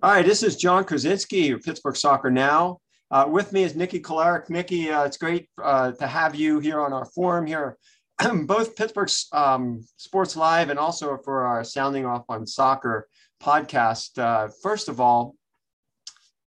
All 0.00 0.12
right, 0.12 0.24
this 0.24 0.44
is 0.44 0.54
John 0.54 0.84
Krysinsky 0.84 1.52
of 1.52 1.64
Pittsburgh 1.64 1.96
Soccer 1.96 2.30
Now. 2.30 2.78
Uh, 3.10 3.26
with 3.28 3.52
me 3.52 3.64
is 3.64 3.74
Nicky 3.74 3.98
Kolarac. 3.98 4.48
Nicky, 4.48 4.92
uh, 4.92 5.02
it's 5.02 5.16
great 5.16 5.48
uh, 5.60 5.90
to 5.90 6.06
have 6.06 6.36
you 6.36 6.60
here 6.60 6.80
on 6.80 6.92
our 6.92 7.04
forum 7.04 7.48
here, 7.48 7.76
both 8.44 8.76
Pittsburgh 8.76 9.10
um, 9.32 9.84
Sports 9.96 10.36
Live 10.36 10.70
and 10.70 10.78
also 10.78 11.18
for 11.24 11.44
our 11.46 11.64
Sounding 11.64 12.06
Off 12.06 12.22
on 12.28 12.46
Soccer 12.46 13.08
podcast. 13.42 14.16
Uh, 14.16 14.48
first 14.62 14.88
of 14.88 15.00
all, 15.00 15.34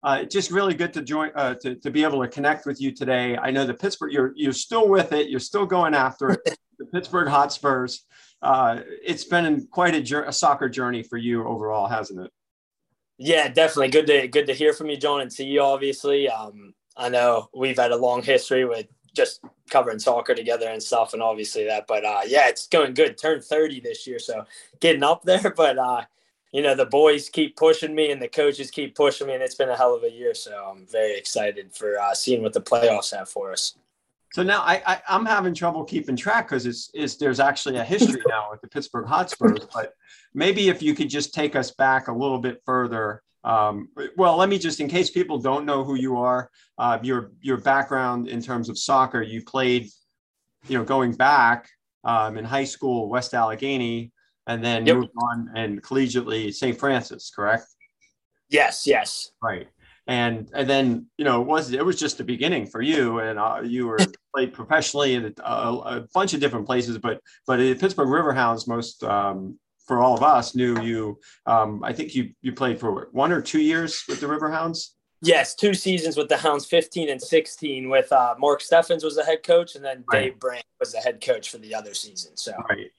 uh, 0.03 0.25
just 0.25 0.51
really 0.51 0.75
good 0.75 0.93
to 0.93 1.01
join 1.01 1.31
uh, 1.35 1.55
to, 1.63 1.75
to 1.77 1.91
be 1.91 2.03
able 2.03 2.21
to 2.21 2.29
connect 2.29 2.67
with 2.67 2.83
you 2.83 2.93
today. 2.93 3.39
I 3.39 3.51
know 3.51 3.65
that 3.65 3.81
Pittsburgh, 3.81 4.13
you're 4.13 4.33
you're 4.37 4.53
still 4.53 4.91
with 4.91 5.13
it, 5.13 5.31
you're 5.31 5.41
still 5.41 5.65
going 5.65 5.95
after 5.95 6.33
it. 6.33 6.41
the 6.79 6.85
Pittsburgh 6.85 7.29
Hotspurs. 7.29 8.05
it's 8.43 9.25
been 9.25 9.67
quite 9.71 9.95
a, 9.95 10.29
a 10.29 10.33
soccer 10.35 10.69
journey 10.69 11.03
for 11.03 11.17
you 11.17 11.49
overall, 11.49 11.87
hasn't 11.87 12.27
it? 12.27 12.31
Yeah, 13.19 13.49
definitely. 13.49 13.91
Good 13.91 14.07
to 14.07 14.29
good 14.29 14.47
to 14.47 14.55
hear 14.55 14.73
from 14.73 14.91
you, 14.91 14.97
John, 14.97 15.21
and 15.21 15.33
see 15.33 15.45
you. 15.45 15.61
Obviously, 15.61 16.29
um, 16.29 16.75
I 16.97 17.09
know 17.09 17.49
we've 17.55 17.77
had 17.77 17.93
a 17.93 17.97
long 17.97 18.23
history 18.23 18.65
with 18.65 18.87
just 19.15 19.41
covering 19.71 19.99
soccer 19.99 20.35
together 20.35 20.69
and 20.69 20.83
stuff, 20.83 21.15
and 21.15 21.23
obviously 21.23 21.65
that. 21.67 21.87
But 21.89 22.05
uh, 22.05 22.23
yeah, 22.27 22.49
it's 22.49 22.69
going 22.69 22.95
good. 22.95 23.19
Turned 23.19 23.45
thirty 23.45 23.81
this 23.81 24.07
year, 24.07 24.19
so 24.19 24.45
getting 24.81 25.03
up 25.03 25.23
there. 25.25 25.53
But 25.57 25.79
uh, 25.79 26.03
you 26.53 26.63
know, 26.63 26.75
the 26.75 26.87
boys 26.87 27.29
keep 27.29 27.57
pushing 27.57 27.95
me, 27.95 28.13
and 28.13 28.23
the 28.23 28.29
coaches 28.29 28.71
keep 28.71 28.95
pushing 28.95 29.27
me, 29.27 29.35
and 29.35 29.43
it's 29.43 29.57
been 29.57 29.69
a 29.69 29.77
hell 29.77 29.95
of 29.95 30.05
a 30.05 30.11
year. 30.11 30.35
So 30.35 30.53
I'm 30.71 30.87
very 30.87 31.17
excited 31.19 31.75
for 31.75 31.99
uh, 31.99 32.15
seeing 32.15 32.43
what 32.43 32.53
the 32.53 32.61
playoffs 32.61 33.17
have 33.17 33.29
for 33.29 33.53
us. 33.53 33.75
So 34.33 34.43
now 34.43 34.61
I, 34.61 34.83
I 34.87 35.17
am 35.17 35.25
having 35.25 35.55
trouble 35.55 35.85
keeping 35.85 36.17
track 36.17 36.49
because 36.49 36.67
it's, 36.67 36.91
it's 36.93 37.17
there's 37.17 37.41
actually 37.41 37.77
a 37.77 37.85
history 37.85 38.23
now 38.29 38.49
with 38.51 38.61
the 38.61 38.69
Pittsburgh 38.69 39.07
Hotspurs. 39.07 39.67
But 39.73 39.95
maybe 40.35 40.69
if 40.69 40.83
you 40.83 40.95
could 40.95 41.09
just 41.09 41.33
take 41.33 41.57
us 41.57 41.71
back 41.71 42.09
a 42.09 42.13
little 42.13 42.39
bit 42.39 42.63
further. 42.65 43.23
Um, 43.45 43.89
well, 44.17 44.37
let 44.37 44.49
me 44.49 44.59
just 44.59 44.81
in 44.81 44.89
case 44.89 45.11
people 45.11 45.39
don't 45.39 45.65
know 45.65 45.85
who 45.85 45.95
you 45.95 46.17
are, 46.19 46.51
uh, 46.77 46.99
your 47.03 47.31
your 47.41 47.57
background 47.57 48.29
in 48.29 48.43
terms 48.43 48.69
of 48.69 48.77
soccer. 48.77 49.23
You 49.23 49.43
played, 49.43 49.89
you 50.69 50.77
know, 50.77 50.85
going 50.85 51.13
back 51.13 51.71
um, 52.05 52.37
in 52.37 52.45
high 52.45 52.65
school, 52.65 53.09
West 53.09 53.33
Allegheny, 53.33 54.13
and 54.47 54.63
then 54.63 54.85
yep. 54.85 54.97
moved 54.97 55.13
on 55.23 55.51
and 55.55 55.83
collegiately 55.83 56.53
St. 56.53 56.79
Francis, 56.79 57.31
correct? 57.35 57.65
Yes, 58.51 58.87
yes. 58.87 59.31
Right 59.43 59.69
and 60.09 60.51
and 60.55 60.69
then 60.69 61.07
you 61.19 61.25
know 61.25 61.41
it 61.41 61.47
was 61.47 61.73
it 61.73 61.85
was 61.85 61.99
just 62.01 62.19
the 62.19 62.25
beginning 62.25 62.67
for 62.67 62.81
you 62.81 63.21
and 63.21 63.39
uh, 63.39 63.61
you 63.63 63.87
were 63.87 63.99
played 64.35 64.53
professionally 64.53 65.15
in 65.15 65.35
a, 65.39 65.43
a, 65.43 66.09
bunch 66.13 66.35
of 66.35 66.41
different 66.41 66.67
places 66.67 66.99
but 66.99 67.21
but 67.47 67.61
at 67.61 67.79
pittsburgh 67.79 68.09
riverhounds 68.09 68.67
most 68.67 69.05
um, 69.05 69.57
for 69.87 70.01
all 70.01 70.17
of 70.17 70.23
us 70.23 70.57
knew 70.57 70.81
you 70.83 71.19
um, 71.47 71.85
i 71.85 71.93
think 71.93 72.15
you 72.15 72.31
you 72.41 72.53
played 72.53 72.81
for 72.81 73.09
one 73.13 73.31
or 73.31 73.41
two 73.41 73.61
years 73.61 74.03
with 74.09 74.21
the 74.21 74.27
riverhounds? 74.27 74.95
Yes 75.21 75.55
two 75.55 75.75
seasons 75.75 76.17
with 76.17 76.29
the 76.29 76.37
hounds 76.37 76.65
15 76.65 77.11
and 77.11 77.21
16 77.21 77.89
with 77.91 78.11
uh, 78.13 78.35
mark 78.39 78.63
steffens 78.63 79.05
was 79.05 79.17
the 79.17 79.25
head 79.25 79.43
coach 79.43 79.75
and 79.75 79.85
then 79.85 80.05
right. 80.13 80.31
dave 80.31 80.39
brandt 80.39 80.65
was 80.81 80.93
the 80.93 80.99
head 80.99 81.21
coach 81.21 81.51
for 81.51 81.59
the 81.59 81.75
other 81.75 81.93
season 81.93 82.37
so. 82.37 82.53
Right. 82.71 82.91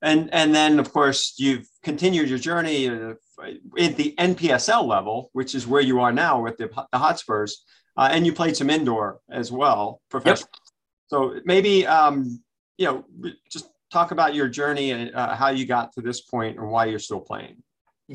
And 0.00 0.32
and 0.32 0.54
then 0.54 0.78
of 0.78 0.92
course 0.92 1.34
you've 1.36 1.68
continued 1.82 2.30
your 2.30 2.38
journey 2.38 2.88
uh, 2.88 3.14
at 3.42 3.96
the 3.96 4.14
NPSL 4.18 4.86
level, 4.86 5.30
which 5.32 5.54
is 5.54 5.66
where 5.66 5.82
you 5.82 6.00
are 6.00 6.12
now 6.12 6.42
with 6.42 6.56
the, 6.56 6.68
the 6.92 6.98
Hotspurs, 6.98 7.64
uh, 7.96 8.08
and 8.10 8.26
you 8.26 8.32
played 8.32 8.56
some 8.56 8.70
indoor 8.70 9.20
as 9.30 9.50
well, 9.52 10.00
professional. 10.10 10.48
Yep. 10.52 10.60
So 11.08 11.40
maybe 11.44 11.86
um, 11.86 12.42
you 12.78 12.86
know 12.86 13.04
just 13.50 13.68
talk 13.92 14.12
about 14.12 14.34
your 14.34 14.48
journey 14.48 14.92
and 14.92 15.14
uh, 15.14 15.34
how 15.34 15.50
you 15.50 15.66
got 15.66 15.92
to 15.94 16.00
this 16.00 16.20
point 16.20 16.58
and 16.58 16.70
why 16.70 16.86
you're 16.86 16.98
still 16.98 17.20
playing. 17.20 17.62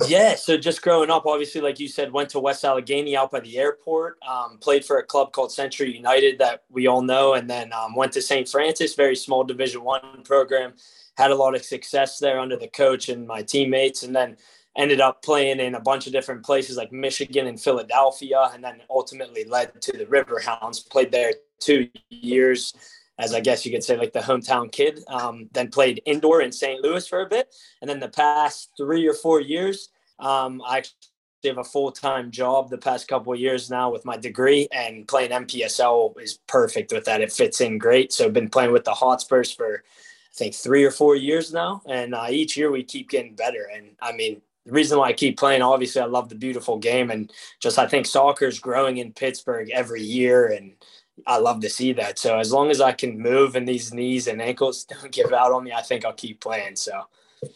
Yeah, 0.08 0.36
so 0.36 0.58
just 0.58 0.82
growing 0.82 1.10
up, 1.10 1.26
obviously, 1.26 1.62
like 1.62 1.80
you 1.80 1.88
said, 1.88 2.12
went 2.12 2.30
to 2.32 2.40
West 2.40 2.66
Allegheny 2.66 3.16
out 3.16 3.32
by 3.32 3.40
the 3.40 3.58
airport. 3.58 4.18
Um, 4.28 4.58
played 4.60 4.84
for 4.84 4.98
a 4.98 5.04
club 5.04 5.32
called 5.32 5.54
Century 5.54 5.96
United 5.96 6.38
that 6.40 6.64
we 6.70 6.88
all 6.88 7.02
know, 7.02 7.36
and 7.36 7.50
then 7.50 7.72
um, 7.72 7.96
went 7.96 8.12
to 8.14 8.22
St. 8.22 8.48
Francis, 8.48 8.94
very 8.94 9.16
small 9.16 9.46
Division 9.46 9.84
One 9.84 10.02
program 10.26 10.74
had 11.18 11.32
a 11.32 11.36
lot 11.36 11.56
of 11.56 11.64
success 11.64 12.20
there 12.20 12.40
under 12.40 12.58
the 12.58 12.68
coach 12.68 13.10
and 13.10 13.28
my 13.28 13.42
teammates, 13.42 14.04
and 14.04 14.16
then 14.16 14.38
ended 14.78 15.02
up 15.02 15.24
playing 15.24 15.60
in 15.60 15.76
a 15.76 15.80
bunch 15.80 16.08
of 16.08 16.14
different 16.14 16.44
places 16.44 16.78
like 16.78 16.92
Michigan 16.92 17.48
and 17.48 17.60
Philadelphia, 17.60 18.50
and 18.54 18.64
then 18.64 18.82
ultimately 18.90 19.46
led 19.46 19.82
to 19.82 19.92
the 19.94 20.06
Riverhounds. 20.06 20.90
Played 20.90 21.12
there 21.12 21.34
two 21.60 21.90
years, 22.10 22.74
as 23.18 23.34
I 23.34 23.40
guess 23.40 23.66
you 23.66 23.72
could 23.72 23.84
say, 23.84 23.98
like 23.98 24.14
the 24.14 24.20
hometown 24.20 24.72
kid. 24.72 25.00
Um, 25.08 25.50
then 25.54 25.70
played 25.70 26.02
indoor 26.06 26.42
in 26.42 26.52
St. 26.52 26.82
Louis 26.82 27.08
for 27.08 27.22
a 27.22 27.30
bit, 27.30 27.54
and 27.82 27.90
then 27.90 28.00
the 28.00 28.10
past 28.10 28.72
three 28.78 29.08
or 29.08 29.14
four 29.14 29.40
years, 29.40 29.90
um, 30.20 30.62
I 30.66 30.78
actually 30.80 31.12
have 31.46 31.58
a 31.58 31.64
full-time 31.64 32.32
job 32.32 32.70
the 32.70 32.78
past 32.78 33.08
couple 33.08 33.32
of 33.32 33.40
years 33.40 33.70
now 33.70 33.92
with 33.92 34.04
my 34.04 34.18
degree 34.18 34.68
and 34.72 35.08
playing 35.08 35.30
NPSL 35.30 36.20
is 36.20 36.40
perfect 36.48 36.92
with 36.92 37.06
that. 37.06 37.22
It 37.22 37.32
fits 37.32 37.62
in 37.62 37.78
great. 37.78 38.12
So 38.12 38.26
I've 38.26 38.34
been 38.34 38.50
playing 38.50 38.72
with 38.72 38.84
the 38.84 38.94
Hotspurs 38.94 39.52
for 39.52 39.84
I 39.86 40.38
think 40.38 40.56
three 40.56 40.84
or 40.84 40.92
four 40.92 41.16
years 41.16 41.54
now, 41.54 41.82
and 41.88 42.14
uh, 42.14 42.28
each 42.30 42.58
year 42.58 42.70
we 42.70 42.84
keep 42.84 43.10
getting 43.10 43.36
better. 43.36 43.70
And 43.74 43.92
I 44.02 44.12
mean, 44.12 44.42
the 44.66 44.72
reason 44.72 44.98
why 44.98 45.10
I 45.10 45.14
keep 45.14 45.38
playing, 45.38 45.62
obviously, 45.62 46.02
I 46.02 46.06
love 46.06 46.30
the 46.30 46.36
beautiful 46.36 46.78
game, 46.78 47.12
and 47.12 47.32
just 47.60 47.78
I 47.78 47.88
think 47.88 48.06
soccer 48.06 48.46
is 48.46 48.60
growing 48.60 48.98
in 48.98 49.14
Pittsburgh 49.14 49.70
every 49.72 50.02
year, 50.02 50.48
and 50.48 50.74
I 51.28 51.38
love 51.38 51.62
to 51.62 51.70
see 51.70 51.94
that. 51.94 52.18
So 52.18 52.40
as 52.40 52.52
long 52.52 52.72
as 52.72 52.82
I 52.82 52.92
can 52.92 53.20
move 53.20 53.56
and 53.56 53.68
these 53.68 53.94
knees 53.94 54.28
and 54.28 54.42
ankles 54.42 54.84
don't 54.90 55.12
give 55.12 55.32
out 55.34 55.52
on 55.52 55.64
me, 55.64 55.72
I 55.72 55.82
think 55.82 56.04
I'll 56.04 56.14
keep 56.14 56.42
playing. 56.42 56.76
So. 56.76 57.04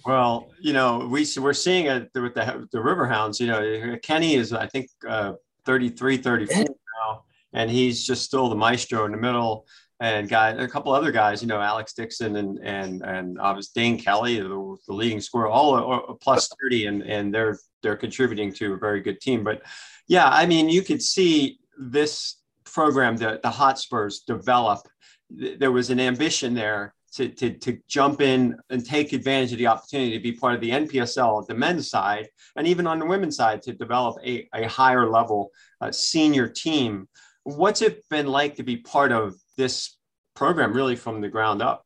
Well, 0.06 0.52
you 0.60 0.74
know, 0.74 1.08
we 1.10 1.26
we're 1.40 1.54
seeing 1.54 1.88
it 1.88 2.12
with 2.14 2.36
the 2.36 2.68
the 2.72 2.78
Riverhounds. 2.78 3.40
You 3.40 3.48
know, 3.48 3.98
Kenny 4.04 4.36
is 4.36 4.54
I 4.54 4.68
think 4.68 4.90
uh, 5.08 5.34
33, 5.66 6.18
34 6.18 6.58
now, 7.02 7.24
and 7.54 7.72
he's 7.72 8.06
just 8.06 8.24
still 8.24 8.50
the 8.50 8.56
maestro 8.56 9.06
in 9.06 9.12
the 9.12 9.18
middle 9.18 9.66
and 10.00 10.30
guy, 10.30 10.50
a 10.52 10.68
couple 10.68 10.94
other 10.94 11.12
guys, 11.12 11.42
you 11.42 11.48
know, 11.48 11.60
Alex 11.60 11.94
Dixon 11.94 12.38
and 12.38 12.60
and 12.64 13.02
and 13.02 13.40
obviously 13.40 13.82
Dane 13.82 14.00
Kelly, 14.00 14.40
the, 14.40 14.78
the 14.88 14.94
leading 14.94 15.20
scorer, 15.20 15.48
all 15.48 16.18
plus 16.22 16.50
thirty, 16.62 16.86
and 16.86 17.04
and 17.04 17.34
they're 17.34 17.58
they're 17.84 17.98
contributing 17.98 18.54
to 18.54 18.74
a 18.74 18.78
very 18.78 19.02
good 19.02 19.20
team. 19.20 19.44
But 19.44 19.62
yeah, 20.08 20.30
I 20.30 20.46
mean, 20.46 20.70
you 20.70 20.82
could 20.84 21.02
see 21.02 21.60
this 21.78 22.38
program, 22.64 23.18
the 23.18 23.40
the 23.44 23.50
Hotspurs 23.50 24.22
develop. 24.22 24.88
There 25.30 25.72
was 25.72 25.90
an 25.90 26.00
ambition 26.00 26.54
there 26.56 26.96
to, 27.14 27.30
to, 27.30 27.52
to 27.52 27.78
jump 27.88 28.22
in 28.22 28.58
and 28.70 28.86
take 28.86 29.14
advantage 29.14 29.52
of 29.52 29.58
the 29.58 29.68
opportunity 29.68 30.12
to 30.14 30.20
be 30.20 30.32
part 30.32 30.56
of 30.56 30.62
the 30.62 30.72
NPSL, 30.72 31.46
the 31.48 31.54
men's 31.54 31.90
side, 31.90 32.30
and 32.56 32.68
even 32.68 32.88
on 32.88 33.00
the 33.00 33.06
women's 33.06 33.36
side 33.36 33.62
to 33.64 33.74
develop 33.74 34.18
a, 34.26 34.48
a 34.54 34.68
higher 34.68 35.10
level 35.10 35.52
uh, 35.82 35.92
senior 35.92 36.48
team. 36.48 37.08
What's 37.44 37.82
it 37.82 38.08
been 38.10 38.28
like 38.28 38.56
to 38.56 38.64
be 38.64 38.78
part 38.78 39.12
of 39.12 39.36
this 39.60 39.98
program 40.36 40.74
really 40.74 40.96
from 40.96 41.20
the 41.22 41.28
ground 41.28 41.62
up. 41.62 41.86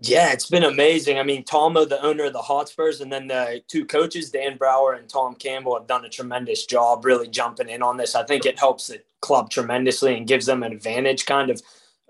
Yeah, 0.00 0.32
it's 0.32 0.48
been 0.48 0.62
amazing. 0.62 1.18
I 1.18 1.24
mean, 1.24 1.42
Tomo, 1.42 1.84
the 1.84 2.00
owner 2.00 2.26
of 2.26 2.32
the 2.32 2.42
Hotspurs, 2.42 3.00
and 3.00 3.10
then 3.10 3.26
the 3.26 3.62
two 3.66 3.84
coaches, 3.84 4.30
Dan 4.30 4.56
Brower 4.56 4.92
and 4.92 5.08
Tom 5.08 5.34
Campbell, 5.34 5.76
have 5.76 5.88
done 5.88 6.04
a 6.04 6.08
tremendous 6.08 6.66
job 6.66 7.04
really 7.04 7.26
jumping 7.26 7.68
in 7.68 7.82
on 7.82 7.96
this. 7.96 8.14
I 8.14 8.22
think 8.22 8.46
it 8.46 8.60
helps 8.60 8.86
the 8.86 9.02
club 9.20 9.50
tremendously 9.50 10.16
and 10.16 10.28
gives 10.28 10.46
them 10.46 10.62
an 10.62 10.72
advantage 10.72 11.26
kind 11.26 11.50
of 11.50 11.60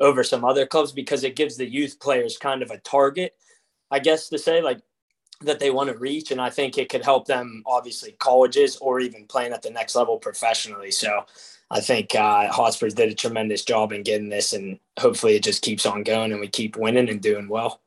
over 0.01 0.23
some 0.23 0.45
other 0.45 0.67
clubs 0.67 0.93
because 0.93 1.25
it 1.25 1.35
gives 1.35 1.57
the 1.57 1.71
youth 1.71 1.99
players 1.99 2.37
kind 2.37 2.63
of 2.63 2.71
a 2.71 2.79
target, 2.79 3.35
I 3.91 4.01
guess 4.01 4.29
to 4.29 4.39
say, 4.39 4.61
like 4.61 4.81
that 5.41 5.59
they 5.59 5.71
want 5.71 5.89
to 5.89 5.97
reach. 5.97 6.31
And 6.31 6.43
I 6.43 6.51
think 6.51 6.77
it 6.77 6.91
could 6.91 7.05
help 7.05 7.27
them, 7.27 7.63
obviously, 7.65 8.13
colleges 8.19 8.77
or 8.77 9.01
even 9.01 9.25
playing 9.25 9.53
at 9.53 9.63
the 9.63 9.71
next 9.71 9.97
level 9.97 10.19
professionally. 10.19 10.91
So 10.91 11.25
I 11.71 11.81
think 11.81 12.15
uh, 12.15 12.51
Hotspurs 12.51 12.95
did 12.95 13.11
a 13.11 13.15
tremendous 13.15 13.65
job 13.65 13.93
in 13.93 14.03
getting 14.03 14.29
this, 14.29 14.53
and 14.53 14.79
hopefully 14.99 15.37
it 15.37 15.43
just 15.43 15.63
keeps 15.63 15.85
on 15.85 16.03
going 16.03 16.33
and 16.33 16.41
we 16.41 16.49
keep 16.49 16.77
winning 16.77 17.11
and 17.11 17.21
doing 17.21 17.49
well. 17.49 17.81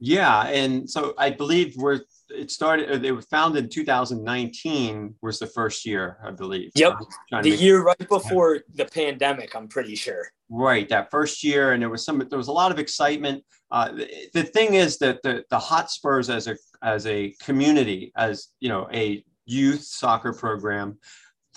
Yeah, 0.00 0.46
and 0.48 0.88
so 0.88 1.14
I 1.18 1.30
believe 1.30 1.76
we're 1.76 2.00
it 2.30 2.50
started. 2.50 3.04
It 3.04 3.12
was 3.12 3.26
founded 3.26 3.64
in 3.64 3.70
2019 3.70 5.14
was 5.22 5.38
the 5.38 5.46
first 5.46 5.86
year, 5.86 6.18
I 6.22 6.30
believe. 6.30 6.70
Yep, 6.74 6.98
the 7.42 7.50
year 7.50 7.82
right 7.82 8.08
before 8.08 8.60
the 8.74 8.84
pandemic. 8.84 9.56
I'm 9.56 9.68
pretty 9.68 9.94
sure. 9.94 10.26
Right, 10.50 10.88
that 10.88 11.10
first 11.10 11.42
year, 11.42 11.72
and 11.72 11.82
there 11.82 11.90
was 11.90 12.04
some. 12.04 12.22
There 12.28 12.38
was 12.38 12.48
a 12.48 12.52
lot 12.52 12.70
of 12.70 12.78
excitement. 12.78 13.44
Uh, 13.70 13.92
the, 13.92 14.30
the 14.34 14.42
thing 14.44 14.74
is 14.74 14.98
that 14.98 15.22
the 15.22 15.44
the 15.50 15.58
Hotspurs 15.58 16.30
as 16.30 16.48
a 16.48 16.56
as 16.82 17.06
a 17.06 17.34
community, 17.42 18.12
as 18.16 18.48
you 18.60 18.68
know, 18.68 18.88
a 18.92 19.24
youth 19.46 19.82
soccer 19.82 20.32
program 20.32 20.98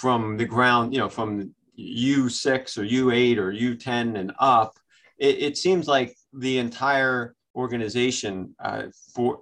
from 0.01 0.35
the 0.35 0.45
ground, 0.45 0.93
you 0.93 0.99
know, 0.99 1.07
from 1.07 1.53
U6 1.77 2.77
or 2.79 2.83
U8 2.83 3.37
or 3.37 3.53
U10 3.53 4.19
and 4.19 4.31
up, 4.39 4.73
it, 5.19 5.37
it 5.43 5.57
seems 5.57 5.87
like 5.87 6.17
the 6.33 6.57
entire 6.57 7.35
organization 7.55 8.55
uh, 8.63 8.83
for 9.13 9.39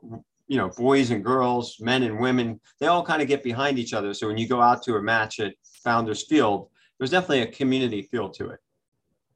you 0.47 0.57
know 0.57 0.67
boys 0.69 1.11
and 1.11 1.23
girls 1.23 1.77
men 1.79 2.01
and 2.01 2.19
women 2.19 2.59
they 2.79 2.87
all 2.87 3.05
kind 3.05 3.21
of 3.21 3.27
get 3.27 3.43
behind 3.43 3.77
each 3.79 3.93
other. 3.93 4.13
So 4.13 4.27
when 4.27 4.37
you 4.37 4.47
go 4.47 4.61
out 4.61 4.81
to 4.83 4.95
a 4.95 5.01
match 5.01 5.39
at 5.39 5.53
founders 5.83 6.25
field 6.25 6.69
there's 6.97 7.11
definitely 7.11 7.43
a 7.43 7.51
community 7.51 8.01
feel 8.01 8.29
to 8.29 8.49
it. 8.49 8.59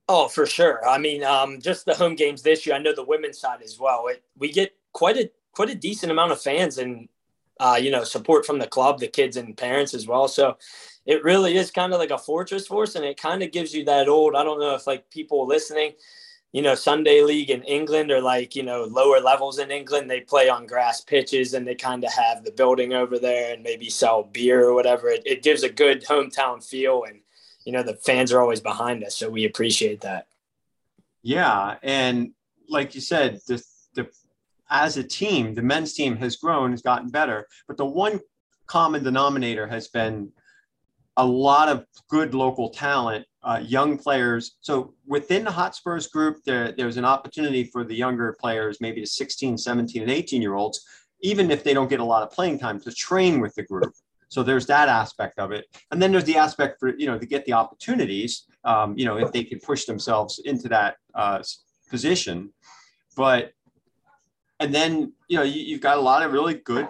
Oh 0.09 0.27
for 0.27 0.47
sure. 0.47 0.85
I 0.87 0.97
mean 0.97 1.23
um, 1.23 1.61
just 1.61 1.85
the 1.85 1.93
home 1.93 2.15
games 2.15 2.41
this 2.41 2.65
year 2.65 2.75
i 2.75 2.79
know 2.79 2.95
the 2.95 3.05
women's 3.05 3.39
side 3.39 3.61
as 3.63 3.77
well. 3.79 4.07
It, 4.07 4.23
we 4.35 4.51
get 4.51 4.75
quite 4.91 5.17
a 5.17 5.29
quite 5.53 5.69
a 5.69 5.75
decent 5.75 6.11
amount 6.11 6.31
of 6.31 6.41
fans 6.41 6.79
and 6.79 7.07
uh, 7.63 7.77
you 7.77 7.89
know, 7.89 8.03
support 8.03 8.45
from 8.45 8.59
the 8.59 8.67
club, 8.67 8.99
the 8.99 9.07
kids 9.07 9.37
and 9.37 9.55
parents 9.55 9.93
as 9.93 10.05
well. 10.05 10.27
So 10.27 10.57
it 11.05 11.23
really 11.23 11.55
is 11.55 11.71
kind 11.71 11.93
of 11.93 11.99
like 11.99 12.11
a 12.11 12.17
fortress 12.17 12.67
for 12.67 12.83
us. 12.83 12.95
And 12.95 13.05
it 13.05 13.15
kind 13.15 13.41
of 13.41 13.53
gives 13.53 13.73
you 13.73 13.85
that 13.85 14.09
old, 14.09 14.35
I 14.35 14.43
don't 14.43 14.59
know 14.59 14.75
if 14.75 14.85
like 14.85 15.09
people 15.09 15.47
listening, 15.47 15.93
you 16.51 16.61
know, 16.61 16.75
Sunday 16.75 17.21
league 17.21 17.49
in 17.49 17.63
England 17.63 18.11
or 18.11 18.21
like, 18.21 18.53
you 18.53 18.63
know, 18.63 18.83
lower 18.83 19.21
levels 19.21 19.59
in 19.59 19.71
England, 19.71 20.09
they 20.11 20.19
play 20.19 20.49
on 20.49 20.67
grass 20.67 20.99
pitches 20.99 21.53
and 21.53 21.65
they 21.65 21.73
kind 21.73 22.03
of 22.03 22.11
have 22.11 22.43
the 22.43 22.51
building 22.51 22.93
over 22.93 23.17
there 23.17 23.53
and 23.53 23.63
maybe 23.63 23.89
sell 23.89 24.23
beer 24.23 24.65
or 24.65 24.73
whatever. 24.73 25.07
It, 25.07 25.23
it 25.25 25.41
gives 25.41 25.63
a 25.63 25.69
good 25.69 26.03
hometown 26.03 26.61
feel. 26.61 27.05
And, 27.07 27.21
you 27.63 27.71
know, 27.71 27.83
the 27.83 27.95
fans 27.95 28.33
are 28.33 28.41
always 28.41 28.59
behind 28.59 29.05
us. 29.05 29.15
So 29.15 29.29
we 29.29 29.45
appreciate 29.45 30.01
that. 30.01 30.27
Yeah. 31.21 31.77
And 31.81 32.33
like 32.67 32.93
you 32.93 32.99
said, 32.99 33.39
the 33.47 33.63
as 34.73 34.97
a 34.97 35.03
team, 35.03 35.53
the 35.53 35.61
men's 35.61 35.93
team 35.93 36.17
has 36.17 36.35
grown, 36.35 36.71
has 36.71 36.81
gotten 36.81 37.09
better. 37.09 37.47
But 37.67 37.77
the 37.77 37.85
one 37.85 38.19
common 38.65 39.03
denominator 39.03 39.67
has 39.67 39.87
been 39.87 40.31
a 41.15 41.25
lot 41.25 41.69
of 41.69 41.85
good 42.09 42.33
local 42.33 42.69
talent, 42.69 43.25
uh, 43.43 43.61
young 43.63 43.99
players. 43.99 44.57
So 44.61 44.95
within 45.05 45.43
the 45.43 45.51
Hotspurs 45.51 46.07
group, 46.07 46.37
there, 46.43 46.71
there's 46.71 46.97
an 46.97 47.05
opportunity 47.05 47.65
for 47.65 47.83
the 47.83 47.93
younger 47.93 48.35
players, 48.39 48.81
maybe 48.81 48.99
the 49.01 49.07
16, 49.07 49.59
17, 49.59 50.01
and 50.01 50.11
18 50.11 50.41
year 50.41 50.55
olds, 50.55 50.83
even 51.21 51.51
if 51.51 51.63
they 51.63 51.75
don't 51.75 51.89
get 51.89 51.99
a 51.99 52.03
lot 52.03 52.23
of 52.23 52.31
playing 52.31 52.57
time, 52.57 52.79
to 52.81 52.91
train 52.91 53.39
with 53.39 53.53
the 53.53 53.63
group. 53.63 53.93
So 54.29 54.41
there's 54.41 54.65
that 54.65 54.89
aspect 54.89 55.37
of 55.37 55.51
it. 55.51 55.65
And 55.91 56.01
then 56.01 56.11
there's 56.11 56.23
the 56.23 56.37
aspect 56.37 56.79
for, 56.79 56.97
you 56.97 57.05
know, 57.05 57.19
to 57.19 57.25
get 57.27 57.45
the 57.45 57.53
opportunities, 57.53 58.45
um, 58.63 58.97
you 58.97 59.05
know, 59.05 59.17
if 59.17 59.31
they 59.31 59.43
can 59.43 59.59
push 59.59 59.85
themselves 59.85 60.41
into 60.45 60.67
that 60.69 60.95
uh, 61.13 61.43
position. 61.91 62.51
But 63.15 63.51
and 64.59 64.73
then 64.73 65.13
you 65.27 65.37
know 65.37 65.43
you, 65.43 65.75
have 65.75 65.81
got 65.81 65.97
a 65.97 66.01
lot 66.01 66.23
of 66.23 66.31
really 66.31 66.55
good 66.55 66.87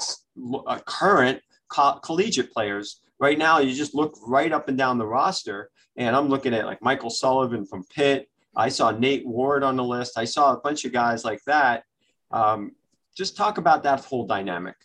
uh, 0.68 0.80
current 0.86 1.42
co- 1.70 2.00
collegiate 2.04 2.52
players. 2.52 3.02
Right 3.20 3.38
now 3.38 3.60
you 3.60 3.74
just 3.74 3.96
look 3.96 4.18
right 4.26 4.52
up 4.52 4.68
and 4.68 4.78
down 4.78 4.98
the 4.98 5.06
roster 5.06 5.70
and 5.96 6.16
i'm 6.16 6.28
looking 6.28 6.54
at 6.54 6.66
like 6.66 6.82
michael 6.82 7.10
sullivan 7.10 7.66
from 7.66 7.84
pitt. 7.86 8.30
I 8.56 8.70
saw 8.70 8.92
nate 8.92 9.26
ward 9.26 9.64
on 9.64 9.76
the 9.76 9.84
list. 9.84 10.18
I 10.18 10.26
saw 10.26 10.54
a 10.54 10.58
bunch 10.58 10.86
of 10.86 10.94
guys 10.94 11.26
like 11.26 11.42
that. 11.46 11.84
Um, 12.32 12.74
just 13.16 13.36
talk 13.36 13.58
about 13.58 13.84
that 13.84 14.02
whole 14.02 14.28
dynamic. 14.28 14.76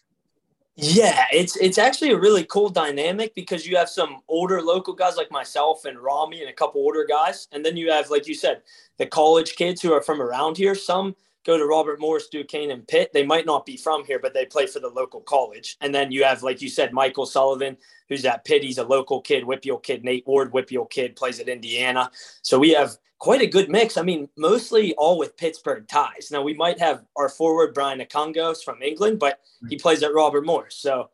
Yeah, 0.81 1.25
it's 1.33 1.57
it's 1.57 1.77
actually 1.77 2.13
a 2.13 2.19
really 2.19 2.45
cool 2.45 2.69
dynamic 2.69 3.35
because 3.35 3.67
you 3.67 3.77
have 3.77 3.89
some 3.89 4.19
older 4.29 4.63
local 4.63 4.95
guys 4.95 5.17
like 5.17 5.31
myself 5.31 5.85
and 5.87 5.99
Rami 5.99 6.41
and 6.41 6.49
a 6.49 6.53
couple 6.53 6.81
older 6.81 7.05
guys, 7.05 7.49
and 7.51 7.65
then 7.65 7.77
you 7.77 7.91
have, 7.91 8.11
like 8.11 8.29
you 8.29 8.35
said, 8.35 8.63
the 8.97 9.07
college 9.07 9.57
kids 9.57 9.83
who 9.83 9.93
are 9.93 10.01
from 10.01 10.23
around 10.23 10.57
here. 10.57 10.77
Some 10.77 11.17
go 11.49 11.57
to 11.57 11.67
Robert 11.67 11.99
Morris, 11.99 12.29
Duquesne, 12.29 12.71
and 12.71 12.87
Pitt. 12.87 13.11
They 13.15 13.25
might 13.25 13.47
not 13.47 13.65
be 13.65 13.79
from 13.79 14.05
here, 14.05 14.19
but 14.19 14.35
they 14.35 14.45
play 14.45 14.67
for 14.67 14.81
the 14.81 14.91
local 14.91 15.23
college. 15.23 15.79
And 15.81 15.95
then 15.95 16.13
you 16.13 16.23
have, 16.23 16.43
like 16.43 16.61
you 16.61 16.69
said, 16.69 16.93
Michael 16.93 17.25
Sullivan, 17.25 17.79
who's 18.11 18.27
at 18.27 18.45
Pitt. 18.45 18.63
He's 18.63 18.77
a 18.77 18.85
local 18.85 19.23
kid, 19.23 19.45
WPIAL 19.45 19.83
kid. 19.83 20.05
Nate 20.05 20.27
Ward, 20.27 20.53
WPIAL 20.53 20.91
kid, 20.91 21.17
plays 21.17 21.41
at 21.41 21.49
Indiana. 21.49 22.11
So 22.43 22.59
we 22.59 22.75
have 22.75 22.99
quite 23.19 23.41
a 23.41 23.47
good 23.47 23.71
mix. 23.71 23.97
I 23.97 24.03
mean, 24.03 24.29
mostly 24.37 24.95
all 24.97 25.17
with 25.17 25.39
Pittsburgh 25.39 25.89
ties. 25.89 26.29
Now 26.31 26.43
we 26.43 26.53
might 26.53 26.79
have 26.81 27.03
our 27.17 27.31
forward 27.31 27.73
Brian 27.73 28.01
Akungos 28.01 28.63
from 28.63 28.83
England, 28.83 29.19
but 29.19 29.41
he 29.71 29.79
plays 29.79 30.03
at 30.03 30.13
Robert 30.13 30.45
Morris. 30.45 30.77
So 30.77 31.09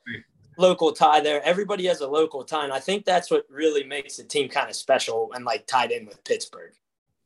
local 0.58 0.90
tie 0.90 1.20
there. 1.20 1.44
Everybody 1.44 1.86
has 1.86 2.00
a 2.00 2.08
local 2.08 2.42
tie. 2.42 2.64
And 2.64 2.72
I 2.72 2.80
think 2.80 3.04
that's 3.04 3.30
what 3.30 3.46
really 3.48 3.84
makes 3.84 4.16
the 4.16 4.24
team 4.24 4.48
kind 4.48 4.68
of 4.68 4.74
special 4.74 5.30
and 5.32 5.44
like 5.44 5.68
tied 5.68 5.92
in 5.92 6.06
with 6.06 6.24
Pittsburgh. 6.24 6.72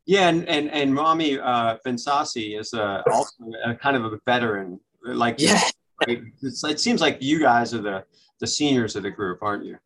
Yeah, 0.09 0.31
and 0.31 0.49
and 0.49 0.71
and 0.71 0.97
Rami 0.97 1.39
uh, 1.39 1.77
Bensassi 1.87 2.59
is 2.59 2.73
uh, 2.73 3.03
also 3.13 3.45
a 3.67 3.75
kind 3.75 3.95
of 3.95 4.11
a 4.11 4.19
veteran. 4.25 4.81
Like 5.05 5.37
yeah, 5.39 5.61
it 6.09 6.81
seems 6.81 7.03
like 7.03 7.19
you 7.21 7.41
guys 7.41 7.75
are 7.75 7.83
the 7.83 8.05
the 8.41 8.47
seniors 8.47 8.97
of 8.97 9.03
the 9.03 9.11
group, 9.11 9.43
aren't 9.43 9.67
you? 9.67 9.77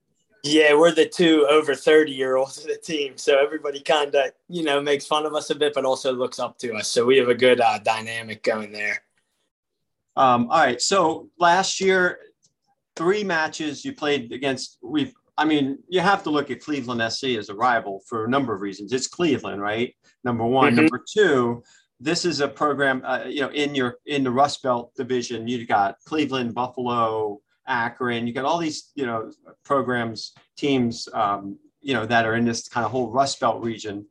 Yeah, 0.45 0.75
we're 0.75 0.93
the 0.93 1.09
two 1.09 1.45
over 1.51 1.75
30 1.75 2.13
year 2.13 2.37
olds 2.37 2.59
of 2.59 2.65
the 2.67 2.77
team. 2.77 3.17
So 3.17 3.43
everybody 3.43 3.81
kind 3.81 4.15
of, 4.15 4.31
you 4.49 4.63
know, 4.63 4.81
makes 4.81 5.07
fun 5.07 5.27
of 5.27 5.35
us 5.35 5.51
a 5.51 5.57
bit, 5.57 5.75
but 5.75 5.85
also 5.85 6.13
looks 6.13 6.39
up 6.39 6.57
to 6.59 6.75
us. 6.75 6.89
So 6.89 7.05
we 7.05 7.17
have 7.19 7.29
a 7.29 7.35
good 7.35 7.61
uh, 7.61 7.79
dynamic 7.79 8.45
going 8.45 8.71
there. 8.71 9.03
Um, 10.17 10.51
all 10.51 10.61
right. 10.61 10.81
So 10.81 11.31
last 11.39 11.81
year, 11.81 12.19
three 12.97 13.25
matches 13.25 13.85
you 13.85 13.93
played 13.93 14.33
against, 14.33 14.79
we've, 14.83 15.15
I 15.39 15.45
mean, 15.45 15.79
you 15.89 16.01
have 16.01 16.25
to 16.25 16.31
look 16.31 16.51
at 16.51 16.61
Cleveland 16.61 17.13
SC 17.13 17.25
as 17.39 17.49
a 17.49 17.55
rival 17.55 18.03
for 18.07 18.25
a 18.25 18.29
number 18.29 18.53
of 18.53 18.61
reasons. 18.61 18.93
It's 18.93 19.07
Cleveland, 19.07 19.63
right? 19.63 19.95
Number 20.25 20.45
one. 20.45 20.69
Mm-hmm. 20.73 20.83
Number 20.83 21.05
two, 21.13 21.63
this 22.01 22.25
is 22.25 22.41
a 22.41 22.49
program, 22.49 23.03
uh, 23.05 23.25
you 23.27 23.41
know, 23.41 23.51
in 23.51 23.75
your 23.75 23.99
in 24.07 24.25
the 24.25 24.31
Rust 24.31 24.63
Belt 24.63 24.93
division, 24.97 25.47
you've 25.47 25.69
got 25.69 25.97
Cleveland, 26.05 26.55
Buffalo, 26.55 27.41
Akron. 27.67 28.27
You 28.27 28.33
got 28.33 28.45
all 28.45 28.59
these, 28.59 28.91
you 28.95 29.07
know, 29.07 29.31
programs, 29.65 30.35
teams, 30.57 31.09
um, 31.13 31.59
you 31.81 31.95
know, 31.95 32.05
that 32.07 32.27
are 32.27 32.35
in 32.35 32.45
this 32.45 32.69
kind 32.69 32.85
of 32.85 32.91
whole 32.91 33.11
Rust 33.11 33.39
Belt 33.41 33.63
region. 33.63 34.07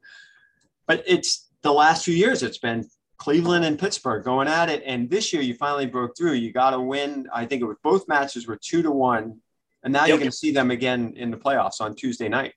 But 0.87 1.03
it's 1.05 1.49
the 1.61 1.71
last 1.71 2.05
few 2.05 2.15
years, 2.15 2.43
it's 2.43 2.57
been 2.57 2.87
Cleveland 3.17 3.65
and 3.65 3.77
Pittsburgh 3.77 4.23
going 4.23 4.47
at 4.47 4.69
it. 4.69 4.83
And 4.85 5.09
this 5.09 5.31
year, 5.31 5.41
you 5.41 5.53
finally 5.53 5.85
broke 5.85 6.17
through. 6.17 6.33
You 6.33 6.51
got 6.51 6.71
to 6.71 6.79
win. 6.79 7.27
I 7.33 7.45
think 7.45 7.61
it 7.61 7.65
was 7.65 7.77
both 7.83 8.07
matches 8.07 8.47
were 8.47 8.57
two 8.57 8.81
to 8.81 8.91
one, 8.91 9.39
and 9.83 9.91
now 9.93 10.01
yep. 10.01 10.09
you're 10.09 10.17
going 10.17 10.31
to 10.31 10.35
see 10.35 10.51
them 10.51 10.71
again 10.71 11.13
in 11.17 11.29
the 11.29 11.37
playoffs 11.37 11.81
on 11.81 11.95
Tuesday 11.95 12.29
night. 12.29 12.53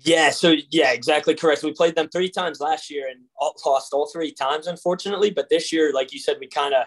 Yeah, 0.00 0.30
so 0.30 0.54
yeah, 0.70 0.92
exactly 0.92 1.34
correct. 1.34 1.62
We 1.62 1.72
played 1.72 1.94
them 1.94 2.08
three 2.08 2.28
times 2.28 2.60
last 2.60 2.90
year 2.90 3.08
and 3.08 3.20
lost 3.64 3.92
all 3.92 4.06
three 4.12 4.32
times, 4.32 4.66
unfortunately. 4.66 5.30
But 5.30 5.48
this 5.48 5.72
year, 5.72 5.92
like 5.92 6.12
you 6.12 6.18
said, 6.18 6.36
we 6.38 6.46
kind 6.46 6.74
of 6.74 6.86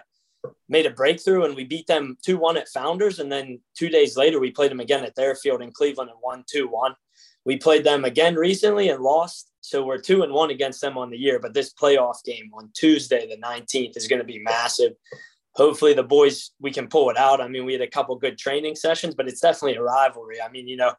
made 0.68 0.86
a 0.86 0.90
breakthrough 0.90 1.44
and 1.44 1.56
we 1.56 1.64
beat 1.64 1.86
them 1.88 2.16
2 2.24 2.38
1 2.38 2.56
at 2.56 2.68
Founders. 2.68 3.18
And 3.18 3.30
then 3.30 3.60
two 3.76 3.88
days 3.88 4.16
later, 4.16 4.38
we 4.38 4.52
played 4.52 4.70
them 4.70 4.80
again 4.80 5.04
at 5.04 5.16
their 5.16 5.34
field 5.34 5.62
in 5.62 5.72
Cleveland 5.72 6.10
and 6.10 6.18
won 6.22 6.44
2 6.48 6.68
1. 6.68 6.94
We 7.44 7.56
played 7.56 7.82
them 7.82 8.04
again 8.04 8.36
recently 8.36 8.88
and 8.88 9.02
lost. 9.02 9.50
So 9.60 9.84
we're 9.84 9.98
2 9.98 10.22
and 10.22 10.32
1 10.32 10.50
against 10.50 10.80
them 10.80 10.96
on 10.96 11.10
the 11.10 11.18
year. 11.18 11.40
But 11.40 11.54
this 11.54 11.74
playoff 11.74 12.22
game 12.24 12.50
on 12.54 12.70
Tuesday, 12.74 13.26
the 13.26 13.36
19th, 13.44 13.96
is 13.96 14.06
going 14.06 14.20
to 14.20 14.24
be 14.24 14.38
massive 14.38 14.92
hopefully 15.58 15.92
the 15.92 16.04
boys 16.04 16.52
we 16.60 16.70
can 16.70 16.86
pull 16.86 17.10
it 17.10 17.18
out. 17.18 17.40
I 17.40 17.48
mean, 17.48 17.64
we 17.64 17.72
had 17.72 17.82
a 17.82 17.88
couple 17.88 18.14
good 18.14 18.38
training 18.38 18.76
sessions, 18.76 19.14
but 19.16 19.26
it's 19.26 19.40
definitely 19.40 19.74
a 19.74 19.82
rivalry. 19.82 20.40
I 20.40 20.48
mean, 20.48 20.68
you 20.68 20.76
know, 20.76 20.92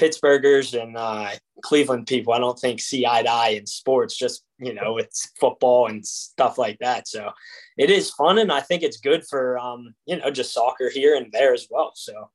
Pittsburghers 0.00 0.80
and 0.80 0.96
uh, 0.96 1.30
Cleveland 1.62 2.06
people, 2.06 2.32
I 2.32 2.38
don't 2.38 2.58
think 2.58 2.80
see 2.80 3.06
eye 3.06 3.22
to 3.22 3.30
eye 3.30 3.50
in 3.50 3.66
sports. 3.66 4.16
Just 4.16 4.44
you 4.58 4.72
know, 4.72 4.96
it's 4.96 5.30
football 5.38 5.88
and 5.88 6.04
stuff 6.04 6.56
like 6.56 6.78
that. 6.80 7.06
So 7.06 7.30
it 7.76 7.90
is 7.90 8.10
fun, 8.10 8.38
and 8.38 8.50
I 8.50 8.60
think 8.60 8.82
it's 8.82 8.96
good 8.96 9.22
for 9.28 9.58
um, 9.58 9.94
you 10.06 10.16
know 10.16 10.30
just 10.30 10.54
soccer 10.54 10.90
here 10.90 11.14
and 11.14 11.30
there 11.30 11.52
as 11.52 11.68
well. 11.70 11.92
So 11.94 12.30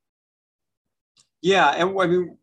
yeah, 1.42 1.70
and 1.72 2.00
I 2.00 2.08
mean. 2.08 2.38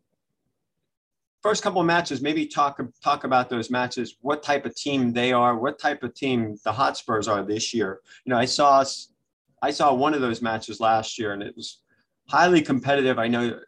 First 1.41 1.63
couple 1.63 1.79
of 1.79 1.87
matches, 1.87 2.21
maybe 2.21 2.45
talk 2.45 2.81
talk 3.01 3.23
about 3.23 3.49
those 3.49 3.71
matches. 3.71 4.17
What 4.19 4.43
type 4.43 4.65
of 4.65 4.75
team 4.75 5.13
they 5.13 5.31
are? 5.31 5.57
What 5.57 5.79
type 5.79 6.03
of 6.03 6.13
team 6.13 6.57
the 6.65 6.71
Hotspurs 6.73 7.29
are 7.29 7.43
this 7.43 7.73
year? 7.73 8.01
You 8.25 8.31
know, 8.31 8.37
I 8.37 8.43
saw 8.43 8.83
I 9.61 9.71
saw 9.71 9.93
one 9.93 10.13
of 10.13 10.21
those 10.21 10.41
matches 10.41 10.79
last 10.79 11.17
year, 11.17 11.33
and 11.33 11.43
it 11.43 11.55
was 11.55 11.81
highly 12.29 12.61
competitive. 12.61 13.19
I 13.19 13.27
know 13.27 13.59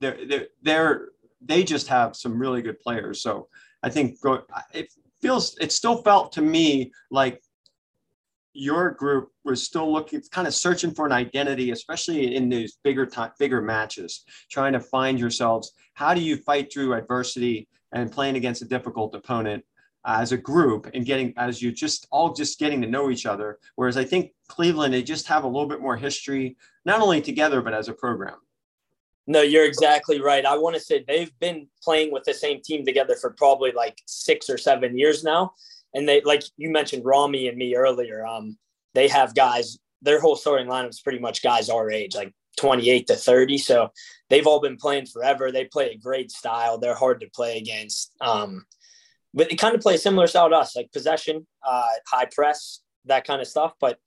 they're 0.00 0.18
they're, 0.26 0.46
they're 0.62 1.08
they 1.40 1.62
just 1.62 1.88
have 1.88 2.16
some 2.16 2.38
really 2.38 2.62
good 2.62 2.80
players. 2.80 3.22
So 3.22 3.48
I 3.82 3.90
think 3.90 4.20
go, 4.20 4.42
it 4.72 4.88
feels 5.20 5.56
it 5.60 5.72
still 5.72 6.02
felt 6.02 6.32
to 6.32 6.42
me 6.42 6.92
like 7.10 7.42
your 8.52 8.90
group 8.92 9.28
was 9.44 9.62
still 9.62 9.92
looking 9.92 10.22
kind 10.30 10.46
of 10.46 10.54
searching 10.54 10.90
for 10.90 11.04
an 11.04 11.12
identity 11.12 11.72
especially 11.72 12.34
in 12.36 12.48
these 12.48 12.78
bigger 12.82 13.04
time 13.04 13.30
bigger 13.38 13.60
matches 13.60 14.24
trying 14.50 14.72
to 14.72 14.80
find 14.80 15.20
yourselves 15.20 15.72
how 15.92 16.14
do 16.14 16.22
you 16.22 16.38
fight 16.38 16.72
through 16.72 16.94
adversity 16.94 17.68
and 17.92 18.10
playing 18.10 18.36
against 18.36 18.62
a 18.62 18.64
difficult 18.64 19.14
opponent 19.14 19.62
as 20.06 20.30
a 20.30 20.36
group 20.36 20.88
and 20.94 21.04
getting 21.04 21.34
as 21.36 21.60
you 21.60 21.72
just 21.72 22.06
all 22.10 22.32
just 22.32 22.60
getting 22.60 22.80
to 22.80 22.86
know 22.86 23.10
each 23.10 23.26
other. 23.26 23.58
Whereas 23.74 23.96
i 23.96 24.04
think 24.04 24.32
cleveland 24.48 24.94
they 24.94 25.02
just 25.02 25.26
have 25.26 25.44
a 25.44 25.48
little 25.48 25.68
bit 25.68 25.80
more 25.80 25.96
history 25.96 26.56
not 26.84 27.00
only 27.00 27.20
together 27.20 27.60
but 27.60 27.74
as 27.74 27.88
a 27.88 27.92
program. 27.92 28.36
No 29.26 29.42
you're 29.42 29.64
exactly 29.64 30.20
right. 30.20 30.46
I 30.46 30.56
want 30.56 30.76
to 30.76 30.80
say 30.80 31.04
they've 31.06 31.36
been 31.40 31.66
playing 31.82 32.12
with 32.12 32.22
the 32.24 32.34
same 32.34 32.62
team 32.62 32.86
together 32.86 33.16
for 33.16 33.30
probably 33.30 33.72
like 33.72 34.00
six 34.06 34.48
or 34.48 34.56
seven 34.56 34.96
years 34.96 35.24
now. 35.24 35.54
And 35.92 36.08
they 36.08 36.20
like 36.20 36.44
you 36.56 36.70
mentioned 36.70 37.04
rami 37.04 37.48
and 37.48 37.58
me 37.58 37.74
earlier 37.74 38.24
um 38.24 38.56
they 38.94 39.08
have 39.08 39.34
guys 39.34 39.78
their 40.02 40.20
whole 40.20 40.36
starting 40.36 40.68
lineup 40.68 40.90
is 40.90 41.00
pretty 41.00 41.18
much 41.18 41.42
guys 41.42 41.68
our 41.68 41.90
age 41.90 42.14
like 42.14 42.32
28 42.58 43.08
to 43.08 43.16
30 43.16 43.58
so 43.58 43.90
they've 44.30 44.46
all 44.46 44.60
been 44.60 44.76
playing 44.76 45.06
forever. 45.06 45.50
They 45.50 45.64
play 45.64 45.90
a 45.90 45.98
great 45.98 46.30
style. 46.30 46.78
They're 46.78 46.94
hard 46.94 47.20
to 47.20 47.30
play 47.30 47.58
against. 47.58 48.12
Um 48.20 48.66
but 49.34 49.50
it 49.52 49.56
kind 49.56 49.74
of 49.74 49.80
plays 49.80 50.02
similar 50.02 50.26
style 50.26 50.48
to 50.48 50.56
us, 50.56 50.76
like 50.76 50.92
possession, 50.92 51.46
uh, 51.66 51.86
high 52.06 52.26
press, 52.26 52.80
that 53.04 53.26
kind 53.26 53.40
of 53.40 53.46
stuff. 53.46 53.74
But 53.80 53.98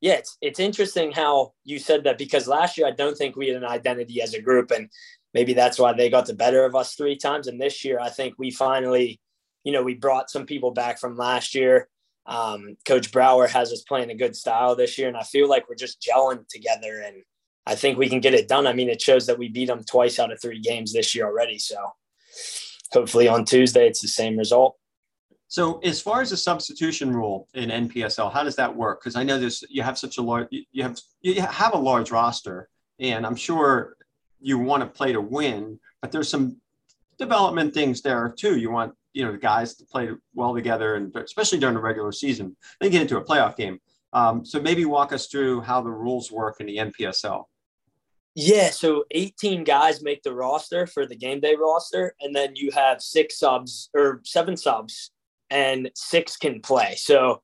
yeah, 0.00 0.14
it's 0.14 0.36
it's 0.40 0.60
interesting 0.60 1.12
how 1.12 1.52
you 1.64 1.78
said 1.78 2.04
that 2.04 2.18
because 2.18 2.46
last 2.46 2.78
year 2.78 2.86
I 2.86 2.92
don't 2.92 3.16
think 3.16 3.36
we 3.36 3.48
had 3.48 3.56
an 3.56 3.64
identity 3.64 4.22
as 4.22 4.34
a 4.34 4.40
group, 4.40 4.70
and 4.70 4.88
maybe 5.34 5.54
that's 5.54 5.78
why 5.78 5.92
they 5.92 6.10
got 6.10 6.26
the 6.26 6.34
better 6.34 6.64
of 6.64 6.74
us 6.76 6.94
three 6.94 7.16
times. 7.16 7.48
And 7.48 7.60
this 7.60 7.84
year, 7.84 7.98
I 8.00 8.08
think 8.08 8.34
we 8.38 8.50
finally, 8.50 9.20
you 9.64 9.72
know, 9.72 9.82
we 9.82 9.94
brought 9.94 10.30
some 10.30 10.46
people 10.46 10.70
back 10.70 10.98
from 10.98 11.16
last 11.16 11.54
year. 11.54 11.88
Um, 12.26 12.76
Coach 12.86 13.10
Brower 13.10 13.46
has 13.46 13.72
us 13.72 13.82
playing 13.82 14.10
a 14.10 14.14
good 14.14 14.36
style 14.36 14.76
this 14.76 14.98
year, 14.98 15.08
and 15.08 15.16
I 15.16 15.22
feel 15.22 15.48
like 15.48 15.68
we're 15.68 15.74
just 15.74 16.00
gelling 16.00 16.46
together. 16.48 17.02
And 17.04 17.22
I 17.66 17.74
think 17.74 17.98
we 17.98 18.08
can 18.08 18.20
get 18.20 18.34
it 18.34 18.48
done. 18.48 18.66
I 18.66 18.72
mean, 18.72 18.88
it 18.88 19.02
shows 19.02 19.26
that 19.26 19.38
we 19.38 19.48
beat 19.48 19.66
them 19.66 19.82
twice 19.84 20.18
out 20.18 20.30
of 20.30 20.40
three 20.40 20.60
games 20.60 20.92
this 20.92 21.14
year 21.14 21.26
already. 21.26 21.58
So 21.58 21.76
hopefully 22.92 23.28
on 23.28 23.44
Tuesday 23.44 23.86
it's 23.86 24.00
the 24.00 24.08
same 24.08 24.36
result. 24.36 24.76
So 25.48 25.78
as 25.78 26.00
far 26.00 26.20
as 26.20 26.30
the 26.30 26.36
substitution 26.36 27.10
rule 27.10 27.48
in 27.54 27.70
NPSL, 27.70 28.30
how 28.30 28.44
does 28.44 28.56
that 28.56 28.74
work? 28.74 29.00
Because 29.00 29.16
I 29.16 29.22
know 29.22 29.38
this, 29.38 29.64
you 29.70 29.82
have 29.82 29.98
such 29.98 30.18
a 30.18 30.22
large, 30.22 30.48
you 30.50 30.82
have 30.82 30.98
you 31.22 31.40
have 31.40 31.72
a 31.72 31.78
large 31.78 32.10
roster, 32.10 32.68
and 33.00 33.26
I'm 33.26 33.36
sure 33.36 33.96
you 34.40 34.58
want 34.58 34.82
to 34.82 34.86
play 34.86 35.12
to 35.12 35.22
win, 35.22 35.80
but 36.02 36.12
there's 36.12 36.28
some 36.28 36.60
development 37.18 37.72
things 37.72 38.02
there 38.02 38.32
too. 38.36 38.58
You 38.58 38.70
want 38.70 38.94
you 39.14 39.24
know 39.24 39.32
the 39.32 39.38
guys 39.38 39.74
to 39.76 39.86
play 39.86 40.10
well 40.34 40.54
together, 40.54 40.96
and 40.96 41.14
especially 41.16 41.58
during 41.58 41.74
the 41.74 41.80
regular 41.80 42.12
season, 42.12 42.54
then 42.80 42.90
get 42.90 43.02
into 43.02 43.16
a 43.16 43.24
playoff 43.24 43.56
game. 43.56 43.80
Um, 44.12 44.44
so 44.44 44.60
maybe 44.60 44.84
walk 44.84 45.12
us 45.12 45.28
through 45.28 45.62
how 45.62 45.80
the 45.80 45.90
rules 45.90 46.30
work 46.30 46.60
in 46.60 46.66
the 46.66 46.76
NPSL. 46.76 47.44
Yeah, 48.40 48.70
so 48.70 49.04
18 49.10 49.64
guys 49.64 50.00
make 50.00 50.22
the 50.22 50.32
roster 50.32 50.86
for 50.86 51.06
the 51.06 51.16
game 51.16 51.40
day 51.40 51.56
roster, 51.56 52.14
and 52.20 52.32
then 52.32 52.54
you 52.54 52.70
have 52.70 53.02
six 53.02 53.36
subs 53.36 53.90
or 53.94 54.20
seven 54.24 54.56
subs, 54.56 55.10
and 55.50 55.90
six 55.96 56.36
can 56.36 56.60
play. 56.60 56.94
So 56.94 57.42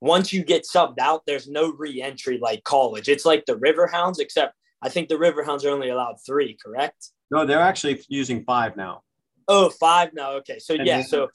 once 0.00 0.32
you 0.32 0.44
get 0.44 0.62
subbed 0.62 1.00
out, 1.00 1.22
there's 1.26 1.48
no 1.48 1.72
re-entry 1.72 2.38
like 2.40 2.62
college. 2.62 3.08
It's 3.08 3.24
like 3.24 3.44
the 3.46 3.56
Riverhounds, 3.56 4.20
except 4.20 4.54
I 4.82 4.88
think 4.88 5.08
the 5.08 5.16
Riverhounds 5.16 5.64
are 5.64 5.70
only 5.70 5.88
allowed 5.88 6.18
three, 6.24 6.56
correct? 6.64 7.10
No, 7.32 7.44
they're 7.44 7.58
actually 7.58 8.04
using 8.08 8.44
five 8.44 8.76
now. 8.76 9.02
Oh, 9.48 9.68
five 9.68 10.10
now. 10.14 10.30
Okay, 10.34 10.60
so 10.60 10.74
and 10.74 10.86
yeah, 10.86 11.02
so 11.02 11.28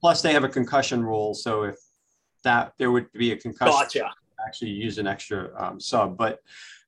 plus 0.00 0.22
they 0.22 0.32
have 0.32 0.42
a 0.42 0.48
concussion 0.48 1.04
rule, 1.04 1.34
so 1.34 1.62
if 1.62 1.76
that 2.42 2.72
there 2.80 2.90
would 2.90 3.12
be 3.12 3.30
a 3.30 3.36
concussion, 3.36 3.74
gotcha. 3.74 4.10
actually 4.44 4.72
use 4.72 4.98
an 4.98 5.06
extra 5.06 5.50
um, 5.56 5.78
sub, 5.78 6.16
but 6.16 6.40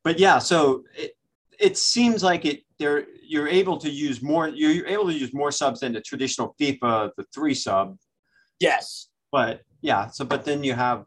but 0.03 0.19
yeah, 0.19 0.39
so 0.39 0.83
it, 0.97 1.13
it 1.59 1.77
seems 1.77 2.23
like 2.23 2.45
it 2.45 2.63
there 2.79 3.07
you're 3.23 3.49
able 3.49 3.79
to 3.79 3.91
use 3.91 4.23
more 4.23 4.49
you're 4.49 4.87
able 4.87 5.07
to 5.07 5.13
use 5.13 5.35
more 5.35 5.51
subs 5.51 5.81
than 5.81 5.93
the 5.93 6.01
traditional 6.01 6.55
FIFA 6.61 7.11
the 7.17 7.25
three 7.35 7.55
sub. 7.55 7.97
Yes. 8.61 9.09
But 9.31 9.63
yeah, 9.83 10.09
so 10.09 10.25
but 10.25 10.45
then 10.45 10.65
you 10.65 10.75
have 10.75 11.05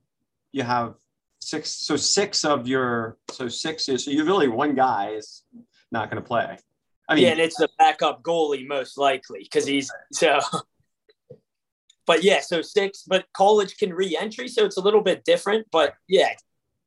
you 0.51 0.63
have 0.63 0.95
six 1.39 1.69
so 1.69 1.95
six 1.95 2.45
of 2.45 2.67
your 2.67 3.17
so 3.31 3.47
six 3.47 3.89
is 3.89 4.05
so 4.05 4.11
you 4.11 4.25
really 4.25 4.47
one 4.47 4.75
guy 4.75 5.11
is 5.11 5.43
not 5.91 6.09
going 6.09 6.21
to 6.21 6.27
play. 6.27 6.57
I 7.09 7.15
mean, 7.15 7.25
yeah, 7.25 7.31
and 7.31 7.39
it's 7.41 7.57
the 7.57 7.69
backup 7.77 8.23
goalie 8.23 8.65
most 8.67 8.97
likely 8.97 9.39
because 9.43 9.65
he's 9.65 9.91
so. 10.11 10.39
But 12.07 12.23
yeah, 12.23 12.41
so 12.41 12.63
six, 12.63 13.03
but 13.07 13.25
college 13.31 13.77
can 13.77 13.93
re-entry, 13.93 14.47
so 14.47 14.65
it's 14.65 14.75
a 14.75 14.81
little 14.81 15.03
bit 15.03 15.23
different. 15.23 15.67
But 15.71 15.93
yeah, 16.09 16.29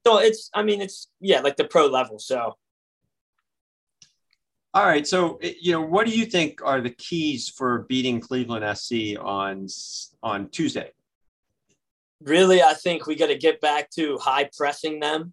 so 0.04 0.18
it's 0.18 0.50
I 0.52 0.62
mean 0.64 0.82
it's 0.82 1.08
yeah 1.20 1.40
like 1.40 1.56
the 1.56 1.64
pro 1.64 1.86
level. 1.86 2.18
So 2.18 2.56
all 4.74 4.84
right. 4.84 5.06
So, 5.06 5.38
you 5.40 5.70
know, 5.70 5.80
what 5.80 6.04
do 6.04 6.12
you 6.12 6.26
think 6.26 6.60
are 6.64 6.80
the 6.80 6.90
keys 6.90 7.48
for 7.48 7.86
beating 7.88 8.20
Cleveland 8.20 8.76
SC 8.76 9.16
on 9.20 9.68
on 10.20 10.48
Tuesday? 10.48 10.90
Really, 12.20 12.60
I 12.60 12.74
think 12.74 13.06
we 13.06 13.14
got 13.14 13.28
to 13.28 13.38
get 13.38 13.60
back 13.60 13.88
to 13.90 14.18
high 14.18 14.50
pressing 14.56 14.98
them, 14.98 15.32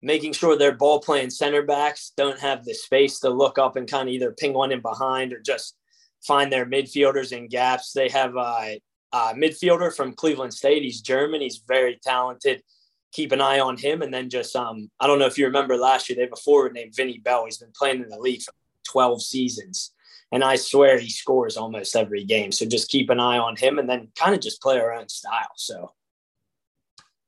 making 0.00 0.32
sure 0.32 0.56
their 0.56 0.76
ball 0.76 1.00
playing 1.00 1.30
center 1.30 1.62
backs 1.62 2.12
don't 2.16 2.38
have 2.38 2.64
the 2.64 2.74
space 2.74 3.18
to 3.20 3.30
look 3.30 3.58
up 3.58 3.74
and 3.74 3.90
kind 3.90 4.08
of 4.08 4.14
either 4.14 4.32
ping 4.32 4.52
one 4.52 4.70
in 4.70 4.80
behind 4.80 5.32
or 5.32 5.40
just 5.40 5.76
find 6.24 6.52
their 6.52 6.66
midfielders 6.66 7.32
in 7.32 7.48
gaps. 7.48 7.92
They 7.92 8.08
have 8.10 8.36
a, 8.36 8.78
a 9.12 9.34
midfielder 9.34 9.94
from 9.94 10.12
Cleveland 10.12 10.54
State. 10.54 10.84
He's 10.84 11.00
German. 11.00 11.40
He's 11.40 11.62
very 11.66 11.98
talented 12.00 12.62
keep 13.10 13.32
an 13.32 13.40
eye 13.40 13.58
on 13.58 13.76
him. 13.76 14.02
And 14.02 14.12
then 14.12 14.28
just 14.28 14.54
um, 14.54 14.90
I 15.00 15.06
don't 15.06 15.18
know 15.18 15.26
if 15.26 15.38
you 15.38 15.46
remember 15.46 15.76
last 15.76 16.08
year, 16.08 16.16
they 16.16 16.22
have 16.22 16.32
a 16.32 16.36
forward 16.36 16.74
named 16.74 16.94
Vinny 16.94 17.18
Bell. 17.18 17.46
He's 17.46 17.58
been 17.58 17.72
playing 17.74 18.02
in 18.02 18.08
the 18.08 18.18
league 18.18 18.42
for 18.42 18.52
12 18.90 19.22
seasons. 19.22 19.92
And 20.30 20.44
I 20.44 20.56
swear 20.56 20.98
he 20.98 21.08
scores 21.08 21.56
almost 21.56 21.96
every 21.96 22.24
game. 22.24 22.52
So 22.52 22.66
just 22.66 22.90
keep 22.90 23.08
an 23.10 23.20
eye 23.20 23.38
on 23.38 23.56
him 23.56 23.78
and 23.78 23.88
then 23.88 24.08
kind 24.14 24.34
of 24.34 24.40
just 24.40 24.60
play 24.60 24.78
our 24.78 24.92
own 24.92 25.08
style. 25.08 25.52
So, 25.56 25.92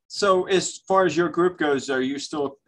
so 0.08 0.44
as 0.46 0.78
far 0.86 1.06
as 1.06 1.16
your 1.16 1.28
group 1.28 1.56
goes, 1.56 1.88
are 1.88 2.02
you 2.02 2.18
still 2.18 2.58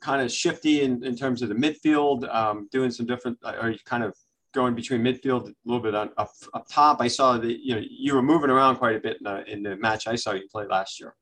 kind 0.00 0.20
of 0.20 0.30
shifty 0.30 0.82
in, 0.82 1.02
in 1.04 1.16
terms 1.16 1.42
of 1.42 1.48
the 1.48 1.54
midfield, 1.54 2.32
um, 2.34 2.68
doing 2.70 2.90
some 2.90 3.06
different, 3.06 3.38
are 3.44 3.70
you 3.70 3.78
kind 3.84 4.04
of 4.04 4.14
going 4.52 4.74
between 4.74 5.00
midfield 5.00 5.48
a 5.48 5.54
little 5.64 5.82
bit 5.82 5.94
on 5.94 6.10
up, 6.18 6.32
up 6.52 6.66
top? 6.68 7.00
I 7.00 7.08
saw 7.08 7.38
that, 7.38 7.64
you 7.64 7.74
know, 7.74 7.82
you 7.88 8.14
were 8.14 8.22
moving 8.22 8.50
around 8.50 8.76
quite 8.76 8.96
a 8.96 9.00
bit 9.00 9.18
in 9.18 9.24
the, 9.24 9.50
in 9.50 9.62
the 9.62 9.76
match 9.76 10.06
I 10.06 10.16
saw 10.16 10.32
you 10.32 10.48
play 10.52 10.66
last 10.66 11.00
year. 11.00 11.14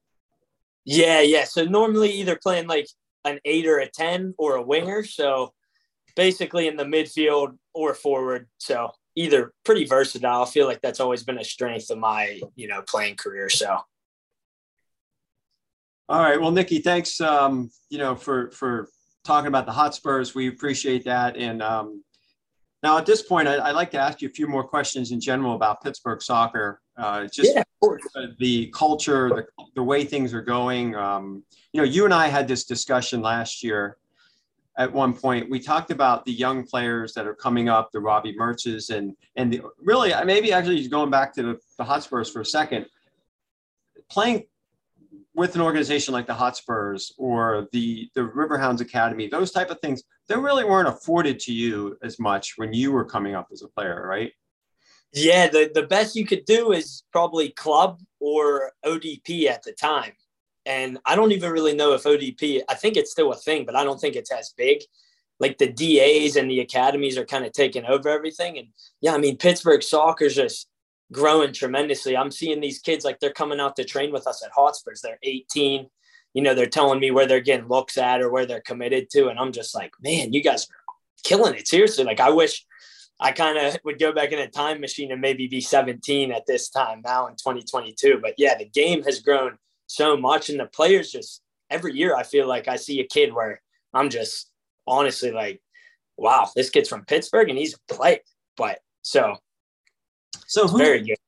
Yeah, 0.85 1.21
yeah. 1.21 1.45
So 1.45 1.65
normally 1.65 2.11
either 2.11 2.39
playing 2.41 2.69
like 2.69 2.89
an 3.25 3.41
eight 3.45 3.67
or 3.67 3.79
a 3.79 3.89
10 3.89 4.35
or 4.39 4.57
a 4.57 4.63
winger. 4.63 5.05
So 5.05 5.53
basically 6.17 6.67
in 6.67 6.77
the 6.77 6.85
midfield 6.85 7.57
or 7.75 7.95
forward. 7.95 8.49
So 8.59 8.91
either 9.15 9.53
pretty 9.65 9.85
versatile. 9.85 10.43
I 10.43 10.47
feel 10.47 10.67
like 10.67 10.81
that's 10.81 11.01
always 11.01 11.23
been 11.23 11.39
a 11.39 11.45
strength 11.45 11.91
of 11.91 11.99
my, 11.99 12.41
you 12.57 12.67
know, 12.67 12.83
playing 12.83 13.17
career. 13.17 13.49
So. 13.49 13.79
All 16.09 16.23
right. 16.23 16.41
Well, 16.41 16.51
Nicky, 16.51 16.79
thanks, 16.79 17.21
um, 17.21 17.71
you 17.91 17.99
know, 17.99 18.15
for, 18.15 18.51
for 18.53 18.89
talking 19.25 19.49
about 19.49 19.67
the 19.67 19.73
Hotspurs. 19.73 20.35
We 20.35 20.49
appreciate 20.49 21.05
that. 21.05 21.37
And 21.37 21.63
um, 21.63 22.05
now 22.83 22.97
at 22.97 23.07
this 23.07 23.23
point, 23.23 23.49
I, 23.49 23.67
would 23.67 23.77
like 23.77 23.91
to 23.93 23.99
ask 23.99 24.23
you 24.23 24.29
a 24.29 24.33
few 24.33 24.47
more 24.47 24.63
questions 24.63 25.11
in 25.11 25.21
general 25.21 25.55
about 25.55 25.83
Pittsburgh 25.83 26.23
soccer. 26.23 26.81
Uh, 26.97 27.27
just 27.27 27.55
yeah, 27.55 27.63
the 28.39 28.69
culture, 28.69 29.29
the, 29.29 29.47
the 29.75 29.83
way 29.83 30.05
things 30.05 30.33
are 30.33 30.43
going. 30.43 30.95
Um, 30.95 31.43
you 31.73 31.81
know, 31.81 31.87
you 31.87 32.05
and 32.05 32.15
I 32.15 32.29
had 32.29 32.47
this 32.47 32.65
discussion 32.65 33.21
last 33.21 33.63
year 33.65 33.99
at 34.79 34.93
one 34.93 35.15
point 35.15 35.51
we 35.51 35.59
talked 35.59 35.91
about 35.91 36.25
the 36.25 36.33
young 36.33 36.67
players 36.67 37.15
that 37.15 37.27
are 37.27 37.35
coming 37.35 37.69
up, 37.69 37.91
the 37.93 38.01
Robbie 38.01 38.37
Mertzes, 38.39 38.95
and 38.95 39.17
and 39.37 39.53
the, 39.53 39.63
really 39.79 40.13
maybe 40.25 40.53
actually 40.53 40.87
going 40.89 41.11
back 41.11 41.35
to 41.35 41.43
the, 41.43 41.59
the 41.79 41.85
Hotspurs 41.85 42.31
for 42.31 42.41
a 42.41 42.47
second, 42.47 42.87
playing 44.11 44.45
with 45.35 45.55
an 45.55 45.61
organization 45.61 46.15
like 46.15 46.27
the 46.27 46.35
Hotspurs 46.35 47.13
or 47.19 47.69
the 47.73 48.11
the 48.15 48.23
Riverhounds 48.23 48.81
Academy, 48.81 49.29
those 49.29 49.51
type 49.51 49.71
of 49.71 49.81
things, 49.81 50.03
they 50.29 50.37
really 50.37 50.65
weren't 50.65 50.89
afforded 50.89 51.39
to 51.41 51.53
you 51.53 51.97
as 52.03 52.19
much 52.19 52.55
when 52.57 52.73
you 52.73 52.93
were 52.93 53.05
coming 53.05 53.35
up 53.35 53.49
as 53.53 53.63
a 53.63 53.69
player, 53.69 54.07
right? 54.07 54.33
Yeah, 55.13 55.49
the, 55.49 55.71
the 55.73 55.85
best 55.85 56.17
you 56.17 56.27
could 56.27 56.45
do 56.45 56.73
is 56.73 57.05
probably 57.13 57.51
club 57.51 58.01
or 58.21 58.73
ODP 58.85 59.47
at 59.47 59.63
the 59.63 59.73
time. 59.73 60.13
And 60.67 60.99
I 61.07 61.15
don't 61.15 61.33
even 61.33 61.53
really 61.53 61.75
know 61.75 61.93
if 61.93 62.03
ODP, 62.03 62.63
I 62.69 62.75
think 62.75 62.97
it's 62.97 63.13
still 63.13 63.33
a 63.33 63.37
thing, 63.37 63.65
but 63.65 63.77
I 63.77 63.85
don't 63.85 64.01
think 64.01 64.17
it's 64.17 64.33
as 64.33 64.53
big. 64.57 64.83
Like 65.39 65.59
the 65.59 65.73
DAs 65.73 66.37
and 66.37 66.51
the 66.51 66.61
academies 66.61 67.17
are 67.17 67.25
kind 67.25 67.47
of 67.47 67.53
taking 67.53 67.85
over 67.85 68.09
everything. 68.09 68.59
And 68.59 68.69
yeah, 69.01 69.15
I 69.15 69.19
mean, 69.19 69.37
Pittsburgh 69.37 69.83
soccer's 69.83 70.35
just 70.35 70.69
growing 71.13 71.53
tremendously. 71.53 72.17
I'm 72.17 72.33
seeing 72.33 72.61
these 72.61 72.81
kids 72.81 73.05
like 73.05 73.21
they're 73.21 73.33
coming 73.33 73.61
out 73.61 73.77
to 73.77 73.85
train 73.85 74.13
with 74.13 74.27
us 74.27 74.45
at 74.45 74.51
Hotspurs. 74.51 75.01
They're 75.01 75.19
18. 75.23 75.87
You 76.35 76.43
know, 76.43 76.55
they're 76.55 76.67
telling 76.67 76.99
me 76.99 77.13
where 77.13 77.27
they're 77.27 77.41
getting 77.41 77.69
looks 77.69 77.97
at 77.97 78.21
or 78.21 78.31
where 78.31 78.45
they're 78.45 78.61
committed 78.61 79.09
to. 79.11 79.29
And 79.29 79.39
I'm 79.39 79.53
just 79.53 79.75
like, 79.75 79.93
man, 80.03 80.33
you 80.33 80.43
guys 80.43 80.65
are 80.65 80.95
killing 81.23 81.55
it. 81.55 81.69
Seriously. 81.69 82.05
Like, 82.05 82.21
I 82.21 82.31
wish 82.31 82.67
I 83.21 83.31
kind 83.33 83.57
of 83.57 83.79
would 83.85 83.99
go 83.99 84.13
back 84.13 84.33
in 84.33 84.41
a 84.41 84.49
time 84.49 84.81
machine 84.81 85.13
and 85.13 85.21
maybe 85.21 85.47
be 85.47 85.61
17 85.61 86.33
at 86.33 86.47
this 86.47 86.69
time 86.69 87.03
now 87.05 87.29
in 87.29 87.35
2022. 87.35 88.19
But 88.21 88.35
yeah, 88.37 88.57
the 88.57 88.67
game 88.67 89.05
has 89.05 89.21
grown 89.21 89.59
so 89.87 90.17
much. 90.17 90.49
And 90.49 90.61
the 90.61 90.67
players 90.67 91.11
just 91.11 91.43
every 91.71 91.95
year, 91.95 92.15
I 92.15 92.23
feel 92.23 92.47
like 92.47 92.69
I 92.69 92.77
see 92.77 93.01
a 93.01 93.07
kid 93.07 93.33
where 93.33 93.61
I'm 93.95 94.11
just 94.11 94.51
honestly 94.87 95.33
like, 95.33 95.61
wow, 96.17 96.49
this 96.55 96.71
kid's 96.71 96.89
from 96.89 97.05
Pittsburgh 97.05 97.49
and 97.49 97.59
he's 97.59 97.75
a 97.75 97.95
player. 97.95 98.19
But 98.57 98.81
so, 99.03 99.37
so 100.47 100.67
who, 100.67 100.79
very 100.79 101.03
good. 101.03 101.19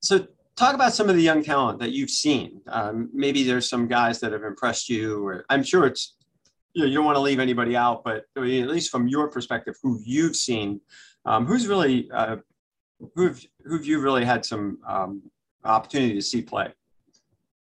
So 0.00 0.26
talk 0.56 0.74
about 0.74 0.92
some 0.92 1.08
of 1.08 1.16
the 1.16 1.22
young 1.22 1.42
talent 1.42 1.78
that 1.80 1.92
you've 1.92 2.10
seen. 2.10 2.60
Um, 2.66 3.10
maybe 3.12 3.44
there's 3.44 3.68
some 3.68 3.88
guys 3.88 4.20
that 4.20 4.32
have 4.32 4.44
impressed 4.44 4.88
you, 4.88 5.26
or 5.26 5.44
I'm 5.48 5.62
sure 5.62 5.86
it's 5.86 6.16
you 6.72 6.82
know 6.82 6.88
you 6.88 6.96
don't 6.96 7.04
want 7.04 7.16
to 7.16 7.20
leave 7.20 7.38
anybody 7.38 7.76
out, 7.76 8.02
but 8.04 8.24
at 8.36 8.42
least 8.42 8.90
from 8.90 9.06
your 9.08 9.28
perspective, 9.28 9.76
who 9.82 10.00
you've 10.04 10.36
seen, 10.36 10.80
um, 11.24 11.46
who's 11.46 11.66
really 11.66 12.10
uh, 12.12 12.36
who've 13.14 13.44
who've 13.64 13.86
you 13.86 14.00
really 14.00 14.24
had 14.24 14.44
some 14.44 14.78
um, 14.86 15.22
opportunity 15.64 16.14
to 16.14 16.22
see 16.22 16.42
play. 16.42 16.72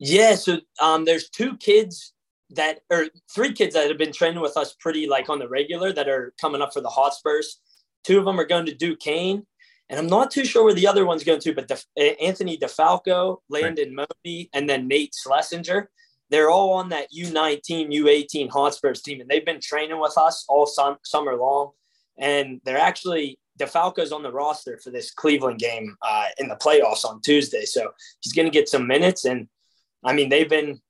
Yeah, 0.04 0.35
so 0.35 0.59
um, 0.80 1.04
there's 1.04 1.28
two 1.28 1.56
kids 1.59 2.12
that, 2.50 2.80
or 2.90 3.06
three 3.32 3.52
kids 3.52 3.75
that 3.75 3.87
have 3.87 3.99
been 3.99 4.12
training 4.12 4.40
with 4.40 4.56
us 4.56 4.75
pretty 4.80 5.06
like 5.06 5.28
on 5.28 5.38
the 5.38 5.49
regular 5.49 5.92
that 5.92 6.09
are 6.09 6.35
coming 6.40 6.61
up 6.61 6.73
for 6.73 6.80
the 6.80 6.88
Hotspurs. 6.88 7.61
Two 8.02 8.18
of 8.18 8.25
them 8.25 8.40
are 8.40 8.44
going 8.44 8.66
to 8.66 8.75
Duquesne, 8.75 9.47
and 9.88 10.00
I'm 10.00 10.09
not 10.09 10.32
too 10.32 10.44
sure 10.44 10.64
where 10.64 10.75
the 10.75 10.88
other 10.88 11.06
one's 11.06 11.23
going 11.23 11.38
to, 11.38 11.54
but 11.54 11.68
De- 11.68 12.21
Anthony 12.21 12.59
DeFalco, 12.59 13.38
Landon 13.49 13.94
right. 13.94 14.49
And 14.52 14.68
then 14.68 14.88
Nate 14.88 15.14
Schlesinger. 15.14 15.88
They're 16.30 16.50
all 16.50 16.73
on 16.73 16.88
that 16.88 17.09
U19, 17.16 17.92
U18 17.92 18.50
Hotspurs 18.50 19.02
team, 19.02 19.21
and 19.21 19.30
they've 19.30 19.47
been 19.47 19.61
training 19.61 20.00
with 20.00 20.18
us 20.18 20.44
all 20.49 20.66
sum- 20.66 20.99
summer 21.04 21.37
long. 21.37 21.71
And 22.18 22.61
they're 22.64 22.76
actually 22.76 23.38
DeFalco's 23.61 24.11
on 24.11 24.25
the 24.25 24.32
roster 24.32 24.78
for 24.82 24.90
this 24.90 25.12
Cleveland 25.12 25.61
game 25.61 25.97
uh, 26.02 26.26
in 26.38 26.49
the 26.49 26.56
playoffs 26.56 27.04
on 27.04 27.21
Tuesday, 27.21 27.64
so 27.66 27.92
he's 28.21 28.32
going 28.32 28.47
to 28.47 28.52
get 28.52 28.68
some 28.68 28.88
minutes 28.88 29.25
and 29.25 29.47
I 30.04 30.12
mean, 30.12 30.28
they've 30.28 30.49
been 30.49 30.80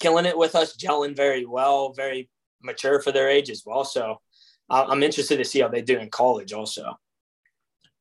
killing 0.00 0.26
it 0.26 0.36
with 0.36 0.54
us, 0.54 0.76
gelling 0.76 1.16
very 1.16 1.44
well, 1.44 1.92
very 1.92 2.28
mature 2.62 3.00
for 3.00 3.12
their 3.12 3.28
age 3.28 3.50
as 3.50 3.62
well. 3.64 3.84
So 3.84 4.20
I'm 4.70 5.02
interested 5.02 5.38
to 5.38 5.44
see 5.44 5.60
how 5.60 5.68
they 5.68 5.82
do 5.82 5.98
in 5.98 6.10
college 6.10 6.52
also. 6.52 6.98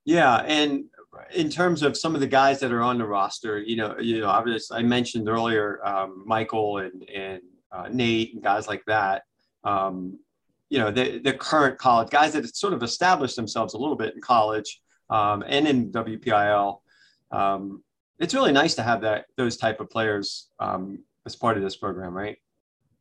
Yeah, 0.05 0.38
and 0.38 0.86
in 1.34 1.50
terms 1.50 1.84
of 1.84 1.98
some 1.98 2.15
of 2.15 2.22
the 2.22 2.27
guys 2.27 2.60
that 2.60 2.72
are 2.72 2.81
on 2.81 2.98
the 2.98 3.05
roster, 3.05 3.60
you 3.60 3.75
know, 3.75 3.98
you 4.00 4.22
know, 4.22 4.27
obviously 4.27 4.77
I 4.77 4.84
mentioned 4.84 5.27
earlier 5.29 5.86
um, 5.86 6.24
Michael 6.25 6.79
and 6.79 7.03
and 7.10 7.41
uh, 7.72 7.89
Nate 7.91 8.34
and 8.34 8.43
guys 8.43 8.67
like 8.67 8.84
that. 8.86 9.24
Um, 9.63 10.19
you 10.69 10.79
know, 10.79 10.91
the 10.91 11.19
the 11.19 11.34
current 11.34 11.77
college 11.77 12.10
guys 12.10 12.34
that 12.34 12.55
sort 12.55 12.74
of 12.74 12.84
established 12.84 13.36
themselves 13.36 13.74
a 13.74 13.77
little 13.77 13.96
bit 13.96 14.15
in 14.15 14.22
college 14.22 14.81
um, 15.10 15.43
and 15.48 15.67
in 15.67 15.91
WPIAL. 15.91 16.79
Um, 17.31 17.84
it's 18.19 18.33
really 18.33 18.51
nice 18.51 18.75
to 18.75 18.83
have 18.83 19.01
that 19.01 19.25
those 19.36 19.57
type 19.57 19.79
of 19.79 19.89
players 19.89 20.50
um, 20.59 21.00
as 21.25 21.36
part 21.36 21.57
of 21.57 21.63
this 21.63 21.75
program, 21.75 22.13
right? 22.13 22.38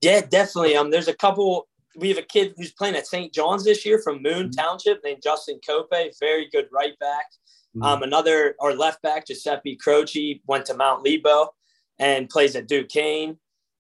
Yeah, 0.02 0.20
definitely. 0.20 0.76
Um, 0.76 0.90
there's 0.90 1.08
a 1.08 1.14
couple. 1.14 1.68
We 1.96 2.08
have 2.08 2.18
a 2.18 2.22
kid 2.22 2.54
who's 2.56 2.72
playing 2.72 2.96
at 2.96 3.06
St. 3.06 3.32
John's 3.32 3.64
this 3.64 3.86
year 3.86 3.98
from 4.02 4.22
Moon 4.22 4.50
mm-hmm. 4.50 4.50
Township 4.50 5.02
named 5.02 5.22
Justin 5.22 5.58
Cope, 5.66 5.94
very 6.20 6.48
good 6.50 6.68
right 6.70 6.98
back. 6.98 7.26
Mm-hmm. 7.74 7.82
Um, 7.82 8.02
another 8.02 8.54
our 8.60 8.74
left 8.74 9.02
back 9.02 9.26
Giuseppe 9.26 9.76
Croce 9.76 10.40
went 10.46 10.66
to 10.66 10.76
Mount 10.76 11.02
Lebo 11.04 11.54
and 11.98 12.28
plays 12.28 12.56
at 12.56 12.68
Duquesne. 12.68 13.38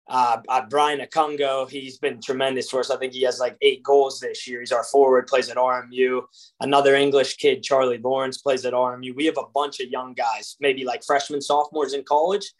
Uh, 0.09 0.39
uh, 0.49 0.63
Brian 0.69 1.01
Akungo, 1.01 1.69
he's 1.71 1.99
been 1.99 2.21
tremendous 2.21 2.69
for 2.69 2.81
us. 2.81 2.91
I 2.91 2.97
think 2.97 3.13
he 3.13 3.23
has 3.23 3.39
like 3.39 3.57
eight 3.63 3.83
goals 3.83 4.21
this 4.21 4.47
year. 4.49 4.61
He's 4.61 4.73
our 4.73 4.85
forward, 4.85 5.27
plays 5.27 5.49
at 5.49 5.57
RMU. 5.57 6.23
Another 6.61 6.97
English 6.97 7.37
kid, 7.37 7.63
Charlie 7.63 7.99
Lawrence, 7.99 8.39
plays 8.39 8.65
at 8.65 8.73
RMU. 8.73 9.15
We 9.15 9.27
have 9.27 9.39
a 9.39 9.47
bunch 9.55 9.81
of 9.81 9.89
young 9.89 10.15
guys, 10.15 10.57
maybe 10.61 10.85
like 10.85 11.05
freshmen, 11.05 11.41
sophomores 11.41 11.95
in 11.95 12.03
college, 12.03 12.53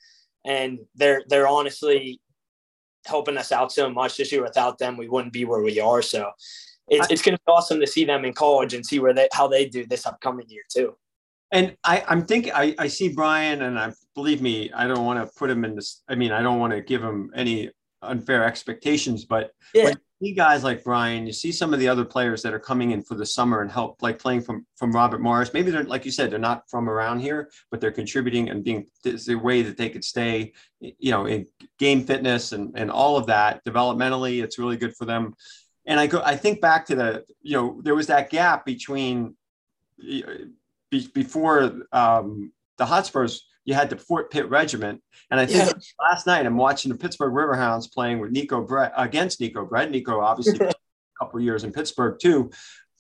and 0.45 0.79
they're 0.95 1.25
they're 1.29 1.49
honestly 1.49 2.21
helping 3.07 3.37
us 3.37 3.51
out 3.51 3.73
so 3.73 3.91
much 3.91 4.17
this 4.17 4.31
year. 4.31 4.43
Without 4.43 4.79
them, 4.79 4.97
we 4.97 5.09
wouldn't 5.09 5.33
be 5.33 5.45
where 5.45 5.63
we 5.63 5.81
are. 5.81 6.01
So 6.01 6.31
it's, 6.89 7.09
it's 7.11 7.23
going 7.23 7.37
to 7.37 7.43
be 7.45 7.53
awesome 7.53 7.81
to 7.81 7.87
see 7.87 8.05
them 8.05 8.25
in 8.25 8.33
college 8.33 8.75
and 8.75 8.87
see 8.87 8.99
where 8.99 9.13
they 9.13 9.29
how 9.33 9.49
they 9.49 9.67
do 9.67 9.85
this 9.85 10.07
upcoming 10.07 10.49
year 10.49 10.63
too. 10.69 10.97
And 11.51 11.77
I, 11.85 12.03
I'm 12.09 12.25
thinking, 12.25 12.53
I, 12.55 12.75
I 12.79 12.89
see 12.89 13.11
Brian, 13.11 13.63
and 13.63 13.79
I 13.79 13.93
believe 14.15 14.43
me, 14.43 14.71
I 14.73 14.87
don't 14.87 15.05
want 15.05 15.19
to 15.19 15.33
put 15.39 15.51
him 15.51 15.65
in 15.65 15.75
this. 15.75 16.03
I 16.09 16.15
mean, 16.15 16.33
I 16.33 16.43
don't 16.43 16.59
want 16.59 16.73
to 16.73 16.81
give 16.81 17.03
him 17.03 17.31
any 17.35 17.71
unfair 18.03 18.45
expectations, 18.45 19.25
but 19.25 19.53
yeah. 19.75 19.85
when 19.85 19.95
you 20.21 20.29
see 20.29 20.35
guys 20.35 20.65
like 20.65 20.83
Brian, 20.83 21.27
you 21.27 21.33
see 21.33 21.53
some 21.53 21.73
of 21.73 21.81
the 21.81 21.89
other 21.89 22.05
players 22.05 22.43
that 22.43 22.53
are 22.53 22.59
coming 22.59 22.91
in 22.91 23.03
for 23.03 23.15
the 23.15 23.25
summer 23.25 23.63
and 23.63 23.71
help, 23.71 24.03
like 24.03 24.19
playing 24.19 24.43
from 24.43 24.67
from 24.77 24.93
Robert 24.93 25.21
Morris. 25.21 25.53
Maybe 25.55 25.71
they're 25.71 25.85
like 25.85 26.05
you 26.05 26.11
said, 26.11 26.31
they're 26.31 26.39
not 26.39 26.69
from 26.69 26.89
around 26.89 27.21
here, 27.21 27.51
but 27.71 27.81
they're 27.81 27.93
contributing 27.93 28.51
and 28.51 28.65
being 28.65 28.87
the 29.05 29.35
way 29.37 29.63
that 29.63 29.77
they 29.77 29.89
could 29.89 30.05
stay, 30.05 30.53
you 30.81 31.11
know, 31.11 31.27
in 31.27 31.47
game 31.79 32.05
fitness 32.05 32.53
and 32.53 32.73
and 32.77 32.91
all 32.91 33.17
of 33.17 33.27
that 33.27 33.65
developmentally. 33.65 34.43
It's 34.43 34.59
really 34.59 34.77
good 34.77 34.97
for 34.97 35.05
them. 35.05 35.35
And 35.87 35.99
I 35.99 36.07
go, 36.07 36.23
I 36.25 36.37
think 36.37 36.61
back 36.61 36.87
to 36.87 36.95
the, 36.95 37.25
you 37.41 37.57
know, 37.57 37.81
there 37.83 37.95
was 37.95 38.07
that 38.07 38.31
gap 38.31 38.65
between 38.65 39.35
be, 39.99 41.09
before 41.13 41.73
um, 41.93 42.53
the 42.79 42.87
Hotspurs, 42.87 43.47
you 43.65 43.75
had 43.75 43.91
the 43.91 43.97
Fort 43.97 44.31
Pitt 44.31 44.49
Regiment, 44.49 45.01
and 45.31 45.39
I 45.39 45.47
think 45.47 45.71
yeah. 45.71 45.73
last 46.01 46.27
night 46.27 46.47
I'm 46.47 46.57
watching 46.57 46.91
the 46.91 46.99
Pittsburgh 46.99 47.33
Riverhounds 47.33 47.93
playing 47.93 48.19
with 48.19 48.33
Neco 48.33 48.63
Brett 48.63 48.93
against 48.97 49.41
Neco 49.41 49.65
Brett. 49.65 49.91
Neco 49.91 50.21
obviously 50.21 50.67
a 50.67 50.73
couple 51.19 51.41
years 51.41 51.65
in 51.65 51.73
Pittsburgh 51.73 52.19
too, 52.21 52.51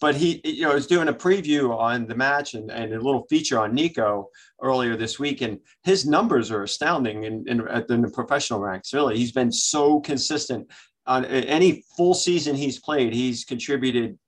but 0.00 0.14
he 0.14 0.40
you 0.44 0.62
know 0.62 0.74
was 0.74 0.86
doing 0.86 1.08
a 1.08 1.12
preview 1.12 1.76
on 1.76 2.06
the 2.06 2.14
match 2.14 2.54
and, 2.54 2.70
and 2.70 2.92
a 2.92 3.00
little 3.00 3.26
feature 3.28 3.58
on 3.58 3.74
Neco 3.74 4.28
earlier 4.62 4.96
this 4.96 5.18
week, 5.18 5.40
and 5.40 5.58
his 5.82 6.06
numbers 6.06 6.50
are 6.50 6.62
astounding 6.62 7.24
in, 7.24 7.44
in, 7.48 7.66
in 7.88 8.02
the 8.02 8.10
professional 8.10 8.60
ranks. 8.60 8.92
Really, 8.92 9.16
he's 9.16 9.32
been 9.32 9.52
so 9.52 10.00
consistent 10.00 10.70
on 11.06 11.24
any 11.24 11.84
full 11.96 12.14
season 12.14 12.54
he's 12.54 12.78
played. 12.78 13.12
He's 13.12 13.44
contributed 13.44 14.18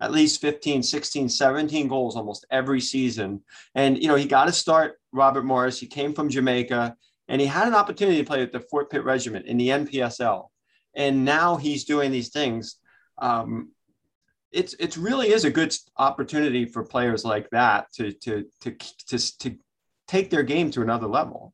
at 0.00 0.12
least 0.12 0.40
15, 0.40 0.82
16, 0.82 1.28
17 1.28 1.88
goals 1.88 2.16
almost 2.16 2.46
every 2.50 2.80
season. 2.80 3.42
And, 3.74 4.00
you 4.00 4.08
know, 4.08 4.16
he 4.16 4.26
got 4.26 4.46
to 4.46 4.52
start 4.52 4.98
Robert 5.14 5.44
Morris. 5.44 5.80
He 5.80 5.86
came 5.86 6.12
from 6.12 6.28
Jamaica 6.28 6.96
and 7.28 7.40
he 7.40 7.46
had 7.46 7.68
an 7.68 7.74
opportunity 7.74 8.18
to 8.18 8.24
play 8.24 8.40
with 8.40 8.52
the 8.52 8.60
Fort 8.60 8.90
Pitt 8.90 9.04
Regiment 9.04 9.46
in 9.46 9.56
the 9.56 9.68
NPSL. 9.68 10.48
And 10.94 11.24
now 11.24 11.56
he's 11.56 11.84
doing 11.84 12.10
these 12.10 12.28
things. 12.28 12.76
Um, 13.18 13.70
it's 14.52 14.74
it 14.74 14.96
really 14.96 15.30
is 15.32 15.44
a 15.44 15.50
good 15.50 15.74
opportunity 15.96 16.64
for 16.64 16.84
players 16.84 17.24
like 17.24 17.48
that 17.50 17.92
to 17.94 18.12
to 18.12 18.44
to 18.60 18.76
to, 19.08 19.38
to 19.38 19.56
take 20.06 20.30
their 20.30 20.42
game 20.42 20.70
to 20.72 20.82
another 20.82 21.08
level. 21.08 21.52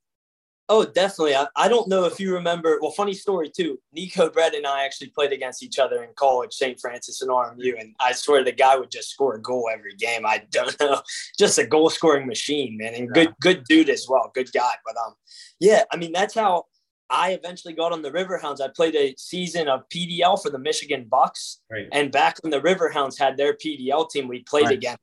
Oh, 0.72 0.84
definitely. 0.84 1.34
I, 1.34 1.48
I 1.56 1.66
don't 1.66 1.88
know 1.88 2.04
if 2.04 2.20
you 2.20 2.32
remember. 2.32 2.78
Well, 2.80 2.92
funny 2.92 3.12
story 3.12 3.50
too. 3.50 3.80
Neco 3.92 4.30
Brett 4.30 4.54
and 4.54 4.64
I 4.64 4.84
actually 4.84 5.08
played 5.08 5.32
against 5.32 5.64
each 5.64 5.80
other 5.80 6.04
in 6.04 6.10
college, 6.14 6.52
St. 6.52 6.78
Francis 6.78 7.22
and 7.22 7.30
RMU, 7.30 7.80
and 7.80 7.92
I 7.98 8.12
swear 8.12 8.44
the 8.44 8.52
guy 8.52 8.76
would 8.76 8.92
just 8.92 9.10
score 9.10 9.34
a 9.34 9.42
goal 9.42 9.68
every 9.70 9.96
game. 9.96 10.24
I 10.24 10.44
don't 10.52 10.74
know, 10.80 11.02
just 11.36 11.58
a 11.58 11.66
goal 11.66 11.90
scoring 11.90 12.24
machine, 12.24 12.78
man, 12.78 12.94
and 12.94 13.10
good 13.10 13.34
good 13.40 13.64
dude 13.64 13.90
as 13.90 14.06
well, 14.08 14.30
good 14.32 14.48
guy. 14.52 14.70
But 14.86 14.96
um, 15.04 15.14
yeah, 15.58 15.82
I 15.92 15.96
mean 15.96 16.12
that's 16.12 16.36
how 16.36 16.66
I 17.10 17.32
eventually 17.32 17.74
got 17.74 17.90
on 17.90 18.02
the 18.02 18.12
Riverhounds. 18.12 18.60
I 18.60 18.68
played 18.68 18.94
a 18.94 19.12
season 19.18 19.66
of 19.66 19.88
PDL 19.88 20.40
for 20.40 20.50
the 20.50 20.58
Michigan 20.60 21.08
Bucks, 21.10 21.62
right. 21.68 21.88
and 21.90 22.12
back 22.12 22.36
when 22.42 22.52
the 22.52 22.60
Riverhounds 22.60 23.18
had 23.18 23.36
their 23.36 23.54
PDL 23.54 24.08
team, 24.08 24.28
we 24.28 24.44
played 24.44 24.66
right. 24.66 24.74
again, 24.74 24.98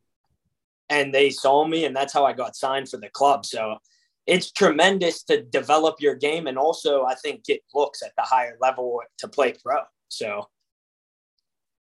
and 0.90 1.14
they 1.14 1.30
saw 1.30 1.68
me, 1.68 1.84
and 1.84 1.94
that's 1.94 2.14
how 2.14 2.24
I 2.24 2.32
got 2.32 2.56
signed 2.56 2.88
for 2.88 2.96
the 2.96 3.10
club. 3.10 3.46
So 3.46 3.80
it's 4.28 4.52
tremendous 4.52 5.24
to 5.24 5.44
develop 5.44 5.96
your 6.00 6.16
game 6.16 6.48
and 6.48 6.58
also 6.58 7.06
I 7.06 7.16
think 7.16 7.46
get 7.46 7.62
looks 7.74 8.04
at 8.04 8.12
the 8.18 8.24
higher 8.24 8.58
level 8.62 9.02
to 9.20 9.28
play 9.28 9.54
pro. 9.64 9.82
So 10.10 10.48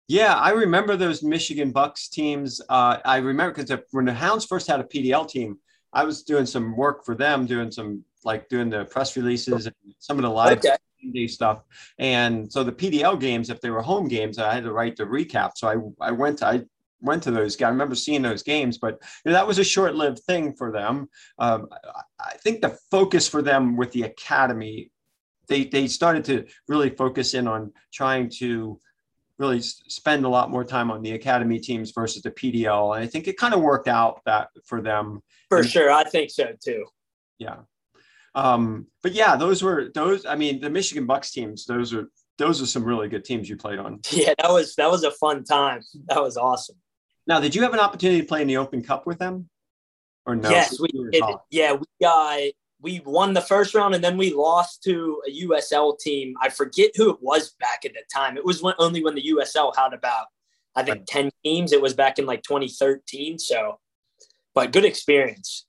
yeah, 0.07 0.35
I 0.35 0.51
remember 0.51 0.95
those 0.95 1.21
Michigan 1.21 1.71
Bucks 1.71 2.07
teams. 2.07 2.61
Uh, 2.69 2.97
I 3.03 3.17
remember 3.17 3.53
because 3.61 3.83
when 3.91 4.05
the 4.05 4.13
Hounds 4.13 4.45
first 4.45 4.67
had 4.67 4.79
a 4.79 4.83
PDL 4.83 5.27
team, 5.27 5.57
I 5.91 6.05
was 6.05 6.23
doing 6.23 6.45
some 6.45 6.77
work 6.77 7.05
for 7.05 7.13
them, 7.13 7.45
doing 7.45 7.71
some 7.71 8.03
like 8.23 8.47
doing 8.47 8.69
the 8.69 8.85
press 8.85 9.17
releases 9.17 9.65
and 9.65 9.75
some 9.99 10.17
of 10.17 10.23
the 10.23 10.29
live 10.29 10.59
okay. 10.59 11.27
stuff. 11.27 11.63
And 11.99 12.51
so 12.51 12.63
the 12.63 12.71
PDL 12.71 13.19
games, 13.19 13.49
if 13.49 13.59
they 13.59 13.69
were 13.69 13.81
home 13.81 14.07
games, 14.07 14.37
I 14.39 14.53
had 14.53 14.63
to 14.63 14.71
write 14.71 14.95
the 14.95 15.03
recap. 15.03 15.51
So 15.55 15.67
I 15.67 16.07
I 16.07 16.11
went 16.11 16.39
to, 16.39 16.47
I 16.47 16.61
went 17.01 17.23
to 17.23 17.31
those. 17.31 17.61
I 17.61 17.69
remember 17.69 17.95
seeing 17.95 18.21
those 18.21 18.43
games, 18.43 18.77
but 18.77 19.01
you 19.25 19.31
know, 19.31 19.33
that 19.33 19.47
was 19.47 19.59
a 19.59 19.63
short-lived 19.63 20.19
thing 20.19 20.53
for 20.53 20.71
them. 20.71 21.09
Um, 21.39 21.67
I 22.19 22.33
think 22.37 22.61
the 22.61 22.77
focus 22.91 23.27
for 23.27 23.41
them 23.41 23.77
with 23.77 23.91
the 23.91 24.03
academy, 24.03 24.91
they 25.47 25.65
they 25.65 25.87
started 25.87 26.25
to 26.25 26.45
really 26.67 26.89
focus 26.89 27.33
in 27.33 27.47
on 27.47 27.73
trying 27.93 28.29
to 28.39 28.79
really 29.39 29.61
spend 29.61 30.25
a 30.25 30.29
lot 30.29 30.49
more 30.49 30.63
time 30.63 30.89
on 30.89 31.03
the 31.03 31.11
academy 31.11 31.59
teams 31.59 31.91
versus 31.91 32.23
the 32.23 32.31
PDL, 32.31 32.95
and 32.95 33.03
I 33.03 33.07
think 33.07 33.27
it 33.27 33.37
kind 33.37 33.53
of 33.53 33.61
worked 33.61 33.87
out 33.87 34.21
that 34.25 34.49
for 34.65 34.81
them. 34.81 35.21
For 35.49 35.59
and, 35.59 35.69
sure, 35.69 35.91
I 35.91 36.03
think 36.03 36.31
so 36.31 36.53
too. 36.63 36.85
Yeah. 37.37 37.57
Um, 38.35 38.87
but 39.01 39.13
yeah, 39.13 39.35
those 39.35 39.63
were 39.63 39.89
those. 39.93 40.25
I 40.25 40.35
mean, 40.35 40.59
the 40.59 40.69
Michigan 40.69 41.05
Bucks 41.05 41.31
teams. 41.31 41.65
Those 41.65 41.93
are 41.93 42.07
those 42.37 42.61
are 42.61 42.65
some 42.65 42.83
really 42.83 43.09
good 43.09 43.25
teams 43.25 43.49
you 43.49 43.57
played 43.57 43.79
on. 43.79 43.99
Yeah, 44.11 44.33
that 44.39 44.51
was 44.51 44.75
that 44.75 44.89
was 44.89 45.03
a 45.03 45.11
fun 45.11 45.43
time. 45.43 45.81
That 46.07 46.21
was 46.21 46.37
awesome. 46.37 46.77
Now, 47.27 47.39
did 47.39 47.53
you 47.53 47.61
have 47.63 47.73
an 47.73 47.79
opportunity 47.79 48.21
to 48.21 48.27
play 48.27 48.41
in 48.41 48.47
the 48.47 48.57
Open 48.57 48.81
Cup 48.81 49.05
with 49.05 49.19
them? 49.19 49.49
Or 50.25 50.35
no? 50.35 50.49
Yes, 50.49 50.79
we 50.79 50.89
did. 51.11 51.23
Yeah, 51.49 51.73
we 51.73 51.85
got 52.01 52.39
we 52.81 53.01
won 53.05 53.33
the 53.33 53.41
first 53.41 53.73
round 53.73 53.95
and 53.95 54.03
then 54.03 54.17
we 54.17 54.33
lost 54.33 54.83
to 54.83 55.21
a 55.27 55.45
USL 55.45 55.97
team. 55.97 56.35
I 56.41 56.49
forget 56.49 56.91
who 56.95 57.09
it 57.09 57.17
was 57.21 57.55
back 57.59 57.85
at 57.85 57.93
the 57.93 58.03
time. 58.13 58.37
It 58.37 58.45
was 58.45 58.61
when, 58.61 58.75
only 58.77 59.03
when 59.03 59.15
the 59.15 59.33
USL 59.35 59.75
had 59.75 59.93
about 59.93 60.27
I 60.75 60.83
think 60.83 60.97
right. 60.99 61.07
10 61.07 61.31
teams. 61.43 61.73
It 61.73 61.81
was 61.81 61.95
back 61.95 62.19
in 62.19 62.25
like 62.25 62.43
2013. 62.43 63.39
So, 63.39 63.79
but 64.53 64.71
good 64.71 64.85
experience. 64.85 65.65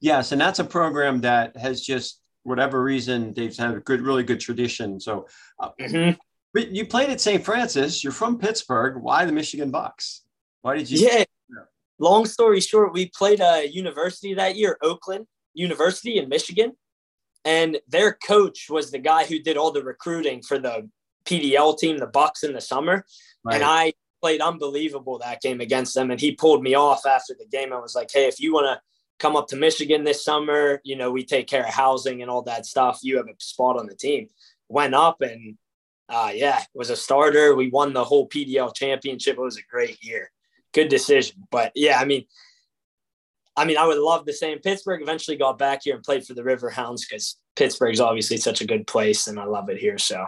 Yes, 0.00 0.32
and 0.32 0.40
that's 0.40 0.58
a 0.58 0.64
program 0.64 1.20
that 1.22 1.56
has 1.56 1.82
just 1.82 2.20
whatever 2.42 2.82
reason 2.82 3.34
they've 3.34 3.56
had 3.56 3.74
a 3.74 3.80
good, 3.80 4.00
really 4.00 4.22
good 4.22 4.40
tradition. 4.40 4.98
So, 5.00 5.26
uh, 5.58 5.70
mm-hmm. 5.80 6.18
you 6.72 6.86
played 6.86 7.10
at 7.10 7.20
St. 7.20 7.44
Francis. 7.44 8.02
You're 8.02 8.12
from 8.12 8.38
Pittsburgh. 8.38 9.02
Why 9.02 9.24
the 9.24 9.32
Michigan 9.32 9.70
Bucks? 9.70 10.22
Why 10.66 10.78
did 10.78 10.90
you? 10.90 11.08
Yeah. 11.08 11.22
Long 12.00 12.26
story 12.26 12.60
short, 12.60 12.92
we 12.92 13.08
played 13.16 13.40
a 13.40 13.68
university 13.68 14.34
that 14.34 14.56
year, 14.56 14.76
Oakland 14.82 15.28
University 15.54 16.18
in 16.18 16.28
Michigan, 16.28 16.72
and 17.44 17.78
their 17.86 18.14
coach 18.14 18.66
was 18.68 18.90
the 18.90 18.98
guy 18.98 19.26
who 19.26 19.38
did 19.38 19.56
all 19.56 19.70
the 19.70 19.84
recruiting 19.84 20.42
for 20.42 20.58
the 20.58 20.90
PDL 21.24 21.78
team, 21.78 21.98
the 21.98 22.08
Bucks, 22.08 22.42
in 22.42 22.52
the 22.52 22.60
summer. 22.60 23.06
Right. 23.44 23.54
And 23.54 23.62
I 23.62 23.92
played 24.20 24.40
unbelievable 24.40 25.20
that 25.20 25.40
game 25.40 25.60
against 25.60 25.94
them, 25.94 26.10
and 26.10 26.20
he 26.20 26.32
pulled 26.32 26.64
me 26.64 26.74
off 26.74 27.06
after 27.06 27.36
the 27.38 27.46
game. 27.46 27.72
I 27.72 27.78
was 27.78 27.94
like, 27.94 28.10
"Hey, 28.12 28.26
if 28.26 28.40
you 28.40 28.52
want 28.52 28.66
to." 28.66 28.80
come 29.18 29.34
up 29.34 29.48
to 29.48 29.56
Michigan 29.56 30.04
this 30.04 30.22
summer. 30.22 30.78
You 30.84 30.94
know, 30.94 31.10
we 31.10 31.24
take 31.24 31.46
care 31.46 31.64
of 31.64 31.72
housing 31.72 32.20
and 32.20 32.30
all 32.30 32.42
that 32.42 32.66
stuff. 32.66 32.98
You 33.02 33.16
have 33.16 33.28
a 33.28 33.34
spot 33.38 33.78
on 33.78 33.86
the 33.86 33.94
team. 33.94 34.28
Went 34.68 34.94
up 34.94 35.22
and 35.22 35.56
uh, 36.10 36.32
yeah, 36.34 36.62
was 36.74 36.90
a 36.90 36.96
starter. 36.96 37.54
We 37.54 37.70
won 37.70 37.94
the 37.94 38.04
whole 38.04 38.28
PDL 38.28 38.76
championship. 38.76 39.38
It 39.38 39.40
was 39.40 39.56
a 39.56 39.62
great 39.70 40.04
year 40.04 40.30
good 40.76 40.88
decision. 40.88 41.42
But 41.50 41.72
yeah, 41.74 41.98
I 41.98 42.04
mean, 42.04 42.24
I 43.56 43.64
mean, 43.64 43.78
I 43.78 43.86
would 43.86 43.98
love 43.98 44.26
to 44.26 44.32
stay 44.32 44.52
in 44.52 44.58
Pittsburgh. 44.60 45.02
Eventually, 45.02 45.36
got 45.36 45.58
back 45.58 45.80
here 45.82 45.94
and 45.96 46.04
played 46.04 46.24
for 46.24 46.34
the 46.34 46.44
River 46.44 46.70
Hounds 46.70 47.06
because 47.06 47.38
Pittsburgh's 47.56 48.00
obviously 48.00 48.36
such 48.36 48.60
a 48.60 48.66
good 48.66 48.86
place, 48.86 49.26
and 49.26 49.40
I 49.40 49.44
love 49.44 49.70
it 49.70 49.78
here. 49.78 49.98
So, 49.98 50.24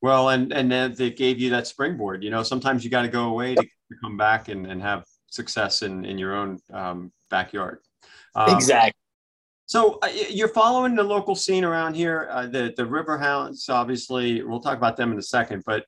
Well, 0.00 0.30
and 0.30 0.52
and 0.52 0.96
they 0.96 1.10
gave 1.10 1.40
you 1.40 1.50
that 1.50 1.66
springboard. 1.66 2.22
You 2.22 2.30
know, 2.30 2.44
sometimes 2.44 2.84
you 2.84 2.90
got 2.90 3.02
to 3.02 3.08
go 3.08 3.24
away 3.24 3.56
to, 3.56 3.62
to, 3.62 3.96
come 4.00 4.16
back 4.16 4.48
and, 4.48 4.66
and 4.66 4.80
have 4.80 5.04
success 5.30 5.82
in 5.82 6.04
in 6.04 6.16
your 6.16 6.34
own 6.34 6.60
um, 6.72 7.12
backyard. 7.28 7.80
Um, 8.36 8.54
exactly. 8.54 8.92
So 9.66 9.98
uh, 10.02 10.08
you're 10.28 10.48
following 10.48 10.94
the 10.94 11.02
local 11.02 11.34
scene 11.34 11.64
around 11.64 11.94
here. 11.94 12.28
Uh, 12.30 12.46
the 12.46 12.72
the 12.76 12.84
Riverhounds, 12.84 13.68
obviously, 13.68 14.42
we'll 14.42 14.60
talk 14.60 14.78
about 14.78 14.96
them 14.96 15.10
in 15.10 15.18
a 15.18 15.22
second. 15.22 15.64
But 15.66 15.86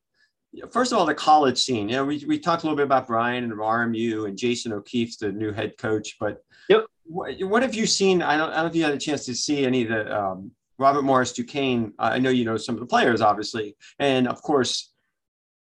first 0.70 0.92
of 0.92 0.98
all, 0.98 1.06
the 1.06 1.14
college 1.14 1.58
scene. 1.58 1.88
You 1.88 1.96
know, 1.96 2.04
we, 2.04 2.24
we 2.26 2.38
talked 2.38 2.62
a 2.62 2.66
little 2.66 2.76
bit 2.76 2.84
about 2.84 3.06
Brian 3.06 3.44
and 3.44 3.52
RMU 3.52 4.26
and 4.26 4.36
Jason 4.36 4.72
O'Keefe's 4.72 5.16
the 5.16 5.32
new 5.32 5.52
head 5.52 5.76
coach. 5.78 6.16
But 6.18 6.44
yep. 6.68 6.86
what, 7.04 7.34
what 7.40 7.62
have 7.62 7.74
you 7.74 7.86
seen? 7.86 8.22
I 8.22 8.36
don't, 8.36 8.50
I 8.50 8.56
don't 8.56 8.64
know 8.64 8.70
if 8.70 8.76
you 8.76 8.84
had 8.84 8.94
a 8.94 8.98
chance 8.98 9.24
to 9.26 9.34
see 9.34 9.64
any 9.64 9.82
of 9.82 9.88
the 9.88 10.16
um, 10.16 10.50
Robert 10.78 11.02
Morris 11.02 11.32
Duquesne. 11.32 11.92
I 11.98 12.18
know 12.18 12.30
you 12.30 12.44
know 12.44 12.56
some 12.56 12.74
of 12.74 12.80
the 12.80 12.86
players, 12.86 13.20
obviously, 13.20 13.76
and 13.98 14.28
of 14.28 14.42
course, 14.42 14.92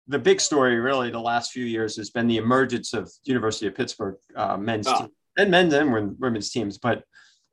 the 0.08 0.18
big 0.18 0.40
story 0.40 0.78
really 0.80 1.10
the 1.10 1.20
last 1.20 1.52
few 1.52 1.64
years 1.64 1.96
has 1.96 2.10
been 2.10 2.26
the 2.26 2.38
emergence 2.38 2.92
of 2.92 3.10
University 3.24 3.66
of 3.66 3.74
Pittsburgh 3.74 4.16
uh, 4.34 4.56
men's 4.56 4.86
oh. 4.88 5.00
team, 5.00 5.08
and 5.36 5.50
men's 5.50 5.72
and 5.72 6.18
women's 6.18 6.50
teams, 6.50 6.78
but 6.78 7.04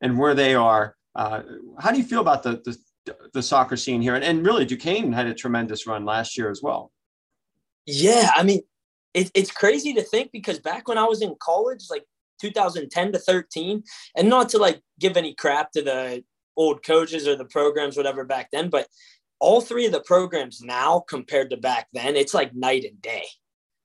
and 0.01 0.17
where 0.17 0.35
they 0.35 0.55
are. 0.55 0.95
Uh, 1.15 1.41
how 1.79 1.91
do 1.91 1.97
you 1.97 2.03
feel 2.03 2.21
about 2.21 2.43
the, 2.43 2.61
the, 2.63 3.17
the 3.33 3.41
soccer 3.41 3.75
scene 3.75 4.01
here? 4.01 4.13
And, 4.13 4.23
and 4.23 4.45
really, 4.45 4.65
Duquesne 4.65 5.11
had 5.11 5.25
a 5.25 5.33
tremendous 5.33 5.87
run 5.87 6.05
last 6.05 6.37
year 6.37 6.51
as 6.51 6.61
well. 6.61 6.91
Yeah, 7.87 8.29
I 8.35 8.43
mean, 8.43 8.61
it, 9.13 9.31
it's 9.33 9.51
crazy 9.51 9.93
to 9.93 10.03
think 10.03 10.31
because 10.31 10.59
back 10.59 10.87
when 10.87 10.97
I 10.97 11.05
was 11.05 11.21
in 11.21 11.35
college, 11.39 11.85
like 11.89 12.03
2010 12.41 13.13
to 13.13 13.19
13, 13.19 13.83
and 14.15 14.29
not 14.29 14.49
to 14.49 14.57
like 14.59 14.81
give 14.99 15.17
any 15.17 15.33
crap 15.33 15.71
to 15.71 15.81
the 15.81 16.23
old 16.55 16.83
coaches 16.83 17.27
or 17.27 17.35
the 17.35 17.45
programs, 17.45 17.97
whatever 17.97 18.23
back 18.25 18.49
then. 18.51 18.69
But 18.69 18.87
all 19.39 19.61
three 19.61 19.85
of 19.85 19.91
the 19.91 20.01
programs 20.01 20.61
now 20.61 21.03
compared 21.07 21.49
to 21.51 21.57
back 21.57 21.87
then, 21.93 22.15
it's 22.15 22.33
like 22.33 22.53
night 22.53 22.83
and 22.83 23.01
day. 23.01 23.25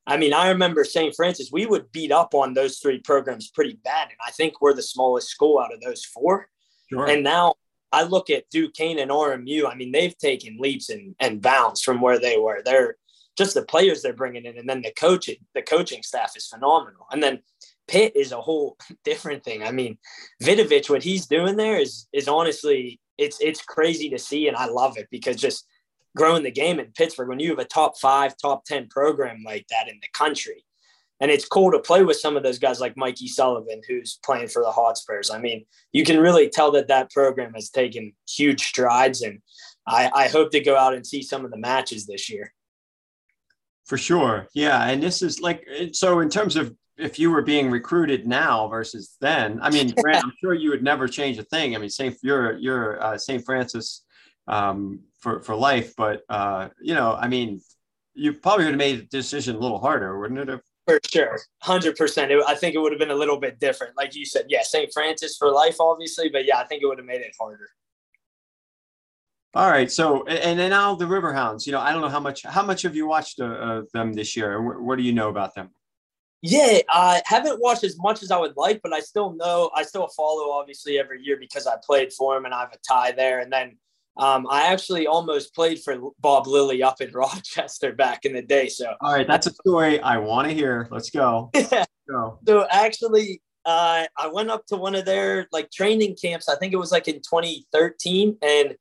I 0.07 0.17
mean, 0.17 0.33
I 0.35 0.49
remember 0.49 0.85
St. 0.85 1.15
Francis, 1.15 1.51
we 1.53 1.65
would 1.65 1.93
beat 1.93 2.11
up 2.11 2.35
on 2.35 2.55
those 2.55 2.79
three 2.79 2.99
programs 2.99 3.51
pretty 3.51 3.79
bad. 3.85 4.09
And 4.09 4.19
I 4.27 4.33
think 4.33 4.61
we're 4.61 4.75
the 4.75 4.83
smallest 4.83 5.29
school 5.29 5.61
out 5.61 5.73
of 5.73 5.81
those 5.81 6.05
four. 6.05 6.49
Sure. 6.91 7.09
And 7.09 7.23
now 7.23 7.55
I 7.93 8.03
look 8.03 8.29
at 8.29 8.51
Duquesne 8.51 8.99
and 8.99 9.11
RMU. 9.11 9.71
I 9.71 9.77
mean, 9.77 9.93
they've 9.93 10.17
taken 10.17 10.57
leaps 10.59 10.91
and, 10.91 11.15
and 11.21 11.41
bounds 11.41 11.83
from 11.83 12.01
where 12.01 12.19
they 12.19 12.37
were. 12.37 12.63
They're 12.65 12.97
just 13.37 13.55
the 13.55 13.65
players 13.65 14.03
they're 14.03 14.13
bringing 14.13 14.45
in. 14.45 14.59
And 14.59 14.69
then 14.69 14.83
the 14.83 14.93
coaching, 14.93 15.37
the 15.55 15.63
coaching 15.63 16.03
staff 16.03 16.37
is 16.37 16.47
phenomenal. 16.47 17.07
And 17.11 17.23
then 17.23 17.41
Pitt 17.89 18.15
is 18.17 18.33
a 18.33 18.41
whole 18.41 18.77
different 19.05 19.45
thing. 19.45 19.63
I 19.63 19.73
mean, 19.73 19.99
Vidovich, 20.43 20.91
what 20.91 21.03
he's 21.03 21.27
doing 21.27 21.57
there 21.57 21.79
is 21.79 22.07
is 22.13 22.29
honestly 22.29 23.01
it's 23.19 23.41
it's 23.41 23.63
crazy 23.63 24.09
to 24.11 24.19
see, 24.19 24.49
and 24.49 24.57
I 24.57 24.67
love 24.67 24.97
it 24.99 25.09
because 25.11 25.37
just 25.37 25.67
growing 26.17 26.43
the 26.43 26.51
game 26.51 26.79
in 26.79 26.93
Pittsburgh 26.93 27.29
when 27.29 27.41
you 27.41 27.51
have 27.51 27.59
a 27.59 27.65
top 27.65 27.99
five, 27.99 28.35
top 28.37 28.65
ten 28.65 28.89
program 28.89 29.43
like 29.45 29.67
that 29.69 29.89
in 29.89 29.99
the 30.01 30.09
country, 30.13 30.65
and 31.21 31.31
it's 31.31 31.47
cool 31.47 31.71
to 31.73 31.79
play 31.79 32.03
with 32.03 32.17
some 32.17 32.37
of 32.37 32.43
those 32.43 32.59
guys 32.59 32.81
like 32.81 32.97
Mikey 32.97 33.29
Sullivan, 33.29 33.83
who's 33.87 34.19
playing 34.25 34.49
for 34.49 34.63
the 34.63 34.73
Hotspurs. 34.73 35.31
I 35.31 35.39
mean, 35.39 35.65
you 35.93 36.05
can 36.05 36.19
really 36.19 36.49
tell 36.49 36.73
that 36.73 36.89
that 36.89 37.11
program 37.11 37.55
has 37.55 37.71
taken 37.71 38.13
huge 38.29 38.63
strides, 38.63 39.23
and 39.23 39.41
I, 39.87 40.11
I 40.15 40.29
hope 40.29 40.51
to 40.53 40.61
go 40.61 40.77
out 40.77 40.95
and 40.95 41.07
see 41.07 41.23
some 41.23 41.45
of 41.45 41.51
the 41.51 41.59
matches 41.59 42.07
this 42.07 42.31
year. 42.31 42.53
For 43.87 43.99
sure, 43.99 44.47
yeah, 44.55 44.89
and 44.89 45.03
this 45.03 45.23
is 45.23 45.41
like 45.41 45.67
so 45.93 46.21
in 46.21 46.29
terms 46.29 46.57
of 46.57 46.75
if 46.97 47.19
you 47.19 47.31
were 47.31 47.43
being 47.43 47.71
recruited 47.71 48.27
now 48.27 48.69
versus 48.69 49.17
then, 49.21 49.59
I 49.63 49.71
mean, 49.71 49.93
Grant, 50.03 50.25
I'm 50.25 50.33
sure 50.41 50.55
you 50.55 50.71
would 50.71 50.83
never 50.83 51.09
change 51.09 51.39
a 51.39 51.43
thing. 51.43 51.75
I 51.75 51.79
mean, 51.79 51.91
Saint, 51.91 52.17
you're 52.23 52.57
you're 52.59 53.03
uh, 53.03 53.19
Saint 53.19 53.45
Francis 53.45 54.05
um, 54.47 55.01
for 55.19 55.41
for 55.41 55.55
life, 55.55 55.95
but 55.97 56.23
uh, 56.29 56.69
you 56.81 56.95
know, 56.95 57.15
I 57.15 57.29
mean, 57.29 57.61
you 58.15 58.35
probably 58.35 58.67
would 58.67 58.73
have 58.73 58.79
made 58.79 59.01
the 59.01 59.17
decision 59.17 59.57
a 59.57 59.59
little 59.59 59.79
harder, 59.79 60.19
wouldn't 60.19 60.41
it? 60.41 60.49
Have? 60.49 60.61
For 60.87 61.01
sure, 61.09 61.41
hundred 61.61 61.97
percent. 61.97 62.33
I 62.47 62.55
think 62.55 62.75
it 62.75 62.79
would 62.79 62.93
have 62.93 62.99
been 62.99 63.11
a 63.11 63.17
little 63.17 63.39
bit 63.39 63.59
different, 63.61 63.97
like 63.97 64.15
you 64.15 64.25
said. 64.25 64.47
Yeah, 64.49 64.63
Saint 64.63 64.93
Francis 64.93 65.37
for 65.37 65.51
life, 65.51 65.77
obviously, 65.81 66.29
but 66.29 66.45
yeah, 66.45 66.59
I 66.59 66.65
think 66.65 66.83
it 66.83 66.87
would 66.87 66.99
have 66.99 67.07
made 67.07 67.21
it 67.21 67.35
harder. 67.39 67.69
All 69.55 69.71
right. 69.71 69.91
So, 69.91 70.25
and 70.27 70.59
then 70.59 70.71
now 70.71 70.95
the 70.95 71.05
Riverhounds. 71.05 71.67
You 71.67 71.73
know, 71.73 71.81
I 71.81 71.93
don't 71.93 72.01
know 72.01 72.09
how 72.09 72.21
much 72.21 72.43
how 72.43 72.63
much 72.63 72.83
have 72.83 72.97
you 72.97 73.07
watched 73.07 73.41
uh, 73.41 73.83
them 73.93 74.13
this 74.13 74.37
year? 74.37 74.63
What, 74.63 74.81
what 74.81 74.97
do 74.97 75.05
you 75.05 75.13
know 75.13 75.29
about 75.29 75.55
them? 75.55 75.71
Yeah, 76.41 76.81
I 76.89 77.23
haven't 77.25 77.61
watched 77.61 77.85
as 77.85 77.97
much 77.99 78.23
as 78.23 78.33
I 78.33 78.39
would 78.39 78.57
like, 78.57 78.81
but 78.83 78.93
I 78.93 78.99
still 79.01 79.35
know 79.35 79.71
I 79.75 79.85
still 79.85 80.09
follow 80.09 80.51
obviously 80.51 80.99
every 80.99 81.23
year 81.23 81.37
because 81.39 81.67
I 81.67 81.77
played 81.85 82.13
for 82.13 82.37
him 82.37 82.47
and 82.47 82.55
I 82.55 82.61
have 82.61 82.73
a 82.73 82.79
tie 82.87 83.13
there. 83.13 83.41
And 83.41 83.53
then 83.53 83.77
um, 84.17 84.47
I 84.51 84.73
actually 84.73 85.07
almost 85.07 85.55
played 85.55 85.81
for 85.81 86.11
Bob 86.19 86.47
Lilley 86.47 86.83
up 86.83 87.01
in 87.01 87.13
Rochester 87.15 87.93
back 87.93 88.25
in 88.25 88.33
the 88.33 88.43
day. 88.43 88.69
So 88.69 88.93
all 89.01 89.13
right, 89.13 89.27
that's 89.27 89.47
a 89.47 89.53
story 89.53 90.01
I 90.01 90.17
want 90.17 90.49
to 90.49 90.55
hear. 90.55 90.89
Let's 90.91 91.11
go. 91.11 91.51
Yeah. 91.71 91.85
Go. 92.11 92.41
So 92.49 92.67
actually, 92.69 93.41
uh, 93.65 94.07
I 94.19 94.27
went 94.27 94.51
up 94.51 94.67
to 94.67 94.77
one 94.77 94.97
of 94.97 95.05
their 95.05 95.47
like 95.53 95.71
training 95.71 96.17
camps. 96.21 96.49
I 96.49 96.57
think 96.57 96.73
it 96.73 96.77
was 96.77 96.91
like 96.91 97.07
in 97.07 97.17
2013, 97.17 98.39
and 98.43 98.75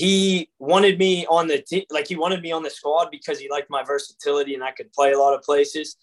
he 0.00 0.48
wanted 0.58 0.98
me 0.98 1.26
on 1.26 1.46
the 1.46 1.60
team. 1.60 1.84
Like 1.90 2.08
he 2.08 2.16
wanted 2.16 2.40
me 2.40 2.52
on 2.52 2.62
the 2.62 2.70
squad 2.70 3.08
because 3.10 3.38
he 3.38 3.50
liked 3.50 3.68
my 3.68 3.82
versatility 3.82 4.54
and 4.54 4.64
I 4.64 4.70
could 4.70 4.90
play 4.94 5.12
a 5.12 5.18
lot 5.18 5.34
of 5.34 5.42
places 5.42 5.96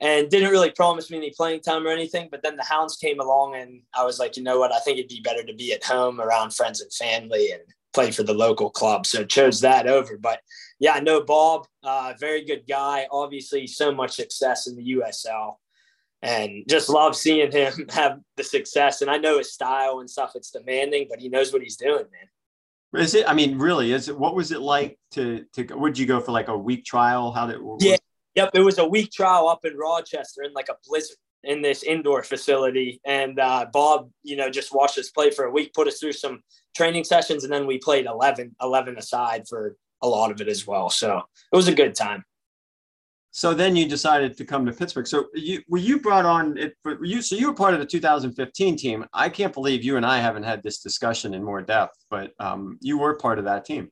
and 0.00 0.30
didn't 0.30 0.52
really 0.52 0.70
promise 0.70 1.10
me 1.10 1.16
any 1.16 1.32
playing 1.36 1.60
time 1.60 1.84
or 1.84 1.90
anything. 1.90 2.28
But 2.30 2.44
then 2.44 2.56
the 2.56 2.62
Hounds 2.62 2.96
came 2.96 3.18
along, 3.18 3.56
and 3.56 3.82
I 3.92 4.04
was 4.04 4.20
like, 4.20 4.36
you 4.36 4.44
know 4.44 4.60
what? 4.60 4.72
I 4.72 4.78
think 4.78 4.98
it'd 4.98 5.08
be 5.08 5.20
better 5.20 5.42
to 5.42 5.52
be 5.52 5.72
at 5.72 5.82
home 5.82 6.20
around 6.20 6.54
friends 6.54 6.80
and 6.80 6.92
family 6.92 7.50
and 7.50 7.62
play 7.92 8.12
for 8.12 8.22
the 8.22 8.32
local 8.32 8.70
club. 8.70 9.04
So 9.04 9.24
chose 9.24 9.60
that 9.62 9.88
over. 9.88 10.16
But 10.16 10.38
yeah, 10.78 10.92
I 10.92 11.00
know 11.00 11.20
Bob, 11.20 11.66
uh, 11.82 12.14
very 12.20 12.44
good 12.44 12.62
guy. 12.68 13.08
Obviously, 13.10 13.66
so 13.66 13.92
much 13.92 14.12
success 14.12 14.68
in 14.68 14.76
the 14.76 14.92
USL, 14.92 15.56
and 16.22 16.64
just 16.68 16.88
love 16.88 17.16
seeing 17.16 17.50
him 17.50 17.88
have 17.90 18.20
the 18.36 18.44
success. 18.44 19.02
And 19.02 19.10
I 19.10 19.16
know 19.16 19.38
his 19.38 19.52
style 19.52 19.98
and 19.98 20.08
stuff; 20.08 20.36
it's 20.36 20.52
demanding, 20.52 21.08
but 21.10 21.18
he 21.18 21.28
knows 21.28 21.52
what 21.52 21.62
he's 21.62 21.76
doing, 21.76 22.06
man. 22.12 22.29
Is 22.94 23.14
it? 23.14 23.28
I 23.28 23.34
mean, 23.34 23.58
really? 23.58 23.92
Is 23.92 24.08
it? 24.08 24.18
What 24.18 24.34
was 24.34 24.50
it 24.52 24.60
like 24.60 24.98
to 25.12 25.44
to? 25.54 25.64
Would 25.74 25.98
you 25.98 26.06
go 26.06 26.20
for 26.20 26.32
like 26.32 26.48
a 26.48 26.58
week 26.58 26.84
trial? 26.84 27.30
How 27.30 27.46
did? 27.46 27.60
Yeah, 27.80 27.96
Yep, 28.36 28.50
it 28.54 28.60
was 28.60 28.78
a 28.78 28.86
week 28.86 29.10
trial 29.12 29.48
up 29.48 29.64
in 29.64 29.76
Rochester 29.76 30.42
in 30.44 30.52
like 30.52 30.68
a 30.68 30.76
blizzard 30.86 31.16
in 31.42 31.62
this 31.62 31.82
indoor 31.82 32.22
facility. 32.22 33.00
And 33.04 33.40
uh, 33.40 33.66
Bob, 33.72 34.10
you 34.22 34.36
know, 34.36 34.50
just 34.50 34.74
watched 34.74 34.98
us 34.98 35.10
play 35.10 35.30
for 35.30 35.46
a 35.46 35.50
week, 35.50 35.72
put 35.74 35.88
us 35.88 35.98
through 35.98 36.12
some 36.12 36.42
training 36.76 37.04
sessions, 37.04 37.44
and 37.44 37.52
then 37.52 37.66
we 37.66 37.78
played 37.78 38.06
11, 38.06 38.56
11 38.60 38.98
aside 38.98 39.48
for 39.48 39.76
a 40.02 40.08
lot 40.08 40.30
of 40.30 40.40
it 40.40 40.48
as 40.48 40.66
well. 40.66 40.90
So 40.90 41.22
it 41.52 41.56
was 41.56 41.68
a 41.68 41.74
good 41.74 41.94
time. 41.94 42.24
So 43.32 43.54
then 43.54 43.76
you 43.76 43.88
decided 43.88 44.36
to 44.36 44.44
come 44.44 44.66
to 44.66 44.72
Pittsburgh. 44.72 45.06
So 45.06 45.26
you 45.34 45.62
were 45.68 45.78
you 45.78 46.00
brought 46.00 46.26
on 46.26 46.58
it 46.58 46.74
for 46.82 47.04
you 47.04 47.22
so 47.22 47.36
you 47.36 47.48
were 47.48 47.54
part 47.54 47.74
of 47.74 47.80
the 47.80 47.86
2015 47.86 48.76
team. 48.76 49.06
I 49.12 49.28
can't 49.28 49.52
believe 49.52 49.84
you 49.84 49.96
and 49.96 50.04
I 50.04 50.18
haven't 50.18 50.42
had 50.42 50.62
this 50.62 50.80
discussion 50.80 51.34
in 51.34 51.44
more 51.44 51.62
depth, 51.62 51.96
but 52.10 52.32
um, 52.40 52.78
you 52.80 52.98
were 52.98 53.14
part 53.14 53.38
of 53.38 53.44
that 53.44 53.64
team. 53.64 53.90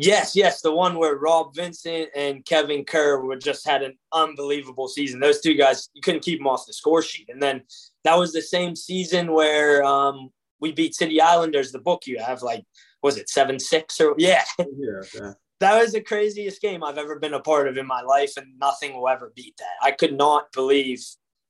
Yes, 0.00 0.36
yes, 0.36 0.60
the 0.60 0.72
one 0.72 0.96
where 0.96 1.16
Rob 1.16 1.56
Vincent 1.56 2.10
and 2.14 2.44
Kevin 2.44 2.84
Kerr 2.84 3.20
were 3.20 3.34
just 3.34 3.66
had 3.66 3.82
an 3.82 3.98
unbelievable 4.12 4.86
season. 4.86 5.18
Those 5.18 5.40
two 5.40 5.54
guys, 5.54 5.88
you 5.92 6.00
couldn't 6.00 6.22
keep 6.22 6.38
them 6.38 6.46
off 6.46 6.66
the 6.66 6.72
score 6.72 7.02
sheet. 7.02 7.28
And 7.30 7.42
then 7.42 7.62
that 8.04 8.16
was 8.16 8.32
the 8.32 8.40
same 8.40 8.76
season 8.76 9.32
where 9.32 9.82
um, 9.82 10.30
we 10.60 10.70
beat 10.70 10.94
City 10.94 11.20
Islanders. 11.20 11.72
The 11.72 11.80
book 11.80 12.06
you 12.06 12.20
have, 12.20 12.42
like, 12.42 12.64
was 13.02 13.16
it 13.16 13.28
seven 13.28 13.58
six 13.58 14.00
or 14.00 14.14
yeah? 14.18 14.44
Yeah, 14.60 14.66
yeah. 15.14 15.32
That 15.60 15.80
was 15.80 15.92
the 15.92 16.00
craziest 16.00 16.62
game 16.62 16.84
I've 16.84 16.98
ever 16.98 17.18
been 17.18 17.34
a 17.34 17.40
part 17.40 17.68
of 17.68 17.76
in 17.76 17.86
my 17.86 18.02
life, 18.02 18.36
and 18.36 18.58
nothing 18.58 18.96
will 18.96 19.08
ever 19.08 19.32
beat 19.34 19.56
that. 19.58 19.74
I 19.82 19.90
could 19.90 20.16
not 20.16 20.52
believe 20.52 21.04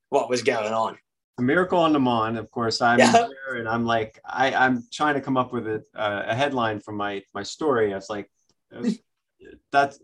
what 0.09 0.29
was 0.29 0.41
going 0.41 0.73
on. 0.73 0.97
A 1.37 1.41
miracle 1.41 1.79
on 1.79 1.93
the 1.93 1.99
Mon, 1.99 2.35
of 2.35 2.49
course. 2.51 2.81
I'm 2.81 2.99
yeah. 2.99 3.11
there, 3.11 3.57
and 3.57 3.69
I'm 3.69 3.85
like, 3.85 4.19
I, 4.25 4.53
I'm 4.53 4.83
trying 4.91 5.13
to 5.13 5.21
come 5.21 5.37
up 5.37 5.53
with 5.53 5.67
a, 5.67 5.83
uh, 5.95 6.23
a 6.27 6.35
headline 6.35 6.79
for 6.79 6.91
my 6.91 7.21
my 7.33 7.43
story. 7.43 7.93
I 7.93 7.95
was 7.95 8.09
like, 8.09 8.29
that's 9.71 9.99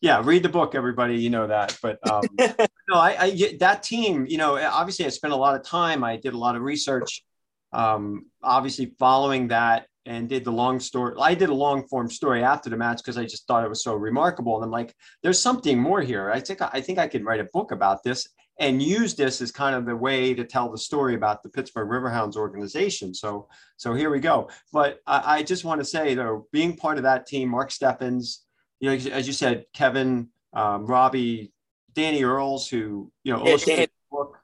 yeah 0.00 0.22
read 0.24 0.42
the 0.42 0.48
book 0.48 0.74
everybody 0.74 1.16
you 1.16 1.30
know 1.30 1.46
that 1.46 1.76
but 1.82 1.98
um, 2.10 2.22
no 2.38 2.94
I, 2.94 3.16
I 3.20 3.56
that 3.60 3.82
team 3.82 4.26
you 4.26 4.38
know 4.38 4.56
obviously 4.56 5.06
i 5.06 5.08
spent 5.08 5.32
a 5.32 5.36
lot 5.36 5.54
of 5.54 5.62
time 5.62 6.02
i 6.02 6.16
did 6.16 6.34
a 6.34 6.38
lot 6.38 6.56
of 6.56 6.62
research 6.62 7.24
um, 7.72 8.26
obviously 8.42 8.94
following 8.98 9.48
that 9.48 9.86
and 10.10 10.28
did 10.28 10.44
the 10.44 10.52
long 10.52 10.80
story 10.80 11.14
i 11.20 11.34
did 11.34 11.48
a 11.48 11.54
long 11.54 11.86
form 11.86 12.10
story 12.10 12.42
after 12.42 12.68
the 12.68 12.76
match 12.76 12.98
because 12.98 13.16
i 13.16 13.24
just 13.24 13.46
thought 13.46 13.64
it 13.64 13.68
was 13.68 13.82
so 13.82 13.94
remarkable 13.94 14.56
and 14.56 14.64
i'm 14.64 14.70
like 14.70 14.94
there's 15.22 15.40
something 15.40 15.78
more 15.78 16.02
here 16.02 16.30
i 16.30 16.40
think 16.40 16.60
i 16.60 16.80
think 16.80 16.98
i 16.98 17.06
could 17.06 17.24
write 17.24 17.40
a 17.40 17.48
book 17.52 17.70
about 17.70 18.02
this 18.02 18.28
and 18.60 18.82
use 18.82 19.14
this 19.14 19.40
as 19.40 19.50
kind 19.50 19.74
of 19.74 19.86
the 19.86 19.96
way 19.96 20.34
to 20.34 20.44
tell 20.44 20.70
the 20.70 20.76
story 20.76 21.14
about 21.14 21.42
the 21.42 21.48
Pittsburgh 21.48 21.88
Riverhounds 21.88 22.36
organization. 22.36 23.14
So, 23.14 23.48
so 23.78 23.94
here 23.94 24.10
we 24.10 24.20
go. 24.20 24.50
But 24.70 25.00
I, 25.06 25.36
I 25.36 25.42
just 25.42 25.64
want 25.64 25.80
to 25.80 25.84
say, 25.84 26.14
though, 26.14 26.46
being 26.52 26.76
part 26.76 26.98
of 26.98 27.04
that 27.04 27.26
team, 27.26 27.48
Mark 27.48 27.70
Steffens, 27.70 28.44
you 28.78 28.90
know, 28.90 29.10
as 29.12 29.26
you 29.26 29.32
said, 29.32 29.64
Kevin, 29.72 30.28
um, 30.52 30.84
Robbie, 30.84 31.52
Danny 31.94 32.22
Earls, 32.22 32.68
who 32.68 33.10
you 33.24 33.32
know, 33.32 33.42
yeah, 33.46 33.86
book. 34.10 34.38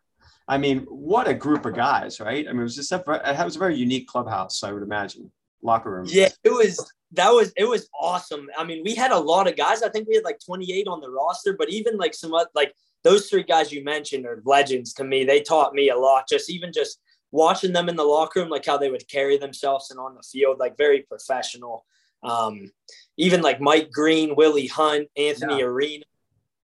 I 0.49 0.59
mean, 0.59 0.87
what 0.89 1.29
a 1.29 1.35
group 1.35 1.67
of 1.67 1.75
guys, 1.75 2.19
right? 2.19 2.47
I 2.49 2.53
mean, 2.53 2.61
it 2.61 2.65
was 2.65 2.77
just 2.77 2.93
a, 2.93 2.99
it 3.31 3.45
was 3.45 3.57
a 3.57 3.59
very 3.59 3.77
unique 3.77 4.09
clubhouse, 4.09 4.63
I 4.63 4.73
would 4.73 4.83
imagine, 4.83 5.31
locker 5.63 5.91
room. 5.91 6.07
Yeah, 6.09 6.29
it 6.45 6.51
was 6.51 6.93
that 7.13 7.31
was 7.31 7.53
it 7.57 7.65
was 7.65 7.89
awesome. 7.99 8.49
I 8.59 8.65
mean, 8.65 8.83
we 8.85 8.95
had 8.95 9.13
a 9.13 9.19
lot 9.19 9.49
of 9.49 9.57
guys. 9.57 9.83
I 9.83 9.89
think 9.89 10.09
we 10.09 10.15
had 10.15 10.25
like 10.25 10.41
28 10.45 10.87
on 10.89 11.01
the 11.01 11.11
roster, 11.11 11.55
but 11.59 11.71
even 11.71 11.97
like 11.97 12.15
some 12.15 12.31
like 12.55 12.75
those 13.05 13.29
three 13.29 13.45
guys 13.45 13.73
you 13.73 13.85
mentioned 13.85 14.27
are 14.27 14.43
legends 14.45 14.93
to 14.95 15.05
me. 15.05 15.25
They 15.25 15.41
taught 15.41 15.75
me 15.75 15.91
a 15.91 15.97
lot. 15.97 16.29
Just 16.29 16.51
even 16.51 16.73
just 16.73 17.01
watching 17.31 17.73
them 17.73 17.89
in 17.89 17.97
the 17.97 18.05
locker 18.05 18.41
room, 18.41 18.49
like 18.49 18.65
how 18.65 18.77
they 18.77 18.91
would 18.91 19.09
carry 19.09 19.37
themselves 19.37 19.91
and 19.91 20.01
on 20.01 20.15
the 20.15 20.23
field, 20.23 20.59
like 20.59 20.77
very 20.77 21.03
professional. 21.03 21.85
Um, 22.23 22.73
even 23.17 23.43
like 23.43 23.61
Mike 23.61 23.91
Green, 23.93 24.35
Willie 24.35 24.67
Hunt, 24.67 25.09
Anthony 25.17 25.59
yeah. 25.59 25.65
Arena, 25.65 26.05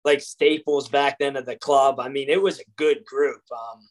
like 0.05 0.21
staples 0.21 0.89
back 0.89 1.19
then 1.19 1.37
of 1.37 1.47
the 1.47 1.57
club. 1.57 2.01
I 2.01 2.09
mean, 2.09 2.29
it 2.29 2.43
was 2.43 2.59
a 2.59 2.65
good 2.77 3.05
group. 3.05 3.43
Um, 3.53 3.89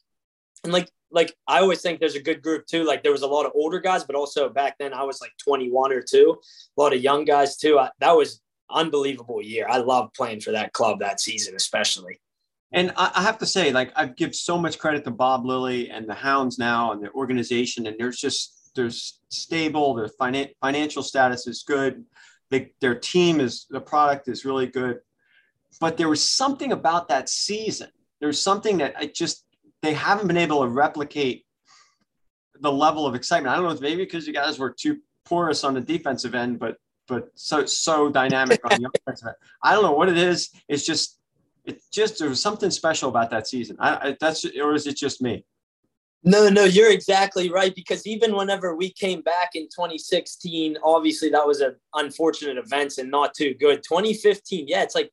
and 0.64 0.72
like 0.72 0.90
like 1.10 1.34
I 1.46 1.60
always 1.60 1.82
think 1.82 2.00
there's 2.00 2.14
a 2.14 2.22
good 2.22 2.42
group 2.42 2.66
too. 2.66 2.84
Like 2.84 3.02
there 3.02 3.12
was 3.12 3.22
a 3.22 3.26
lot 3.26 3.46
of 3.46 3.52
older 3.54 3.80
guys, 3.80 4.04
but 4.04 4.16
also 4.16 4.48
back 4.48 4.76
then 4.78 4.92
I 4.92 5.04
was 5.04 5.20
like 5.20 5.32
21 5.38 5.92
or 5.92 6.02
two, 6.02 6.36
a 6.76 6.80
lot 6.80 6.94
of 6.94 7.00
young 7.00 7.24
guys 7.24 7.56
too. 7.56 7.78
I, 7.78 7.90
that 8.00 8.12
was 8.12 8.40
unbelievable 8.70 9.42
year. 9.42 9.66
I 9.68 9.78
love 9.78 10.10
playing 10.14 10.40
for 10.40 10.52
that 10.52 10.72
club 10.72 11.00
that 11.00 11.20
season, 11.20 11.54
especially. 11.54 12.20
And 12.72 12.92
I, 12.96 13.22
have 13.22 13.38
to 13.38 13.46
say, 13.46 13.72
like 13.72 13.92
I 13.94 14.06
give 14.06 14.34
so 14.34 14.58
much 14.58 14.78
credit 14.78 15.04
to 15.04 15.10
Bob 15.10 15.46
Lilley 15.46 15.88
and 15.90 16.06
the 16.06 16.14
Hounds 16.14 16.58
now 16.58 16.92
and 16.92 17.02
the 17.02 17.10
organization, 17.12 17.86
and 17.86 17.96
there's 17.98 18.18
just 18.18 18.72
there's 18.74 19.20
stable. 19.30 19.94
Their 19.94 20.10
finan- 20.20 20.52
financial 20.60 21.02
status 21.02 21.46
is 21.46 21.62
good. 21.62 22.04
They, 22.50 22.72
their 22.80 22.94
team 22.94 23.40
is 23.40 23.66
the 23.70 23.80
product 23.80 24.28
is 24.28 24.44
really 24.44 24.66
good. 24.66 24.98
But 25.80 25.96
there 25.96 26.08
was 26.08 26.28
something 26.28 26.72
about 26.72 27.08
that 27.08 27.28
season. 27.28 27.88
There's 28.20 28.42
something 28.42 28.78
that 28.78 28.94
I 28.98 29.06
just 29.06 29.45
they 29.82 29.94
haven't 29.94 30.26
been 30.26 30.36
able 30.36 30.62
to 30.62 30.68
replicate 30.68 31.44
the 32.60 32.72
level 32.72 33.06
of 33.06 33.14
excitement. 33.14 33.52
I 33.52 33.56
don't 33.56 33.66
know 33.66 33.74
if 33.74 33.80
maybe 33.80 34.04
because 34.04 34.26
you 34.26 34.32
guys 34.32 34.58
were 34.58 34.70
too 34.70 34.98
porous 35.24 35.64
on 35.64 35.74
the 35.74 35.80
defensive 35.80 36.34
end, 36.34 36.58
but 36.58 36.76
but 37.08 37.28
so 37.34 37.66
so 37.66 38.10
dynamic 38.10 38.60
on 38.64 38.82
the 38.82 38.90
offensive 39.06 39.28
end. 39.28 39.36
I 39.62 39.74
don't 39.74 39.82
know 39.82 39.92
what 39.92 40.08
it 40.08 40.18
is. 40.18 40.50
It's 40.68 40.84
just 40.84 41.18
it's 41.64 41.88
just 41.88 42.18
there 42.18 42.28
was 42.28 42.40
something 42.40 42.70
special 42.70 43.08
about 43.08 43.30
that 43.30 43.46
season. 43.46 43.76
I, 43.78 44.08
I 44.08 44.16
that's 44.20 44.44
or 44.44 44.74
is 44.74 44.86
it 44.86 44.96
just 44.96 45.20
me? 45.20 45.44
No, 46.24 46.48
no, 46.48 46.64
you're 46.64 46.90
exactly 46.90 47.50
right. 47.50 47.72
Because 47.74 48.04
even 48.06 48.34
whenever 48.34 48.74
we 48.74 48.90
came 48.90 49.20
back 49.20 49.50
in 49.54 49.64
2016, 49.64 50.76
obviously 50.82 51.30
that 51.30 51.46
was 51.46 51.60
an 51.60 51.76
unfortunate 51.94 52.58
event 52.58 52.98
and 52.98 53.10
not 53.10 53.32
too 53.34 53.54
good. 53.54 53.84
2015, 53.84 54.66
yeah, 54.66 54.82
it's 54.82 54.96
like 54.96 55.12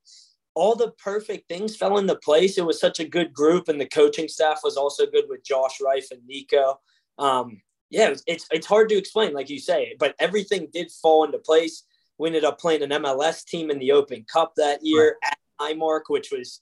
all 0.54 0.76
the 0.76 0.92
perfect 0.92 1.48
things 1.48 1.76
fell 1.76 1.98
into 1.98 2.14
place. 2.16 2.58
It 2.58 2.66
was 2.66 2.80
such 2.80 3.00
a 3.00 3.08
good 3.08 3.32
group, 3.32 3.68
and 3.68 3.80
the 3.80 3.88
coaching 3.88 4.28
staff 4.28 4.60
was 4.62 4.76
also 4.76 5.06
good 5.06 5.24
with 5.28 5.44
Josh 5.44 5.80
Reif 5.80 6.10
and 6.10 6.24
Nico. 6.26 6.80
Um, 7.18 7.60
yeah, 7.90 8.06
it 8.06 8.10
was, 8.10 8.22
it's 8.26 8.46
it's 8.50 8.66
hard 8.66 8.88
to 8.88 8.96
explain, 8.96 9.32
like 9.32 9.50
you 9.50 9.58
say, 9.58 9.94
but 9.98 10.14
everything 10.18 10.68
did 10.72 10.90
fall 10.90 11.24
into 11.24 11.38
place. 11.38 11.84
We 12.18 12.28
ended 12.28 12.44
up 12.44 12.60
playing 12.60 12.82
an 12.82 12.90
MLS 12.90 13.44
team 13.44 13.70
in 13.70 13.78
the 13.78 13.92
Open 13.92 14.24
Cup 14.32 14.54
that 14.56 14.80
year 14.82 15.16
right. 15.22 15.32
at 15.32 15.38
Highmark, 15.60 16.02
which 16.08 16.30
was 16.30 16.60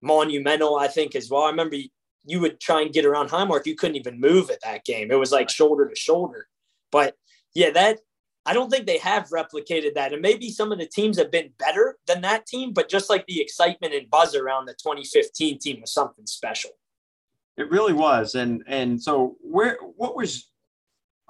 monumental, 0.00 0.76
I 0.76 0.88
think, 0.88 1.14
as 1.14 1.28
well. 1.28 1.42
I 1.42 1.50
remember 1.50 1.76
you, 1.76 1.88
you 2.24 2.40
would 2.40 2.60
try 2.60 2.82
and 2.82 2.92
get 2.92 3.04
around 3.04 3.28
Highmark, 3.28 3.66
you 3.66 3.74
couldn't 3.74 3.96
even 3.96 4.20
move 4.20 4.50
at 4.50 4.60
that 4.62 4.84
game. 4.84 5.10
It 5.10 5.18
was 5.18 5.32
like 5.32 5.50
shoulder 5.50 5.88
to 5.88 5.96
shoulder. 5.96 6.46
But 6.90 7.16
yeah, 7.54 7.70
that 7.70 7.98
I 8.44 8.54
don't 8.54 8.70
think 8.70 8.86
they 8.86 8.98
have 8.98 9.28
replicated 9.28 9.94
that. 9.94 10.12
And 10.12 10.20
maybe 10.20 10.50
some 10.50 10.72
of 10.72 10.78
the 10.78 10.86
teams 10.86 11.16
have 11.18 11.30
been 11.30 11.50
better 11.58 11.96
than 12.06 12.22
that 12.22 12.46
team, 12.46 12.72
but 12.72 12.88
just 12.88 13.08
like 13.08 13.24
the 13.26 13.40
excitement 13.40 13.94
and 13.94 14.10
buzz 14.10 14.34
around 14.34 14.66
the 14.66 14.72
2015 14.74 15.58
team 15.58 15.80
was 15.80 15.92
something 15.92 16.26
special. 16.26 16.70
It 17.56 17.70
really 17.70 17.92
was. 17.92 18.34
And 18.34 18.62
and 18.66 19.00
so 19.00 19.36
where 19.40 19.78
what 19.96 20.16
was 20.16 20.50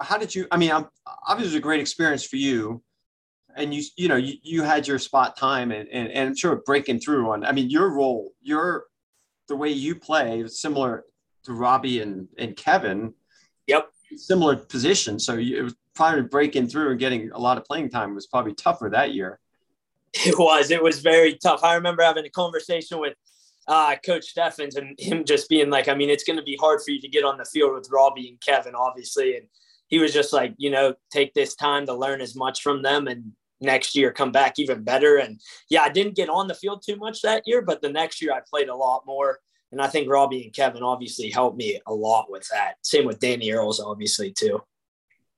how 0.01 0.17
did 0.17 0.33
you 0.33 0.47
I 0.51 0.57
mean 0.57 0.71
I'm, 0.71 0.87
obviously 1.27 1.49
it 1.49 1.55
was 1.55 1.55
a 1.55 1.61
great 1.61 1.81
experience 1.81 2.25
for 2.25 2.37
you. 2.37 2.81
And 3.55 3.73
you 3.73 3.83
you 3.95 4.07
know 4.07 4.15
you, 4.15 4.35
you 4.41 4.63
had 4.63 4.87
your 4.87 4.97
spot 4.97 5.37
time 5.37 5.71
and, 5.71 5.87
and 5.89 6.09
and 6.09 6.29
I'm 6.29 6.35
sure 6.35 6.55
breaking 6.65 6.99
through 6.99 7.31
on 7.31 7.45
I 7.45 7.51
mean 7.51 7.69
your 7.69 7.93
role, 7.93 8.31
your 8.41 8.85
the 9.47 9.55
way 9.55 9.69
you 9.69 9.95
play 9.95 10.39
is 10.39 10.61
similar 10.61 11.03
to 11.43 11.53
Robbie 11.53 12.01
and, 12.01 12.27
and 12.37 12.55
Kevin. 12.55 13.13
Yep. 13.67 13.89
Similar 14.15 14.55
position. 14.57 15.19
So 15.19 15.35
you, 15.35 15.59
it 15.59 15.63
was 15.63 15.75
probably 15.95 16.23
breaking 16.23 16.67
through 16.67 16.91
and 16.91 16.99
getting 16.99 17.31
a 17.31 17.39
lot 17.39 17.57
of 17.57 17.65
playing 17.65 17.89
time 17.89 18.15
was 18.15 18.27
probably 18.27 18.53
tougher 18.53 18.89
that 18.89 19.13
year. 19.13 19.39
It 20.13 20.37
was. 20.37 20.69
It 20.69 20.81
was 20.81 20.99
very 20.99 21.35
tough. 21.35 21.63
I 21.63 21.75
remember 21.75 22.03
having 22.03 22.25
a 22.25 22.29
conversation 22.29 22.99
with 22.99 23.15
uh, 23.67 23.95
Coach 24.05 24.31
Steffens 24.31 24.75
and 24.75 24.99
him 24.99 25.23
just 25.25 25.49
being 25.49 25.69
like, 25.69 25.87
I 25.87 25.95
mean, 25.95 26.09
it's 26.09 26.23
going 26.23 26.37
to 26.37 26.43
be 26.43 26.57
hard 26.59 26.81
for 26.81 26.91
you 26.91 27.01
to 27.01 27.07
get 27.07 27.23
on 27.23 27.37
the 27.37 27.45
field 27.45 27.73
with 27.73 27.89
Robbie 27.91 28.29
and 28.29 28.41
Kevin, 28.41 28.75
obviously. 28.75 29.37
And 29.37 29.47
he 29.87 29.99
was 29.99 30.13
just 30.13 30.33
like, 30.33 30.53
you 30.57 30.69
know, 30.69 30.93
take 31.11 31.33
this 31.33 31.55
time 31.55 31.85
to 31.87 31.93
learn 31.93 32.21
as 32.21 32.35
much 32.35 32.61
from 32.61 32.81
them 32.81 33.07
and 33.07 33.31
next 33.61 33.95
year 33.95 34.11
come 34.11 34.31
back 34.31 34.59
even 34.59 34.83
better. 34.83 35.17
And 35.17 35.39
yeah, 35.69 35.81
I 35.81 35.89
didn't 35.89 36.15
get 36.15 36.29
on 36.29 36.47
the 36.47 36.55
field 36.55 36.83
too 36.85 36.97
much 36.97 37.21
that 37.21 37.43
year, 37.45 37.61
but 37.61 37.81
the 37.81 37.89
next 37.89 38.21
year 38.21 38.33
I 38.33 38.41
played 38.47 38.69
a 38.69 38.75
lot 38.75 39.03
more. 39.05 39.39
And 39.71 39.81
I 39.81 39.87
think 39.87 40.09
Robbie 40.09 40.43
and 40.43 40.53
Kevin 40.53 40.83
obviously 40.83 41.31
helped 41.31 41.57
me 41.57 41.79
a 41.87 41.93
lot 41.93 42.29
with 42.29 42.47
that. 42.49 42.75
Same 42.83 43.05
with 43.05 43.19
Danny 43.19 43.51
Earls, 43.51 43.79
obviously, 43.79 44.31
too. 44.31 44.61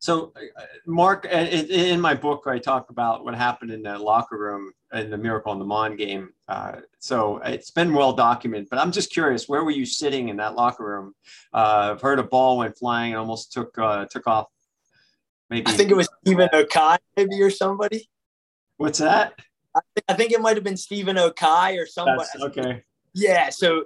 So, 0.06 0.32
uh, 0.36 0.62
Mark, 0.86 1.26
uh, 1.26 1.38
in 1.38 2.00
my 2.00 2.14
book, 2.14 2.44
I 2.46 2.60
talk 2.60 2.92
about 2.92 3.26
what 3.26 3.34
happened 3.34 3.72
in 3.72 3.82
the 3.82 3.98
locker 3.98 4.38
room 4.38 4.72
in 4.94 5.10
the 5.10 5.18
Miracle 5.18 5.52
on 5.52 5.58
the 5.58 5.66
Mon 5.66 5.96
game. 5.96 6.30
Uh, 6.48 6.82
so 7.00 7.38
it's 7.38 7.72
been 7.72 7.92
well 7.92 8.14
documented, 8.14 8.68
but 8.70 8.78
I'm 8.78 8.92
just 8.92 9.12
curious, 9.12 9.50
where 9.50 9.64
were 9.64 9.72
you 9.72 9.84
sitting 9.84 10.30
in 10.30 10.38
that 10.38 10.54
locker 10.54 10.86
room? 10.86 11.16
Uh, 11.52 11.94
I've 11.94 12.02
heard 12.02 12.20
a 12.20 12.24
ball 12.24 12.60
went 12.60 12.78
flying 12.78 13.14
and 13.14 13.20
almost 13.20 13.52
took 13.52 13.76
uh, 13.80 14.06
took 14.06 14.28
off. 14.28 14.46
Maybe 15.50 15.66
I 15.66 15.72
think 15.72 15.90
it 15.90 15.96
was 15.96 16.08
Stephen 16.22 16.50
Okai, 16.54 17.00
maybe 17.18 17.42
or 17.42 17.50
somebody. 17.50 18.08
What's 18.78 19.00
that? 19.00 19.34
I 19.76 19.80
think, 19.96 20.06
I 20.08 20.14
think 20.14 20.32
it 20.34 20.40
might 20.40 20.56
have 20.56 20.64
been 20.64 20.78
Stephen 20.78 21.16
Okai 21.16 21.82
or 21.82 21.88
somebody. 21.88 22.28
That's, 22.32 22.44
okay. 22.46 22.84
Yeah. 23.16 23.50
So 23.50 23.86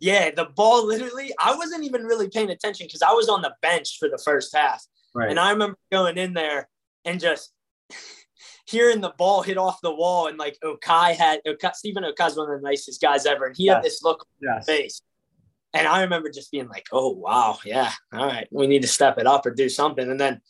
yeah, 0.00 0.32
the 0.32 0.46
ball 0.46 0.84
literally, 0.84 1.32
I 1.38 1.54
wasn't 1.54 1.84
even 1.84 2.02
really 2.02 2.28
paying 2.28 2.50
attention 2.50 2.88
because 2.88 3.02
I 3.02 3.12
was 3.12 3.28
on 3.28 3.42
the 3.42 3.54
bench 3.62 3.98
for 4.00 4.08
the 4.08 4.18
first 4.18 4.52
half. 4.52 4.84
Right. 5.14 5.30
And 5.30 5.38
I 5.38 5.50
remember 5.50 5.76
going 5.90 6.18
in 6.18 6.34
there 6.34 6.68
and 7.04 7.20
just 7.20 7.52
hearing 8.66 9.00
the 9.00 9.14
ball 9.18 9.42
hit 9.42 9.58
off 9.58 9.80
the 9.82 9.94
wall. 9.94 10.28
And 10.28 10.38
like 10.38 10.58
Okai 10.64 11.14
had, 11.14 11.40
Okai, 11.46 11.74
Stephen 11.74 12.04
Okai's 12.04 12.36
one 12.36 12.50
of 12.50 12.60
the 12.60 12.68
nicest 12.68 13.00
guys 13.00 13.26
ever. 13.26 13.46
And 13.46 13.56
he 13.56 13.64
yes. 13.64 13.76
had 13.76 13.84
this 13.84 14.02
look 14.02 14.26
on 14.48 14.56
his 14.56 14.66
face. 14.66 15.02
And 15.74 15.86
I 15.86 16.02
remember 16.02 16.30
just 16.30 16.50
being 16.50 16.68
like, 16.68 16.86
oh, 16.92 17.10
wow. 17.10 17.58
Yeah. 17.64 17.90
All 18.12 18.26
right. 18.26 18.46
We 18.50 18.66
need 18.66 18.82
to 18.82 18.88
step 18.88 19.18
it 19.18 19.26
up 19.26 19.46
or 19.46 19.50
do 19.50 19.68
something. 19.68 20.10
And 20.10 20.20
then, 20.20 20.40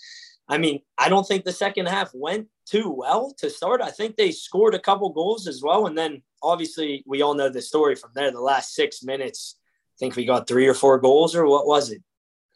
I 0.48 0.58
mean, 0.58 0.80
I 0.98 1.08
don't 1.08 1.26
think 1.26 1.44
the 1.44 1.52
second 1.52 1.86
half 1.86 2.10
went 2.12 2.48
too 2.66 2.90
well 2.90 3.32
to 3.38 3.48
start. 3.48 3.80
I 3.80 3.90
think 3.90 4.16
they 4.16 4.32
scored 4.32 4.74
a 4.74 4.80
couple 4.80 5.10
goals 5.10 5.46
as 5.46 5.62
well. 5.62 5.86
And 5.86 5.96
then 5.96 6.22
obviously, 6.42 7.04
we 7.06 7.22
all 7.22 7.34
know 7.34 7.48
the 7.48 7.62
story 7.62 7.94
from 7.94 8.10
there. 8.14 8.30
The 8.30 8.40
last 8.40 8.74
six 8.74 9.02
minutes, 9.02 9.56
I 9.58 9.98
think 9.98 10.16
we 10.16 10.24
got 10.24 10.48
three 10.48 10.66
or 10.66 10.74
four 10.74 10.98
goals, 10.98 11.36
or 11.36 11.46
what 11.46 11.66
was 11.66 11.90
it? 11.90 12.02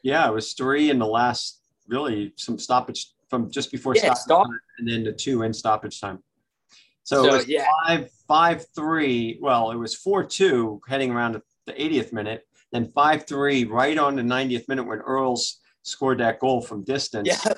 Yeah, 0.03 0.27
it 0.27 0.33
was 0.33 0.53
three 0.53 0.89
in 0.89 0.99
the 0.99 1.07
last 1.07 1.61
really 1.87 2.33
some 2.35 2.57
stoppage 2.57 3.11
from 3.29 3.51
just 3.51 3.71
before 3.71 3.95
yeah, 3.95 4.13
stoppage 4.13 4.21
stop. 4.21 4.47
and 4.79 4.87
then 4.87 5.03
the 5.03 5.11
two 5.11 5.43
in 5.43 5.53
stoppage 5.53 5.99
time. 5.99 6.19
So, 7.03 7.23
so 7.23 7.29
it 7.29 7.37
was 7.37 7.47
yeah. 7.47 7.65
five 7.85 8.09
five 8.27 8.65
three. 8.75 9.39
Well, 9.41 9.71
it 9.71 9.75
was 9.75 9.95
four 9.95 10.23
two 10.23 10.81
heading 10.87 11.11
around 11.11 11.41
the 11.65 11.73
80th 11.73 12.13
minute, 12.13 12.47
then 12.71 12.91
five 12.93 13.25
three 13.25 13.65
right 13.65 13.97
on 13.97 14.15
the 14.15 14.21
90th 14.21 14.67
minute 14.67 14.85
when 14.85 14.99
Earls 14.99 15.59
scored 15.83 16.19
that 16.19 16.39
goal 16.39 16.61
from 16.61 16.83
distance. 16.83 17.27
Yeah. 17.27 17.53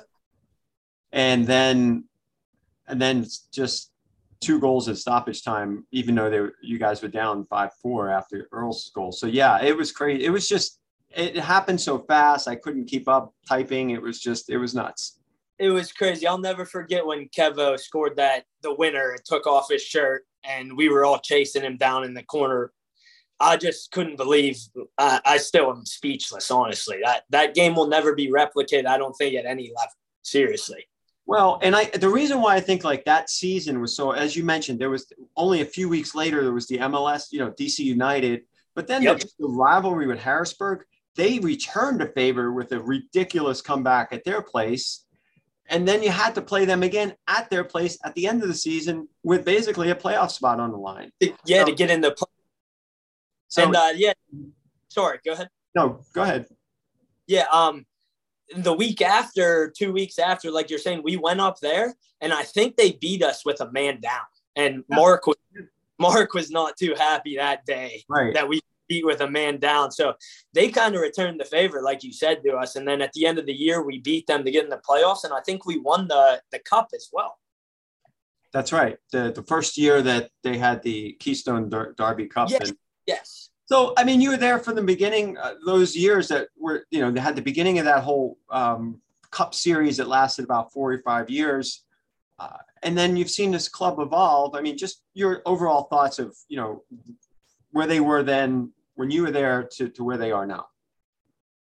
And 1.11 1.47
then 1.47 2.05
and 2.87 3.01
then 3.01 3.25
just 3.51 3.91
two 4.41 4.59
goals 4.59 4.87
in 4.87 4.95
stoppage 4.95 5.43
time, 5.43 5.85
even 5.91 6.15
though 6.15 6.29
they 6.29 6.39
were, 6.39 6.53
you 6.61 6.77
guys 6.77 7.01
were 7.01 7.07
down 7.07 7.45
five 7.45 7.71
four 7.81 8.09
after 8.09 8.47
Earl's 8.51 8.91
goal. 8.93 9.11
So 9.11 9.27
yeah, 9.27 9.61
it 9.61 9.75
was 9.75 9.91
crazy. 9.91 10.25
It 10.25 10.29
was 10.29 10.47
just 10.47 10.78
it 11.11 11.37
happened 11.37 11.81
so 11.81 11.99
fast. 11.99 12.47
I 12.47 12.55
couldn't 12.55 12.85
keep 12.85 13.07
up 13.07 13.33
typing. 13.47 13.91
It 13.91 14.01
was 14.01 14.19
just, 14.19 14.49
it 14.49 14.57
was 14.57 14.75
nuts. 14.75 15.19
It 15.57 15.69
was 15.69 15.91
crazy. 15.91 16.25
I'll 16.25 16.37
never 16.37 16.65
forget 16.65 17.05
when 17.05 17.27
Kevo 17.29 17.77
scored 17.77 18.15
that, 18.15 18.45
the 18.61 18.73
winner, 18.73 19.11
and 19.11 19.25
took 19.25 19.45
off 19.45 19.69
his 19.69 19.81
shirt, 19.81 20.25
and 20.43 20.77
we 20.77 20.87
were 20.87 21.03
all 21.03 21.19
chasing 21.19 21.63
him 21.63 21.75
down 21.75 22.05
in 22.05 22.13
the 22.13 22.23
corner. 22.23 22.71
I 23.41 23.57
just 23.57 23.91
couldn't 23.91 24.15
believe. 24.15 24.57
I, 24.97 25.19
I 25.25 25.37
still 25.37 25.69
am 25.69 25.85
speechless, 25.85 26.49
honestly. 26.49 26.99
That 27.03 27.23
that 27.29 27.55
game 27.55 27.75
will 27.75 27.87
never 27.87 28.15
be 28.15 28.29
replicated. 28.29 28.85
I 28.85 28.97
don't 28.97 29.13
think 29.13 29.35
at 29.35 29.45
any 29.45 29.71
level. 29.75 29.93
Seriously. 30.21 30.87
Well, 31.25 31.59
and 31.61 31.75
I 31.75 31.85
the 31.85 32.09
reason 32.09 32.41
why 32.41 32.55
I 32.55 32.59
think 32.59 32.83
like 32.83 33.05
that 33.05 33.29
season 33.29 33.79
was 33.81 33.95
so, 33.95 34.11
as 34.11 34.35
you 34.35 34.43
mentioned, 34.43 34.79
there 34.79 34.89
was 34.89 35.11
only 35.37 35.61
a 35.61 35.65
few 35.65 35.87
weeks 35.87 36.15
later 36.15 36.41
there 36.41 36.53
was 36.53 36.67
the 36.67 36.77
MLS, 36.79 37.27
you 37.31 37.39
know, 37.39 37.51
DC 37.51 37.79
United, 37.79 38.43
but 38.75 38.87
then 38.87 39.01
yep. 39.03 39.19
the, 39.19 39.29
the 39.39 39.47
rivalry 39.47 40.07
with 40.07 40.19
Harrisburg 40.19 40.85
they 41.19 41.37
returned 41.39 42.01
a 42.01 42.05
favor 42.05 42.53
with 42.53 42.71
a 42.71 42.79
ridiculous 42.79 43.61
comeback 43.61 44.13
at 44.13 44.23
their 44.23 44.41
place. 44.41 45.05
And 45.67 45.85
then 45.85 46.01
you 46.01 46.11
had 46.11 46.33
to 46.35 46.41
play 46.41 46.63
them 46.63 46.81
again 46.81 47.13
at 47.27 47.49
their 47.49 47.65
place 47.65 47.97
at 48.05 48.15
the 48.15 48.25
end 48.25 48.41
of 48.41 48.47
the 48.47 48.55
season 48.55 49.09
with 49.21 49.43
basically 49.43 49.89
a 49.91 49.95
playoff 49.95 50.31
spot 50.31 50.61
on 50.61 50.71
the 50.71 50.77
line. 50.77 51.11
Yeah, 51.19 51.59
so, 51.59 51.65
to 51.65 51.71
get 51.73 51.91
in 51.91 51.99
the. 51.99 52.15
So, 53.49 53.63
and 53.63 53.75
uh, 53.75 53.89
yeah, 53.95 54.13
sorry, 54.87 55.19
go 55.25 55.33
ahead. 55.33 55.49
No, 55.75 55.99
go 56.13 56.21
ahead. 56.21 56.47
Yeah, 57.27 57.45
um, 57.51 57.85
the 58.55 58.73
week 58.73 59.01
after, 59.01 59.71
two 59.77 59.91
weeks 59.91 60.19
after, 60.19 60.49
like 60.51 60.69
you're 60.69 60.79
saying, 60.79 61.01
we 61.03 61.17
went 61.17 61.41
up 61.41 61.59
there 61.59 61.95
and 62.21 62.31
I 62.31 62.43
think 62.43 62.77
they 62.77 62.93
beat 62.93 63.23
us 63.23 63.45
with 63.45 63.59
a 63.59 63.69
man 63.73 63.99
down. 63.99 64.21
And 64.55 64.85
Mark 64.89 65.27
was 65.27 65.35
Mark 65.99 66.33
was 66.33 66.49
not 66.49 66.77
too 66.77 66.95
happy 66.97 67.35
that 67.35 67.65
day 67.65 68.05
right. 68.07 68.33
that 68.33 68.47
we 68.47 68.61
beat 68.89 69.05
with 69.05 69.21
a 69.21 69.29
man 69.29 69.57
down. 69.57 69.91
So 69.91 70.15
they 70.53 70.67
kind 70.69 70.95
of 70.95 71.01
returned 71.01 71.39
the 71.39 71.45
favor, 71.45 71.81
like 71.81 72.03
you 72.03 72.11
said 72.11 72.43
to 72.43 72.57
us. 72.57 72.75
And 72.75 72.85
then 72.85 73.01
at 73.01 73.13
the 73.13 73.25
end 73.25 73.39
of 73.39 73.45
the 73.45 73.53
year, 73.53 73.81
we 73.81 73.99
beat 73.99 74.27
them 74.27 74.43
to 74.43 74.51
get 74.51 74.65
in 74.65 74.69
the 74.69 74.81
playoffs, 74.89 75.23
and 75.23 75.33
I 75.33 75.39
think 75.45 75.65
we 75.65 75.77
won 75.77 76.07
the 76.09 76.41
the 76.51 76.59
cup 76.59 76.89
as 76.93 77.09
well. 77.13 77.37
That's 78.51 78.73
right. 78.73 78.97
The 79.13 79.31
the 79.31 79.43
first 79.43 79.77
year 79.77 80.01
that 80.01 80.31
they 80.43 80.57
had 80.57 80.81
the 80.83 81.13
Keystone 81.19 81.69
Dar- 81.69 81.93
Derby 81.93 82.27
Cup. 82.27 82.49
Yes. 82.49 82.69
And, 82.69 82.77
yes. 83.05 83.49
So 83.67 83.93
I 83.95 84.03
mean, 84.03 84.19
you 84.19 84.31
were 84.31 84.37
there 84.37 84.59
from 84.59 84.75
the 84.75 84.83
beginning. 84.83 85.37
Uh, 85.37 85.53
those 85.65 85.95
years 85.95 86.27
that 86.29 86.47
were, 86.57 86.85
you 86.89 86.99
know, 87.01 87.11
they 87.11 87.21
had 87.21 87.35
the 87.35 87.41
beginning 87.41 87.77
of 87.77 87.85
that 87.85 88.03
whole 88.03 88.37
um, 88.49 88.99
Cup 89.29 89.53
series 89.53 89.97
that 89.97 90.07
lasted 90.07 90.43
about 90.43 90.73
four 90.73 90.91
or 90.91 90.97
five 90.99 91.29
years. 91.29 91.85
Uh, 92.39 92.57
and 92.81 92.97
then 92.97 93.15
you've 93.17 93.29
seen 93.29 93.51
this 93.51 93.67
club 93.67 93.99
evolve. 93.99 94.55
I 94.55 94.61
mean, 94.61 94.77
just 94.77 95.03
your 95.13 95.43
overall 95.45 95.83
thoughts 95.83 96.17
of, 96.17 96.35
you 96.47 96.57
know, 96.57 96.83
where 97.71 97.85
they 97.85 97.99
were 97.99 98.23
then 98.23 98.71
when 98.99 99.09
you 99.09 99.21
were 99.21 99.31
there 99.31 99.63
to, 99.63 99.87
to 99.87 100.03
where 100.03 100.17
they 100.17 100.29
are 100.29 100.45
now. 100.45 100.67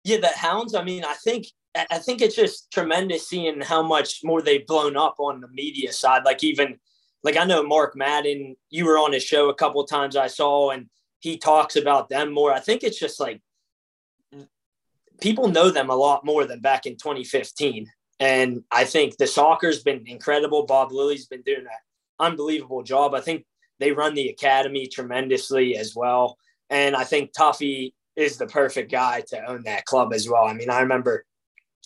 Yeah, 0.03 0.17
the 0.17 0.29
Hounds. 0.29 0.73
I 0.73 0.83
mean, 0.83 1.05
I 1.05 1.13
think 1.13 1.45
I 1.75 1.99
think 1.99 2.23
it's 2.23 2.35
just 2.35 2.71
tremendous 2.71 3.29
seeing 3.29 3.61
how 3.61 3.83
much 3.83 4.21
more 4.23 4.41
they've 4.41 4.65
blown 4.65 4.97
up 4.97 5.17
on 5.19 5.39
the 5.39 5.47
media 5.49 5.93
side. 5.93 6.23
Like 6.25 6.43
even 6.43 6.79
like 7.21 7.37
I 7.37 7.43
know 7.45 7.61
Mark 7.61 7.95
Madden, 7.95 8.55
you 8.71 8.85
were 8.85 8.97
on 8.97 9.13
his 9.13 9.23
show 9.23 9.49
a 9.49 9.53
couple 9.53 9.85
times 9.85 10.15
I 10.15 10.25
saw, 10.25 10.71
and 10.71 10.87
he 11.19 11.37
talks 11.37 11.75
about 11.75 12.09
them 12.09 12.33
more. 12.33 12.51
I 12.51 12.59
think 12.59 12.83
it's 12.83 12.99
just 12.99 13.19
like 13.19 13.41
people 15.21 15.49
know 15.49 15.69
them 15.69 15.91
a 15.91 15.95
lot 15.95 16.25
more 16.25 16.45
than 16.45 16.61
back 16.61 16.87
in 16.87 16.93
2015. 16.93 17.85
And 18.19 18.63
I 18.71 18.85
think 18.85 19.17
the 19.17 19.27
soccer's 19.27 19.83
been 19.83 20.03
incredible. 20.07 20.65
Bob 20.65 20.91
Lilley's 20.91 21.27
been 21.27 21.43
doing 21.43 21.59
an 21.59 21.67
unbelievable 22.19 22.81
job. 22.81 23.13
I 23.13 23.21
think 23.21 23.45
they 23.77 23.91
run 23.91 24.15
the 24.15 24.29
academy 24.29 24.87
tremendously 24.87 25.77
as 25.77 25.95
well. 25.95 26.39
And 26.69 26.95
I 26.95 27.03
think 27.03 27.31
Tuffy 27.33 27.93
is 28.15 28.37
the 28.37 28.47
perfect 28.47 28.91
guy 28.91 29.21
to 29.29 29.43
own 29.45 29.63
that 29.63 29.85
club 29.85 30.13
as 30.13 30.29
well. 30.29 30.45
I 30.45 30.53
mean, 30.53 30.69
I 30.69 30.81
remember 30.81 31.25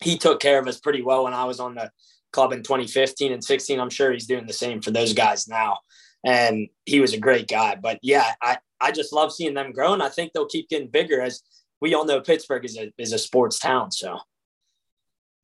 he 0.01 0.17
took 0.17 0.39
care 0.39 0.59
of 0.59 0.67
us 0.67 0.79
pretty 0.79 1.01
well 1.01 1.25
when 1.25 1.33
I 1.33 1.45
was 1.45 1.59
on 1.59 1.75
the 1.75 1.91
club 2.31 2.51
in 2.51 2.63
2015 2.63 3.31
and 3.31 3.43
16. 3.43 3.79
I'm 3.79 3.89
sure 3.89 4.11
he's 4.11 4.27
doing 4.27 4.47
the 4.47 4.53
same 4.53 4.81
for 4.81 4.91
those 4.91 5.13
guys 5.13 5.47
now. 5.47 5.77
And 6.25 6.67
he 6.85 6.99
was 6.99 7.13
a 7.13 7.19
great 7.19 7.47
guy. 7.47 7.75
But 7.75 7.99
yeah, 8.01 8.33
I, 8.41 8.57
I 8.81 8.91
just 8.91 9.13
love 9.13 9.31
seeing 9.31 9.53
them 9.53 9.71
grow. 9.71 9.93
And 9.93 10.01
I 10.01 10.09
think 10.09 10.33
they'll 10.33 10.47
keep 10.47 10.69
getting 10.69 10.87
bigger 10.87 11.21
as 11.21 11.41
we 11.79 11.93
all 11.93 12.05
know 12.05 12.21
Pittsburgh 12.21 12.65
is 12.65 12.77
a, 12.77 12.91
is 12.97 13.13
a 13.13 13.19
sports 13.19 13.59
town. 13.59 13.91
So. 13.91 14.17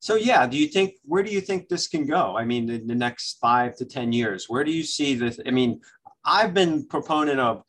So 0.02 0.14
yeah, 0.14 0.46
do 0.46 0.56
you 0.56 0.66
think 0.66 0.94
where 1.04 1.22
do 1.22 1.30
you 1.30 1.42
think 1.42 1.68
this 1.68 1.86
can 1.86 2.06
go? 2.06 2.34
I 2.34 2.46
mean, 2.46 2.70
in 2.70 2.86
the 2.86 2.94
next 2.94 3.36
five 3.38 3.76
to 3.76 3.84
ten 3.84 4.14
years, 4.14 4.46
where 4.48 4.64
do 4.64 4.72
you 4.72 4.82
see 4.82 5.14
this? 5.14 5.38
I 5.46 5.50
mean, 5.50 5.82
I've 6.24 6.54
been 6.54 6.86
proponent 6.86 7.38
of, 7.38 7.62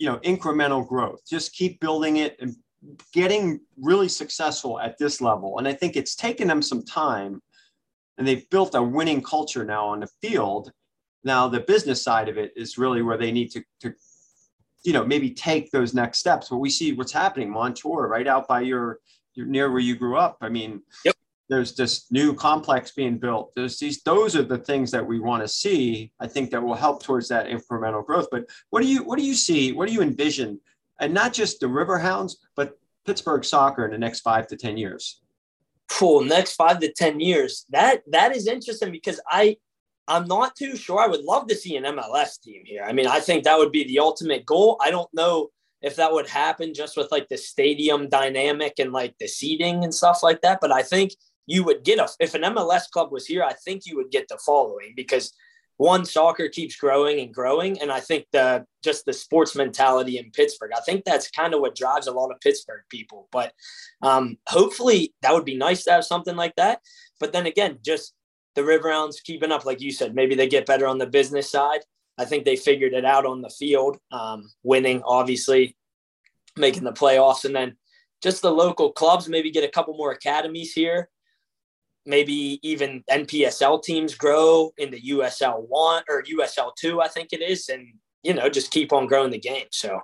you 0.00 0.06
know, 0.06 0.16
incremental 0.20 0.88
growth. 0.88 1.20
Just 1.28 1.52
keep 1.52 1.78
building 1.78 2.16
it 2.16 2.34
and 2.40 2.56
getting 3.12 3.60
really 3.78 4.08
successful 4.08 4.80
at 4.80 4.96
this 4.96 5.20
level. 5.20 5.58
And 5.58 5.68
I 5.68 5.74
think 5.74 5.94
it's 5.94 6.16
taken 6.16 6.48
them 6.48 6.62
some 6.62 6.82
time 6.82 7.42
and 8.16 8.26
they've 8.26 8.48
built 8.48 8.74
a 8.74 8.82
winning 8.82 9.22
culture 9.22 9.62
now 9.62 9.86
on 9.86 10.00
the 10.00 10.08
field. 10.22 10.72
Now 11.22 11.48
the 11.48 11.60
business 11.60 12.02
side 12.02 12.30
of 12.30 12.38
it 12.38 12.52
is 12.56 12.78
really 12.78 13.02
where 13.02 13.18
they 13.18 13.30
need 13.30 13.50
to, 13.50 13.62
to 13.80 13.92
you 14.84 14.94
know, 14.94 15.04
maybe 15.04 15.30
take 15.32 15.70
those 15.70 15.92
next 15.92 16.18
steps. 16.18 16.48
But 16.48 16.56
we 16.56 16.70
see 16.70 16.94
what's 16.94 17.12
happening, 17.12 17.50
Montour, 17.50 18.08
right 18.08 18.26
out 18.26 18.48
by 18.48 18.62
your, 18.62 19.00
your 19.34 19.44
near 19.44 19.70
where 19.70 19.80
you 19.80 19.96
grew 19.96 20.16
up. 20.16 20.38
I 20.40 20.48
mean, 20.48 20.80
yep. 21.04 21.09
There's 21.50 21.74
this 21.74 22.10
new 22.12 22.32
complex 22.32 22.92
being 22.92 23.18
built. 23.18 23.52
There's 23.56 23.78
these, 23.78 24.02
those 24.04 24.36
are 24.36 24.44
the 24.44 24.58
things 24.58 24.92
that 24.92 25.04
we 25.04 25.18
want 25.18 25.42
to 25.42 25.48
see. 25.48 26.12
I 26.20 26.28
think 26.28 26.50
that 26.50 26.62
will 26.62 26.74
help 26.74 27.02
towards 27.02 27.28
that 27.28 27.48
incremental 27.48 28.06
growth. 28.06 28.28
But 28.30 28.46
what 28.70 28.82
do 28.82 28.88
you, 28.88 29.02
what 29.02 29.18
do 29.18 29.24
you 29.24 29.34
see? 29.34 29.72
What 29.72 29.88
do 29.88 29.92
you 29.92 30.00
envision? 30.00 30.60
And 31.00 31.12
not 31.12 31.32
just 31.32 31.58
the 31.58 31.66
Riverhounds, 31.66 32.34
but 32.54 32.78
Pittsburgh 33.04 33.44
soccer 33.44 33.84
in 33.84 33.90
the 33.90 33.98
next 33.98 34.20
five 34.20 34.46
to 34.46 34.56
10 34.56 34.78
years? 34.78 35.20
For 35.88 36.24
next 36.24 36.54
five 36.54 36.78
to 36.80 36.92
10 36.92 37.18
years. 37.18 37.66
That, 37.70 38.02
that 38.12 38.34
is 38.36 38.46
interesting 38.46 38.92
because 38.92 39.20
I, 39.26 39.56
I'm 40.06 40.28
not 40.28 40.54
too 40.54 40.76
sure. 40.76 41.00
I 41.00 41.08
would 41.08 41.24
love 41.24 41.48
to 41.48 41.56
see 41.56 41.76
an 41.76 41.82
MLS 41.84 42.40
team 42.40 42.62
here. 42.64 42.84
I 42.84 42.92
mean, 42.92 43.08
I 43.08 43.18
think 43.18 43.42
that 43.42 43.58
would 43.58 43.72
be 43.72 43.84
the 43.84 43.98
ultimate 43.98 44.46
goal. 44.46 44.78
I 44.80 44.92
don't 44.92 45.12
know 45.12 45.48
if 45.82 45.96
that 45.96 46.12
would 46.12 46.28
happen 46.28 46.74
just 46.74 46.96
with 46.96 47.10
like 47.10 47.28
the 47.28 47.38
stadium 47.38 48.08
dynamic 48.08 48.74
and 48.78 48.92
like 48.92 49.16
the 49.18 49.26
seating 49.26 49.82
and 49.82 49.92
stuff 49.92 50.22
like 50.22 50.42
that. 50.42 50.58
But 50.60 50.70
I 50.70 50.82
think 50.82 51.12
you 51.50 51.64
would 51.64 51.82
get 51.82 51.98
a 51.98 52.08
if 52.20 52.34
an 52.34 52.42
MLS 52.42 52.88
club 52.90 53.10
was 53.10 53.26
here, 53.26 53.42
I 53.42 53.54
think 53.54 53.84
you 53.84 53.96
would 53.96 54.12
get 54.12 54.28
the 54.28 54.38
following 54.38 54.92
because 54.94 55.32
one 55.78 56.04
soccer 56.04 56.48
keeps 56.48 56.76
growing 56.76 57.18
and 57.20 57.34
growing. 57.34 57.80
And 57.80 57.90
i 57.90 58.00
think 58.00 58.26
the 58.32 58.64
just 58.84 59.04
the 59.04 59.12
sports 59.12 59.56
mentality 59.56 60.18
in 60.18 60.30
pittsburgh 60.30 60.72
i 60.76 60.80
think 60.80 61.04
that's 61.04 61.30
kind 61.30 61.52
of 61.54 61.60
what 61.60 61.74
drives 61.74 62.06
a 62.06 62.12
lot 62.12 62.30
of 62.30 62.40
pittsburgh 62.40 62.82
people. 62.88 63.28
But 63.32 63.52
um, 64.02 64.36
hopefully 64.46 65.14
that 65.22 65.34
would 65.34 65.44
be 65.44 65.56
nice 65.56 65.82
to 65.84 65.92
have 65.92 66.04
something 66.04 66.36
like 66.36 66.54
that. 66.56 66.80
But 67.18 67.32
then 67.32 67.46
again 67.46 67.78
just 67.84 68.14
the 68.54 68.62
riverhounds 68.62 69.24
keeping 69.24 69.52
up 69.52 69.64
like 69.64 69.80
you 69.80 69.90
said 69.90 70.14
maybe 70.14 70.34
they 70.36 70.48
get 70.48 70.66
better 70.66 70.86
on 70.86 70.98
the 70.98 71.14
business 71.18 71.50
side. 71.50 71.80
I 72.16 72.26
think 72.26 72.44
they 72.44 72.56
figured 72.56 72.92
it 72.92 73.04
out 73.04 73.26
on 73.26 73.40
the 73.40 73.50
field 73.50 73.98
um, 74.12 74.50
winning 74.62 75.02
obviously 75.04 75.76
making 76.56 76.84
the 76.84 77.00
playoffs. 77.02 77.44
And 77.44 77.56
then 77.56 77.76
just 78.22 78.42
the 78.42 78.52
local 78.52 78.92
clubs 78.92 79.28
maybe 79.28 79.50
get 79.50 79.64
a 79.64 79.76
couple 79.76 79.96
more 79.96 80.12
academies 80.12 80.74
here 80.74 81.08
maybe 82.06 82.58
even 82.62 83.04
NPSL 83.10 83.82
teams 83.82 84.14
grow 84.14 84.72
in 84.78 84.90
the 84.90 85.00
USL 85.00 85.66
one 85.68 86.02
or 86.08 86.22
USL 86.22 86.72
two, 86.76 87.00
I 87.00 87.08
think 87.08 87.32
it 87.32 87.42
is, 87.42 87.68
and 87.68 87.86
you 88.22 88.34
know 88.34 88.48
just 88.48 88.70
keep 88.70 88.92
on 88.92 89.06
growing 89.06 89.30
the 89.30 89.38
game. 89.38 89.66
So. 89.70 90.00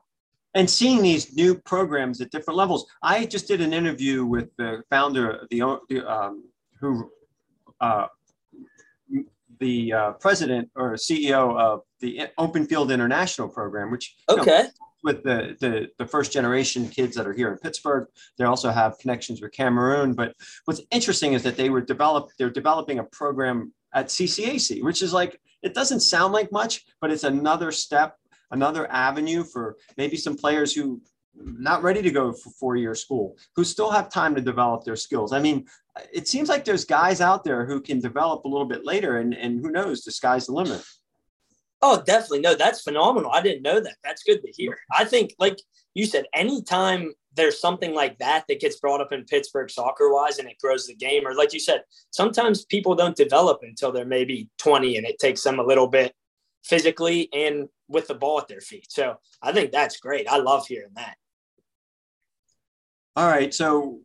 And 0.54 0.70
seeing 0.70 1.02
these 1.02 1.34
new 1.36 1.54
programs 1.54 2.22
at 2.22 2.30
different 2.30 2.56
levels, 2.56 2.86
I 3.02 3.26
just 3.26 3.46
did 3.46 3.60
an 3.60 3.74
interview 3.74 4.24
with 4.24 4.48
the 4.56 4.82
founder, 4.88 5.46
the 5.50 5.60
um, 5.60 6.44
who, 6.80 7.10
uh, 7.78 8.06
the 9.60 9.92
uh, 9.92 10.12
president 10.12 10.70
or 10.74 10.94
CEO 10.94 11.58
of 11.60 11.82
the 12.00 12.28
Open 12.38 12.66
Field 12.66 12.90
International 12.90 13.48
program, 13.48 13.90
which 13.90 14.16
okay. 14.30 14.62
Know, 14.62 14.85
with 15.06 15.22
the, 15.22 15.56
the, 15.60 15.88
the 15.98 16.06
first 16.06 16.32
generation 16.32 16.88
kids 16.88 17.14
that 17.14 17.28
are 17.28 17.32
here 17.32 17.52
in 17.52 17.58
Pittsburgh. 17.58 18.08
They 18.36 18.44
also 18.44 18.70
have 18.70 18.98
connections 18.98 19.40
with 19.40 19.52
Cameroon. 19.52 20.14
But 20.14 20.34
what's 20.64 20.82
interesting 20.90 21.32
is 21.32 21.44
that 21.44 21.56
they 21.56 21.70
were 21.70 21.80
develop 21.80 22.30
they're 22.38 22.50
developing 22.50 22.98
a 22.98 23.04
program 23.04 23.72
at 23.94 24.08
CCAC, 24.08 24.82
which 24.82 25.02
is 25.02 25.12
like 25.12 25.40
it 25.62 25.74
doesn't 25.74 26.00
sound 26.00 26.32
like 26.34 26.50
much, 26.50 26.84
but 27.00 27.12
it's 27.12 27.22
another 27.22 27.70
step, 27.70 28.16
another 28.50 28.90
avenue 28.90 29.44
for 29.44 29.76
maybe 29.96 30.16
some 30.16 30.36
players 30.36 30.74
who 30.74 31.00
not 31.38 31.82
ready 31.82 32.02
to 32.02 32.10
go 32.10 32.32
for 32.32 32.50
four-year 32.50 32.94
school, 32.94 33.36
who 33.54 33.62
still 33.62 33.90
have 33.90 34.10
time 34.10 34.34
to 34.34 34.40
develop 34.40 34.84
their 34.84 34.96
skills. 34.96 35.32
I 35.32 35.38
mean, 35.38 35.66
it 36.12 36.26
seems 36.26 36.48
like 36.48 36.64
there's 36.64 36.84
guys 36.84 37.20
out 37.20 37.44
there 37.44 37.64
who 37.64 37.80
can 37.80 38.00
develop 38.00 38.44
a 38.44 38.48
little 38.48 38.66
bit 38.66 38.84
later, 38.84 39.18
and, 39.18 39.34
and 39.34 39.60
who 39.60 39.70
knows, 39.70 40.02
the 40.02 40.10
sky's 40.10 40.46
the 40.46 40.52
limit. 40.52 40.82
Oh, 41.82 42.02
definitely. 42.06 42.40
No, 42.40 42.54
that's 42.54 42.82
phenomenal. 42.82 43.30
I 43.30 43.42
didn't 43.42 43.62
know 43.62 43.80
that. 43.80 43.96
That's 44.02 44.22
good 44.22 44.42
to 44.42 44.52
hear. 44.52 44.78
I 44.96 45.04
think, 45.04 45.34
like 45.38 45.58
you 45.94 46.06
said, 46.06 46.24
anytime 46.34 47.12
there's 47.34 47.60
something 47.60 47.94
like 47.94 48.18
that 48.18 48.44
that 48.48 48.60
gets 48.60 48.80
brought 48.80 49.00
up 49.00 49.12
in 49.12 49.24
Pittsburgh 49.24 49.70
soccer 49.70 50.10
wise 50.10 50.38
and 50.38 50.48
it 50.48 50.58
grows 50.58 50.86
the 50.86 50.94
game, 50.94 51.26
or 51.26 51.34
like 51.34 51.52
you 51.52 51.60
said, 51.60 51.82
sometimes 52.10 52.64
people 52.64 52.94
don't 52.94 53.14
develop 53.16 53.60
until 53.62 53.92
they're 53.92 54.06
maybe 54.06 54.48
20 54.58 54.96
and 54.96 55.06
it 55.06 55.18
takes 55.18 55.42
them 55.42 55.58
a 55.58 55.62
little 55.62 55.86
bit 55.86 56.14
physically 56.64 57.28
and 57.32 57.68
with 57.88 58.08
the 58.08 58.14
ball 58.14 58.40
at 58.40 58.48
their 58.48 58.60
feet. 58.60 58.90
So 58.90 59.16
I 59.42 59.52
think 59.52 59.70
that's 59.70 59.98
great. 59.98 60.28
I 60.28 60.38
love 60.38 60.66
hearing 60.66 60.92
that. 60.96 61.16
All 63.14 63.28
right. 63.28 63.54
So 63.54 64.00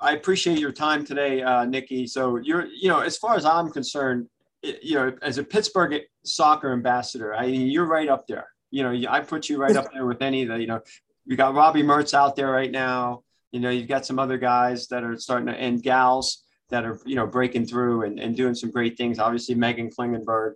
I 0.00 0.12
appreciate 0.12 0.58
your 0.58 0.72
time 0.72 1.04
today, 1.04 1.42
uh, 1.42 1.64
Nicky. 1.64 2.06
So 2.06 2.36
you're, 2.36 2.66
you 2.66 2.88
know, 2.88 3.00
as 3.00 3.18
far 3.18 3.36
as 3.36 3.44
I'm 3.44 3.70
concerned, 3.70 4.28
you 4.62 4.94
know, 4.94 5.12
as 5.22 5.38
a 5.38 5.44
Pittsburgh 5.44 6.02
soccer 6.24 6.72
ambassador, 6.72 7.34
I 7.34 7.46
mean, 7.46 7.68
you're 7.68 7.86
right 7.86 8.08
up 8.08 8.26
there. 8.26 8.48
You 8.70 8.82
know, 8.82 9.10
I 9.10 9.20
put 9.20 9.48
you 9.48 9.58
right 9.58 9.74
up 9.76 9.92
there 9.92 10.06
with 10.06 10.22
any 10.22 10.42
of 10.42 10.48
the, 10.48 10.60
you 10.60 10.66
know, 10.66 10.80
you 11.24 11.36
got 11.36 11.54
Robbie 11.54 11.82
Mertz 11.82 12.14
out 12.14 12.36
there 12.36 12.50
right 12.50 12.70
now. 12.70 13.22
You 13.52 13.60
know, 13.60 13.70
you've 13.70 13.88
got 13.88 14.06
some 14.06 14.18
other 14.18 14.38
guys 14.38 14.86
that 14.88 15.02
are 15.02 15.16
starting 15.16 15.46
to, 15.46 15.54
and 15.54 15.82
gals 15.82 16.44
that 16.68 16.84
are, 16.84 17.00
you 17.04 17.16
know, 17.16 17.26
breaking 17.26 17.66
through 17.66 18.04
and, 18.04 18.20
and 18.20 18.36
doing 18.36 18.54
some 18.54 18.70
great 18.70 18.96
things. 18.96 19.18
Obviously, 19.18 19.56
Meghan 19.56 19.92
Klingenberg 19.92 20.54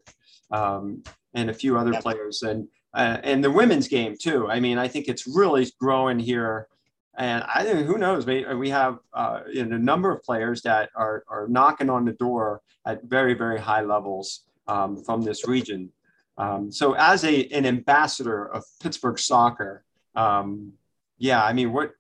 um, 0.51 1.03
and 1.35 1.51
a 1.51 1.55
few 1.55 1.77
other 1.77 2.01
players. 2.01 2.43
And, 2.43 2.69
uh, 2.95 3.19
and 3.25 3.43
the 3.43 3.51
women's 3.51 3.89
game, 3.89 4.15
too. 4.17 4.49
I 4.49 4.61
mean, 4.61 4.79
I 4.79 4.87
think 4.87 5.09
it's 5.09 5.27
really 5.27 5.67
growing 5.81 6.21
here. 6.21 6.69
And 7.17 7.45
I 7.45 7.63
think 7.63 7.87
who 7.87 7.99
knows, 7.99 8.27
we, 8.27 8.45
we 8.55 8.71
have 8.71 8.99
uh, 9.13 9.41
you 9.51 9.65
know, 9.65 9.77
a 9.77 9.79
number 9.79 10.13
of 10.13 10.23
players 10.23 10.63
that 10.63 10.91
are, 10.97 11.25
are 11.29 11.47
knocking 11.49 11.89
on 11.89 12.05
the 12.05 12.13
door 12.13 12.61
at 12.87 13.05
very, 13.05 13.35
very 13.35 13.61
high 13.61 13.83
levels 13.83 14.45
um, 14.67 15.03
from 15.05 15.23
this 15.23 15.47
region. 15.47 15.91
Um, 16.37 16.73
so 16.73 16.95
as 16.95 17.25
a, 17.25 17.47
an 17.49 17.67
ambassador 17.67 18.47
of 18.47 18.65
Pittsburgh 18.83 19.19
soccer, 19.19 19.85
um, 20.17 20.73
yeah, 21.19 21.45
I 21.45 21.53
mean, 21.53 21.73
what, 21.73 21.93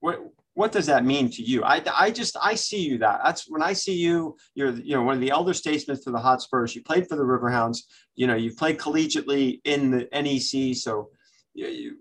what, 0.00 0.20
what 0.54 0.72
does 0.72 0.86
that 0.86 1.04
mean 1.04 1.30
to 1.30 1.42
you? 1.42 1.64
I, 1.64 1.82
I 1.96 2.10
just 2.10 2.36
I 2.40 2.54
see 2.54 2.80
you 2.80 2.98
that 2.98 3.20
that's 3.24 3.48
when 3.48 3.62
I 3.62 3.72
see 3.72 3.94
you. 3.94 4.36
You're 4.54 4.72
you 4.72 4.94
know 4.94 5.02
one 5.02 5.14
of 5.14 5.20
the 5.20 5.30
elder 5.30 5.54
statesmen 5.54 5.96
for 5.96 6.10
the 6.10 6.18
Hotspurs. 6.18 6.74
You 6.74 6.82
played 6.82 7.08
for 7.08 7.16
the 7.16 7.22
Riverhounds. 7.22 7.78
You 8.16 8.26
know 8.26 8.34
you 8.34 8.54
played 8.54 8.78
collegiately 8.78 9.60
in 9.64 9.90
the 9.90 10.08
NEC. 10.12 10.76
So, 10.76 11.08
you, 11.54 11.68
you, 11.68 11.96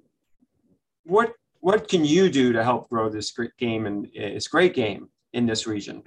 what 1.06 1.34
what 1.62 1.88
can 1.88 2.04
you 2.04 2.30
do 2.30 2.52
to 2.54 2.64
help 2.64 2.90
grow 2.90 3.10
this 3.10 3.32
great 3.32 3.56
game 3.58 3.86
and 3.86 4.08
this 4.14 4.48
great 4.48 4.74
game 4.74 5.10
in 5.34 5.46
this 5.46 5.66
region? 5.66 6.04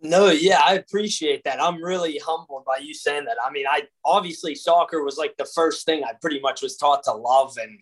No, 0.00 0.28
yeah, 0.28 0.60
I 0.62 0.74
appreciate 0.74 1.42
that. 1.44 1.62
I'm 1.62 1.82
really 1.82 2.18
humbled 2.18 2.64
by 2.66 2.78
you 2.82 2.92
saying 2.92 3.24
that. 3.24 3.38
I 3.42 3.50
mean, 3.50 3.64
I 3.66 3.84
obviously 4.04 4.54
soccer 4.54 5.02
was 5.02 5.16
like 5.16 5.34
the 5.38 5.46
first 5.46 5.86
thing 5.86 6.04
I 6.04 6.12
pretty 6.20 6.40
much 6.40 6.60
was 6.60 6.76
taught 6.76 7.04
to 7.04 7.12
love 7.12 7.56
and 7.56 7.78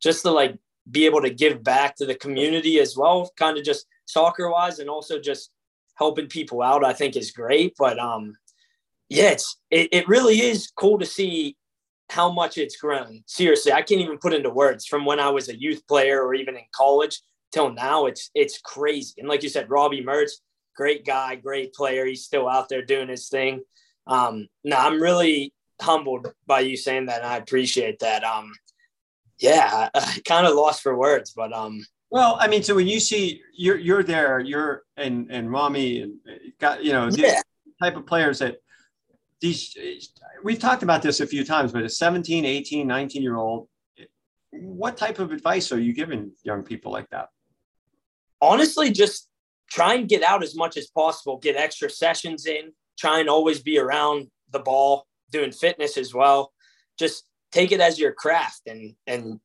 just 0.00 0.22
to 0.22 0.30
like 0.30 0.56
be 0.90 1.06
able 1.06 1.22
to 1.22 1.30
give 1.30 1.64
back 1.64 1.96
to 1.96 2.06
the 2.06 2.14
community 2.14 2.78
as 2.78 2.96
well, 2.96 3.32
kind 3.36 3.58
of 3.58 3.64
just 3.64 3.86
soccer 4.04 4.48
wise 4.48 4.78
and 4.78 4.88
also 4.88 5.18
just 5.18 5.50
helping 5.96 6.28
people 6.28 6.62
out, 6.62 6.84
I 6.84 6.92
think 6.92 7.16
is 7.16 7.32
great. 7.32 7.74
But 7.76 7.98
um 7.98 8.36
yeah, 9.08 9.30
it's 9.30 9.58
it, 9.70 9.88
it 9.90 10.08
really 10.08 10.40
is 10.40 10.70
cool 10.76 10.98
to 10.98 11.06
see 11.06 11.56
how 12.08 12.30
much 12.30 12.58
it's 12.58 12.76
grown. 12.76 13.22
Seriously, 13.26 13.72
I 13.72 13.82
can't 13.82 14.00
even 14.00 14.18
put 14.18 14.32
into 14.32 14.50
words 14.50 14.86
from 14.86 15.04
when 15.04 15.20
I 15.20 15.28
was 15.30 15.48
a 15.48 15.58
youth 15.58 15.86
player 15.86 16.22
or 16.22 16.34
even 16.34 16.56
in 16.56 16.64
college 16.74 17.20
till 17.52 17.72
now. 17.72 18.06
It's 18.06 18.30
it's 18.34 18.58
crazy. 18.58 19.14
And 19.18 19.28
like 19.28 19.42
you 19.42 19.48
said, 19.48 19.70
Robbie 19.70 20.04
Mertz, 20.04 20.32
great 20.76 21.04
guy, 21.04 21.34
great 21.36 21.74
player. 21.74 22.06
He's 22.06 22.24
still 22.24 22.48
out 22.48 22.68
there 22.68 22.84
doing 22.84 23.08
his 23.08 23.28
thing. 23.28 23.62
Um, 24.06 24.48
no, 24.64 24.76
I'm 24.76 25.02
really 25.02 25.52
humbled 25.80 26.32
by 26.46 26.60
you 26.60 26.76
saying 26.76 27.06
that. 27.06 27.22
And 27.22 27.26
I 27.26 27.36
appreciate 27.36 27.98
that. 28.00 28.24
Um, 28.24 28.52
yeah, 29.38 29.88
I, 29.94 30.20
kind 30.24 30.46
of 30.46 30.54
lost 30.54 30.82
for 30.82 30.96
words, 30.96 31.32
but 31.34 31.52
um. 31.52 31.84
Well, 32.10 32.36
I 32.40 32.46
mean, 32.46 32.62
so 32.62 32.76
when 32.76 32.86
you 32.86 33.00
see 33.00 33.42
you're 33.52 33.78
you're 33.78 34.04
there, 34.04 34.38
you're 34.38 34.84
and 34.96 35.28
and 35.30 35.50
Rami 35.50 36.02
and 36.02 36.14
got 36.60 36.84
you 36.84 36.92
know 36.92 37.08
yeah. 37.08 37.40
type 37.82 37.96
of 37.96 38.06
players 38.06 38.38
that 38.38 38.58
these 39.40 39.76
we've 40.42 40.58
talked 40.58 40.82
about 40.82 41.02
this 41.02 41.20
a 41.20 41.26
few 41.26 41.44
times, 41.44 41.72
but 41.72 41.84
a 41.84 41.88
17, 41.88 42.44
18, 42.44 42.86
19 42.86 43.22
year 43.22 43.36
old, 43.36 43.68
what 44.52 44.96
type 44.96 45.18
of 45.18 45.32
advice 45.32 45.72
are 45.72 45.80
you 45.80 45.92
giving 45.92 46.32
young 46.42 46.62
people 46.62 46.92
like 46.92 47.08
that? 47.10 47.28
Honestly, 48.40 48.90
just 48.90 49.28
try 49.70 49.94
and 49.94 50.08
get 50.08 50.22
out 50.22 50.42
as 50.42 50.56
much 50.56 50.76
as 50.76 50.86
possible, 50.88 51.38
get 51.38 51.56
extra 51.56 51.90
sessions 51.90 52.46
in, 52.46 52.72
try 52.98 53.20
and 53.20 53.28
always 53.28 53.60
be 53.60 53.78
around 53.78 54.28
the 54.50 54.58
ball, 54.58 55.06
doing 55.30 55.52
fitness 55.52 55.96
as 55.96 56.14
well. 56.14 56.52
Just 56.98 57.24
take 57.52 57.72
it 57.72 57.80
as 57.80 57.98
your 57.98 58.12
craft 58.12 58.62
and 58.66 58.94
and 59.06 59.40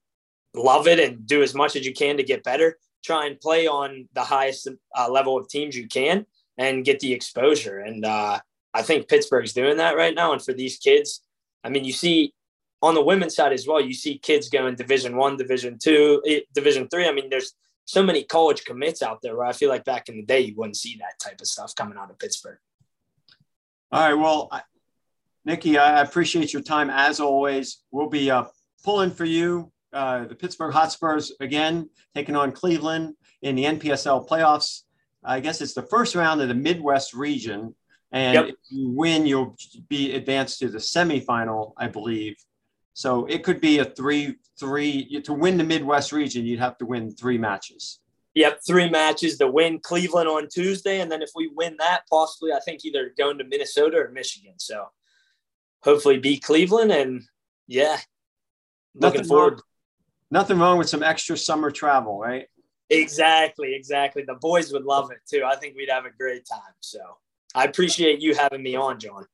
love 0.54 0.88
it 0.88 1.00
and 1.00 1.26
do 1.26 1.42
as 1.42 1.54
much 1.54 1.76
as 1.76 1.86
you 1.86 1.94
can 1.94 2.18
to 2.18 2.24
get 2.24 2.44
better. 2.44 2.78
Try 3.04 3.26
and 3.26 3.40
play 3.40 3.68
on 3.68 4.08
the 4.14 4.24
highest 4.24 4.68
uh, 4.98 5.10
level 5.10 5.38
of 5.38 5.48
teams 5.48 5.76
you 5.76 5.88
can 5.88 6.26
and 6.58 6.86
get 6.86 7.00
the 7.00 7.14
exposure. 7.14 7.80
And 7.80 8.06
uh, 8.06 8.40
I 8.74 8.82
think 8.82 9.08
Pittsburgh's 9.08 9.54
doing 9.54 9.78
that 9.78 9.96
right 9.96 10.16
now. 10.16 10.34
And 10.34 10.42
for 10.42 10.54
these 10.54 10.78
kids, 10.78 11.22
I 11.64 11.70
mean, 11.70 11.84
you 11.84 11.94
see 11.94 12.34
on 12.82 12.96
the 12.96 13.04
women's 13.04 13.36
side 13.36 13.54
as 13.54 13.68
well, 13.68 13.82
you 13.82 13.94
see 13.94 14.18
kids 14.18 14.50
going 14.50 14.76
Division 14.76 15.16
One, 15.16 15.38
Division 15.38 15.78
Two, 15.82 16.22
eh, 16.28 16.42
Division 16.54 16.88
Three. 16.88 17.08
I 17.08 17.12
mean, 17.12 17.30
there's 17.30 17.54
so 17.86 18.02
many 18.02 18.24
college 18.24 18.64
commits 18.64 19.02
out 19.02 19.22
there 19.22 19.36
where 19.36 19.46
I 19.46 19.54
feel 19.54 19.70
like 19.70 19.84
back 19.84 20.10
in 20.10 20.16
the 20.16 20.24
day 20.24 20.40
you 20.40 20.56
wouldn't 20.56 20.78
see 20.78 20.98
that 21.00 21.20
type 21.20 21.42
of 21.42 21.48
stuff 21.48 21.76
coming 21.76 21.98
out 21.98 22.10
of 22.10 22.18
Pittsburgh. 22.18 22.58
All 23.92 24.02
right. 24.02 24.14
Well, 24.14 24.48
I, 24.52 24.62
Nicky, 25.44 25.78
I 25.78 26.02
appreciate 26.02 26.54
your 26.54 26.62
time 26.62 26.90
as 26.90 27.20
always. 27.20 27.84
We'll 27.92 28.10
be 28.10 28.32
uh, 28.32 28.46
pulling 28.84 29.12
for 29.12 29.26
you. 29.26 29.72
Uh, 29.92 30.26
the 30.26 30.36
Pittsburgh 30.36 30.74
Hotspurs 30.74 31.34
again 31.42 31.90
taking 32.16 32.36
on 32.36 32.54
Cleveland 32.54 33.16
in 33.42 33.56
the 33.56 33.66
NPSL 33.66 34.28
playoffs. 34.28 34.84
I 35.24 35.42
guess 35.42 35.60
it's 35.60 35.74
the 35.74 35.82
first 35.84 36.16
round 36.16 36.42
of 36.42 36.48
the 36.48 36.54
Midwest 36.56 37.14
region. 37.14 37.76
And 38.12 38.34
yep. 38.34 38.46
if 38.48 38.56
you 38.70 38.90
win, 38.90 39.26
you'll 39.26 39.56
be 39.88 40.14
advanced 40.14 40.60
to 40.60 40.68
the 40.68 40.80
semifinal, 40.80 41.74
I 41.78 41.88
believe. 41.88 42.36
So 42.94 43.26
it 43.26 43.44
could 43.44 43.62
be 43.62 43.80
a 43.80 43.86
three, 43.86 44.36
three 44.60 45.22
to 45.22 45.34
win 45.34 45.58
the 45.58 45.64
Midwest 45.64 46.12
region, 46.12 46.46
you'd 46.46 46.60
have 46.60 46.78
to 46.80 46.86
win 46.86 47.12
three 47.12 47.38
matches. 47.38 48.00
Yep, 48.34 48.62
three 48.66 48.90
matches 48.90 49.38
to 49.38 49.48
win 49.48 49.80
Cleveland 49.80 50.28
on 50.28 50.48
Tuesday. 50.50 51.02
And 51.02 51.12
then 51.12 51.22
if 51.22 51.32
we 51.36 51.52
win 51.54 51.76
that, 51.80 52.04
possibly 52.10 52.52
I 52.54 52.60
think 52.60 52.86
either 52.86 53.14
going 53.18 53.38
to 53.38 53.44
Minnesota 53.44 53.98
or 53.98 54.12
Michigan. 54.12 54.54
So 54.58 54.88
hopefully 55.84 56.18
beat 56.18 56.44
Cleveland 56.44 56.92
and 56.92 57.24
yeah. 57.68 57.98
Looking 58.96 59.20
nothing 59.20 59.28
forward. 59.28 59.54
Wrong, 59.54 59.62
nothing 60.32 60.60
wrong 60.60 60.78
with 60.78 60.90
some 60.90 61.04
extra 61.04 61.38
summer 61.38 61.72
travel, 61.72 62.20
right? 62.20 62.48
Exactly, 62.90 63.74
exactly. 63.74 64.24
The 64.24 64.36
boys 64.36 64.74
would 64.74 64.84
love 64.84 65.12
it 65.12 65.20
too. 65.30 65.44
I 65.46 65.56
think 65.56 65.78
we'd 65.78 65.90
have 65.90 66.06
a 66.06 66.12
great 66.12 66.46
time. 66.46 66.74
So 66.82 67.00
I 67.56 67.66
appreciate 67.66 68.22
you 68.22 68.34
having 68.36 68.64
me 68.64 68.76
on, 68.76 69.00
John. 69.00 69.26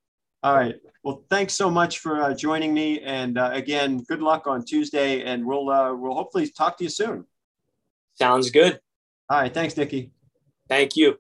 All 0.44 0.56
right. 0.56 0.76
Well, 1.04 1.24
thanks 1.30 1.54
so 1.54 1.70
much 1.70 2.00
for 2.00 2.22
uh, 2.22 2.34
joining 2.34 2.74
me, 2.74 3.02
and 3.02 3.38
uh, 3.38 3.50
again, 3.54 4.04
good 4.08 4.22
luck 4.22 4.46
on 4.46 4.64
Tuesday, 4.64 5.24
and 5.24 5.46
we'll 5.46 5.70
uh, 5.70 5.94
we'll 5.94 6.14
hopefully 6.14 6.48
talk 6.50 6.78
to 6.78 6.84
you 6.84 6.90
soon. 6.90 7.26
Sounds 8.16 8.52
good. 8.52 8.80
All 9.30 9.40
right. 9.42 9.54
Thanks, 9.54 9.76
Nicky. 9.78 10.12
Thank 10.70 10.96
you. 10.96 11.18